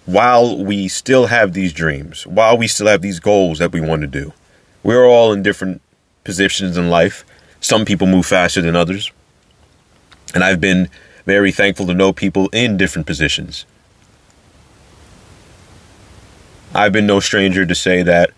while 0.07 0.57
we 0.63 0.87
still 0.87 1.27
have 1.27 1.51
these 1.51 1.73
dreams, 1.73 2.25
while 2.25 2.57
we 2.57 2.65
still 2.65 2.87
have 2.87 3.01
these 3.01 3.19
goals 3.19 3.59
that 3.59 3.73
we 3.73 3.81
want 3.81 4.01
to 4.01 4.07
do, 4.07 4.33
we're 4.81 5.05
all 5.05 5.33
in 5.33 5.43
different 5.43 5.81
positions 6.23 6.77
in 6.77 6.89
life. 6.89 7.25
Some 7.59 7.83
people 7.83 8.07
move 8.07 8.25
faster 8.25 8.61
than 8.61 8.75
others. 8.75 9.11
And 10.33 10.45
I've 10.45 10.61
been 10.61 10.89
very 11.25 11.51
thankful 11.51 11.85
to 11.87 11.93
know 11.93 12.13
people 12.13 12.47
in 12.53 12.77
different 12.77 13.05
positions. 13.05 13.65
I've 16.73 16.93
been 16.93 17.07
no 17.07 17.19
stranger 17.19 17.65
to 17.65 17.75
say 17.75 18.01
that 18.03 18.31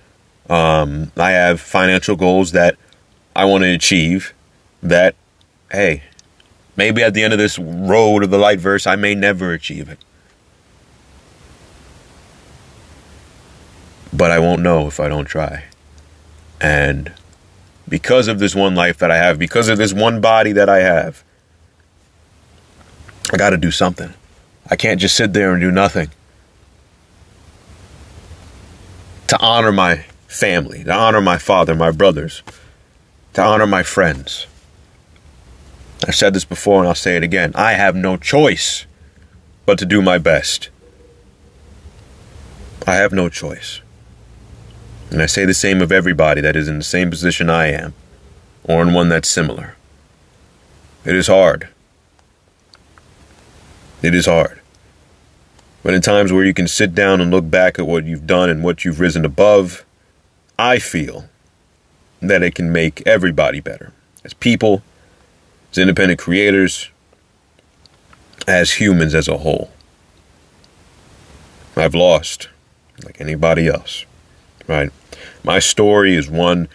um, 0.50 1.12
I 1.18 1.32
have 1.32 1.62
financial 1.62 2.16
goals 2.16 2.52
that 2.54 2.78
I 3.36 3.46
want 3.46 3.64
to 3.64 3.70
achieve. 3.70 4.34
That, 4.82 5.14
hey, 5.72 6.02
maybe 6.76 7.04
at 7.04 7.14
the 7.14 7.24
end 7.24 7.34
of 7.34 7.40
this 7.40 7.60
road 7.60 8.24
of 8.24 8.32
the 8.32 8.40
Lightverse, 8.40 8.88
I 8.88 8.96
may 8.96 9.14
never 9.14 9.54
achieve 9.54 9.88
it. 9.88 10.00
But 14.12 14.32
I 14.32 14.40
won't 14.40 14.62
know 14.62 14.88
if 14.88 15.00
I 15.00 15.08
don't 15.08 15.26
try. 15.26 15.66
And 16.60 17.14
because 17.88 18.28
of 18.28 18.40
this 18.40 18.56
one 18.56 18.76
life 18.76 18.98
that 18.98 19.12
I 19.12 19.18
have, 19.18 19.40
because 19.40 19.70
of 19.70 19.78
this 19.78 19.94
one 19.94 20.22
body 20.22 20.52
that 20.54 20.70
I 20.70 20.80
have, 20.80 21.24
I 23.32 23.38
got 23.38 23.52
to 23.52 23.58
do 23.58 23.72
something. 23.72 24.14
I 24.70 24.76
can't 24.76 25.00
just 25.00 25.16
sit 25.16 25.34
there 25.34 25.52
and 25.54 25.62
do 25.62 25.72
nothing. 25.72 26.10
to 29.30 29.40
honor 29.40 29.72
my 29.72 29.98
family, 30.28 30.84
to 30.84 30.92
honor 30.92 31.22
my 31.22 31.38
father, 31.38 31.76
my 31.76 31.92
brothers, 31.92 32.42
to 33.34 33.44
honor 33.44 33.68
my 33.68 33.84
friends. 33.84 34.48
I've 36.08 36.16
said 36.16 36.34
this 36.34 36.46
before 36.46 36.80
and 36.80 36.88
I'll 36.88 36.96
say 36.96 37.16
it 37.16 37.22
again. 37.22 37.52
I 37.54 37.74
have 37.74 37.96
no 37.96 38.18
choice 38.18 38.88
but 39.68 39.78
to 39.78 39.86
do 39.86 40.02
my 40.02 40.18
best. 40.18 40.70
I 42.88 42.96
have 42.96 43.14
no 43.14 43.30
choice. 43.30 43.82
And 45.12 45.22
I 45.22 45.26
say 45.26 45.46
the 45.46 45.54
same 45.54 45.82
of 45.82 45.92
everybody 45.92 46.42
that 46.42 46.56
is 46.56 46.68
in 46.68 46.78
the 46.78 46.84
same 46.84 47.10
position 47.10 47.50
I 47.50 47.68
am, 47.68 47.94
or 48.64 48.82
in 48.82 48.94
one 48.94 49.10
that's 49.10 49.30
similar. 49.30 49.76
It 51.06 51.16
is 51.16 51.28
hard. 51.28 51.70
It 54.02 54.14
is 54.14 54.28
hard. 54.28 54.60
But 55.82 55.94
in 55.94 56.02
times 56.02 56.32
where 56.32 56.46
you 56.46 56.54
can 56.54 56.68
sit 56.68 56.94
down 56.94 57.22
and 57.22 57.32
look 57.32 57.50
back 57.50 57.80
at 57.80 57.88
what 57.88 58.06
you've 58.06 58.28
done 58.28 58.50
and 58.50 58.64
what 58.64 58.86
you've 58.86 59.00
risen 59.00 59.26
above, 59.26 59.86
I 60.58 60.78
feel 60.78 61.30
that 62.22 62.44
it 62.44 62.54
can 62.54 62.72
make 62.72 63.06
everybody 63.08 63.62
better 63.62 63.94
as 64.24 64.34
people, 64.34 64.84
as 65.72 65.78
independent 65.78 66.20
creators, 66.20 66.90
as 68.48 68.74
humans 68.74 69.16
as 69.16 69.28
a 69.28 69.38
whole. 69.38 69.72
I've 71.76 71.96
lost, 71.96 72.50
like 73.06 73.22
anybody 73.22 73.68
else, 73.68 74.06
right? 74.68 74.92
My 75.44 75.60
story 75.60 76.16
is 76.16 76.30
one 76.30 76.68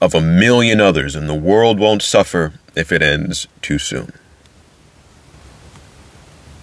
of 0.00 0.14
a 0.14 0.20
million 0.20 0.80
others, 0.80 1.14
and 1.14 1.28
the 1.28 1.34
world 1.34 1.78
won't 1.78 2.02
suffer 2.02 2.52
if 2.74 2.92
it 2.92 3.02
ends 3.02 3.46
too 3.60 3.78
soon. 3.78 4.12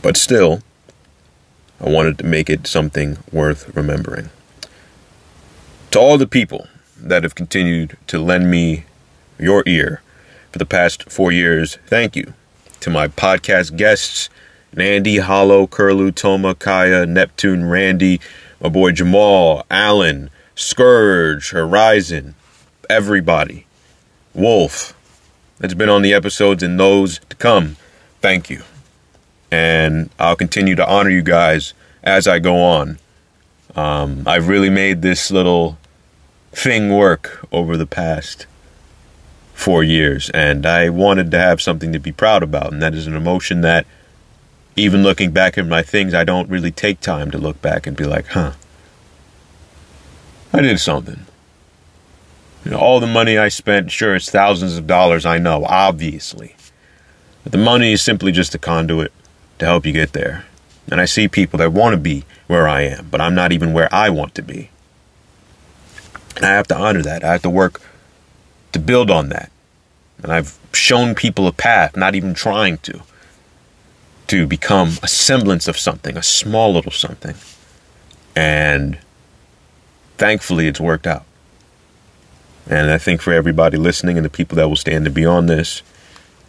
But 0.02 0.18
still, 0.18 0.62
I 1.82 1.90
wanted 1.90 2.18
to 2.20 2.26
make 2.26 2.50
it 2.50 2.68
something 2.68 3.18
worth 3.32 3.76
remembering. 3.76 4.30
To 5.92 6.00
all 6.00 6.18
the 6.18 6.28
people 6.28 6.68
that 6.98 7.24
have 7.24 7.36
continued 7.36 7.98
to 8.08 8.20
lend 8.20 8.52
me 8.52 8.86
your 9.40 9.64
ear 9.66 10.02
for 10.52 10.60
the 10.60 10.66
past 10.66 11.10
four 11.10 11.32
years, 11.32 11.78
thank 11.88 12.16
you. 12.16 12.34
To 12.82 12.90
my 12.90 13.08
podcast 13.08 13.76
guests, 13.78 14.30
Nandy, 14.74 15.18
Hollow, 15.18 15.68
Curlew, 15.68 16.12
Toma, 16.12 16.56
Kaya, 16.56 17.06
Neptune, 17.06 17.66
Randy, 17.66 18.22
my 18.62 18.70
boy 18.70 18.92
Jamal, 18.92 19.66
Alan, 19.72 20.30
Scourge, 20.60 21.52
Horizon, 21.52 22.36
everybody. 22.90 23.66
Wolf, 24.34 24.94
that's 25.58 25.74
been 25.74 25.88
on 25.88 26.02
the 26.02 26.14
episodes 26.14 26.62
and 26.62 26.78
those 26.78 27.20
to 27.30 27.38
come. 27.38 27.78
Thank 28.22 28.50
you. 28.50 28.64
And 29.50 30.10
I'll 30.20 30.36
continue 30.36 30.76
to 30.76 30.86
honor 30.86 31.12
you 31.12 31.22
guys 31.22 31.74
as 32.04 32.28
I 32.28 32.40
go 32.40 32.58
on. 32.58 33.00
Um, 33.74 34.24
I've 34.28 34.50
really 34.50 34.70
made 34.70 35.02
this 35.02 35.32
little 35.32 35.78
thing 36.52 36.94
work 36.94 37.48
over 37.54 37.78
the 37.78 37.88
past 37.88 38.46
four 39.54 39.82
years, 39.82 40.30
and 40.32 40.66
I 40.66 40.90
wanted 40.90 41.32
to 41.32 41.40
have 41.40 41.62
something 41.62 41.94
to 41.94 42.00
be 42.00 42.12
proud 42.12 42.44
about, 42.44 42.74
and 42.74 42.82
that 42.82 42.94
is 42.94 43.08
an 43.08 43.16
emotion 43.16 43.62
that, 43.62 43.88
even 44.76 45.04
looking 45.04 45.32
back 45.32 45.58
at 45.58 45.66
my 45.66 45.84
things, 45.84 46.14
I 46.14 46.26
don't 46.26 46.50
really 46.50 46.72
take 46.72 47.00
time 47.00 47.32
to 47.32 47.38
look 47.38 47.62
back 47.62 47.88
and 47.88 47.96
be 47.96 48.04
like, 48.04 48.28
huh, 48.28 48.52
I 50.54 50.62
did 50.62 50.80
something. 50.80 51.26
You 52.66 52.72
know, 52.72 52.78
all 52.80 53.00
the 53.00 53.08
money 53.08 53.38
I 53.38 53.50
spent, 53.50 53.92
sure, 53.92 54.16
it's 54.16 54.30
thousands 54.30 54.78
of 54.78 54.88
dollars, 54.88 55.26
I 55.26 55.38
know, 55.38 55.66
obviously. 55.66 56.56
But 57.44 57.52
the 57.52 57.58
money 57.58 57.94
is 57.94 58.02
simply 58.02 58.32
just 58.32 58.56
a 58.56 58.60
conduit 58.60 59.14
to 59.60 59.66
help 59.66 59.86
you 59.86 59.94
get 59.94 60.14
there. 60.14 60.46
And 60.92 61.00
I 61.00 61.06
see 61.06 61.28
people 61.28 61.60
that 61.60 61.72
want 61.72 61.94
to 61.94 62.00
be 62.00 62.26
where 62.48 62.68
I 62.68 62.82
am, 62.82 63.08
but 63.10 63.22
I'm 63.22 63.36
not 63.36 63.52
even 63.52 63.74
where 63.74 63.94
I 63.94 64.10
want 64.10 64.36
to 64.36 64.42
be. 64.42 64.72
And 66.36 66.46
I 66.46 66.50
have 66.50 66.68
to 66.68 66.78
honor 66.78 67.02
that. 67.04 67.24
I 67.24 67.34
have 67.34 67.42
to 67.44 67.50
work 67.50 67.82
to 68.72 68.80
build 68.80 69.12
on 69.12 69.30
that. 69.30 69.52
And 70.22 70.32
I've 70.32 70.58
shown 70.74 71.16
people 71.16 71.48
a 71.48 71.52
path, 71.52 71.96
not 71.96 72.16
even 72.16 72.34
trying 72.34 72.80
to, 72.80 73.02
to 74.28 74.48
become 74.48 74.98
a 75.02 75.08
semblance 75.08 75.68
of 75.68 75.78
something, 75.78 76.18
a 76.18 76.24
small 76.24 76.74
little 76.74 76.92
something. 76.92 77.36
And 78.36 79.00
thankfully, 80.20 80.68
it's 80.68 80.80
worked 80.80 81.08
out. 81.08 81.24
And 82.70 82.92
I 82.92 83.00
think 83.00 83.22
for 83.22 83.34
everybody 83.34 83.78
listening 83.78 84.18
and 84.18 84.26
the 84.26 84.30
people 84.30 84.58
that 84.58 84.68
will 84.68 84.76
stand 84.76 85.06
to 85.06 85.12
be 85.12 85.26
on 85.26 85.48
this 85.48 85.82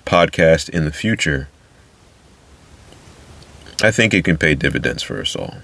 podcast 0.05 0.69
in 0.69 0.85
the 0.85 0.93
future, 0.93 1.49
I 3.83 3.91
think 3.91 4.13
it 4.13 4.25
can 4.25 4.37
pay 4.37 4.55
dividends 4.55 5.03
for 5.03 5.21
us 5.21 5.35
all. 5.35 5.55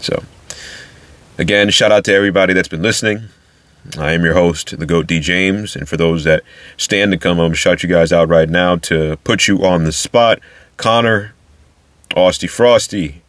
So, 0.00 0.24
again, 1.38 1.70
shout 1.70 1.92
out 1.92 2.04
to 2.04 2.14
everybody 2.14 2.52
that's 2.52 2.68
been 2.68 2.82
listening. 2.82 3.28
I 3.96 4.12
am 4.12 4.24
your 4.24 4.34
host, 4.34 4.78
the 4.78 4.84
GOAT 4.84 5.06
D 5.06 5.20
James, 5.20 5.74
and 5.74 5.88
for 5.88 5.96
those 5.96 6.24
that 6.24 6.42
stand 6.76 7.12
to 7.12 7.18
come, 7.18 7.38
I'm 7.38 7.46
gonna 7.46 7.54
shout 7.54 7.82
you 7.82 7.88
guys 7.88 8.12
out 8.12 8.28
right 8.28 8.48
now 8.48 8.76
to 8.76 9.16
put 9.24 9.48
you 9.48 9.64
on 9.64 9.84
the 9.84 9.92
spot. 9.92 10.40
Connor, 10.76 11.32
Austy 12.10 12.48
Frosty, 12.48 13.19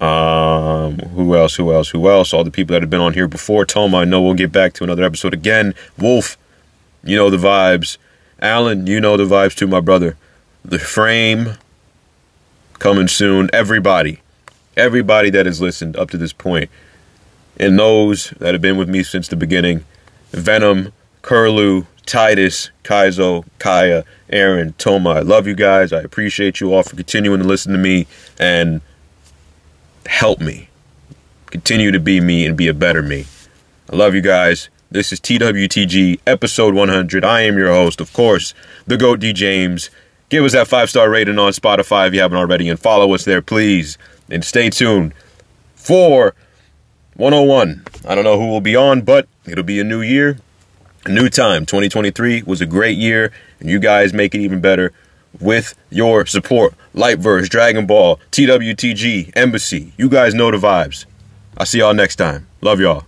um, 0.00 0.98
who 0.98 1.34
else? 1.34 1.56
Who 1.56 1.72
else? 1.72 1.88
Who 1.90 2.08
else? 2.08 2.32
All 2.32 2.44
the 2.44 2.50
people 2.50 2.74
that 2.74 2.82
have 2.82 2.90
been 2.90 3.00
on 3.00 3.14
here 3.14 3.28
before. 3.28 3.64
Toma, 3.64 3.98
I 3.98 4.04
know 4.04 4.22
we'll 4.22 4.34
get 4.34 4.52
back 4.52 4.72
to 4.74 4.84
another 4.84 5.02
episode 5.02 5.34
again. 5.34 5.74
Wolf, 5.98 6.36
you 7.02 7.16
know 7.16 7.30
the 7.30 7.36
vibes. 7.36 7.98
Alan, 8.40 8.86
you 8.86 9.00
know 9.00 9.16
the 9.16 9.24
vibes 9.24 9.56
too, 9.56 9.66
my 9.66 9.80
brother. 9.80 10.16
The 10.64 10.78
frame 10.78 11.54
coming 12.78 13.08
soon. 13.08 13.50
Everybody, 13.52 14.20
everybody 14.76 15.30
that 15.30 15.46
has 15.46 15.60
listened 15.60 15.96
up 15.96 16.10
to 16.10 16.16
this 16.16 16.32
point, 16.32 16.70
and 17.58 17.78
those 17.78 18.30
that 18.38 18.54
have 18.54 18.62
been 18.62 18.76
with 18.76 18.88
me 18.88 19.02
since 19.02 19.26
the 19.26 19.36
beginning. 19.36 19.84
Venom, 20.30 20.92
Curlew, 21.22 21.86
Titus, 22.06 22.70
Kaizo, 22.84 23.44
Kaya, 23.58 24.04
Aaron, 24.30 24.74
Toma. 24.78 25.10
I 25.10 25.20
love 25.20 25.46
you 25.46 25.54
guys. 25.54 25.92
I 25.92 26.00
appreciate 26.00 26.60
you 26.60 26.72
all 26.72 26.82
for 26.82 26.94
continuing 26.94 27.40
to 27.40 27.46
listen 27.46 27.72
to 27.72 27.78
me 27.78 28.06
and 28.38 28.80
help 30.08 30.40
me 30.40 30.68
continue 31.46 31.90
to 31.92 32.00
be 32.00 32.20
me 32.20 32.46
and 32.46 32.56
be 32.56 32.66
a 32.66 32.74
better 32.74 33.02
me. 33.02 33.26
I 33.92 33.96
love 33.96 34.14
you 34.14 34.22
guys. 34.22 34.70
This 34.90 35.12
is 35.12 35.20
TWTG 35.20 36.20
episode 36.26 36.74
100. 36.74 37.24
I 37.24 37.42
am 37.42 37.58
your 37.58 37.68
host, 37.68 38.00
of 38.00 38.12
course, 38.14 38.54
the 38.86 38.96
GOAT 38.96 39.20
D 39.20 39.34
James. 39.34 39.90
Give 40.30 40.44
us 40.44 40.52
that 40.52 40.66
five 40.66 40.88
star 40.88 41.10
rating 41.10 41.38
on 41.38 41.52
Spotify 41.52 42.08
if 42.08 42.14
you 42.14 42.20
haven't 42.20 42.38
already, 42.38 42.70
and 42.70 42.80
follow 42.80 43.14
us 43.14 43.24
there, 43.24 43.42
please. 43.42 43.98
And 44.30 44.42
stay 44.42 44.70
tuned 44.70 45.12
for 45.74 46.34
101. 47.16 47.84
I 48.06 48.14
don't 48.14 48.24
know 48.24 48.38
who 48.38 48.48
will 48.48 48.62
be 48.62 48.76
on, 48.76 49.02
but 49.02 49.28
it'll 49.46 49.64
be 49.64 49.78
a 49.78 49.84
new 49.84 50.00
year, 50.00 50.38
a 51.04 51.10
new 51.10 51.28
time. 51.28 51.66
2023 51.66 52.42
was 52.42 52.62
a 52.62 52.66
great 52.66 52.96
year, 52.96 53.30
and 53.60 53.68
you 53.68 53.78
guys 53.78 54.14
make 54.14 54.34
it 54.34 54.40
even 54.40 54.60
better 54.60 54.92
with 55.40 55.74
your 55.90 56.26
support. 56.26 56.74
Lightverse, 56.94 57.48
Dragon 57.48 57.86
Ball, 57.86 58.18
TWTG, 58.32 59.32
Embassy. 59.36 59.92
You 59.96 60.08
guys 60.08 60.34
know 60.34 60.50
the 60.50 60.58
vibes. 60.58 61.06
I'll 61.56 61.66
see 61.66 61.78
y'all 61.78 61.94
next 61.94 62.16
time. 62.16 62.46
Love 62.60 62.80
y'all. 62.80 63.07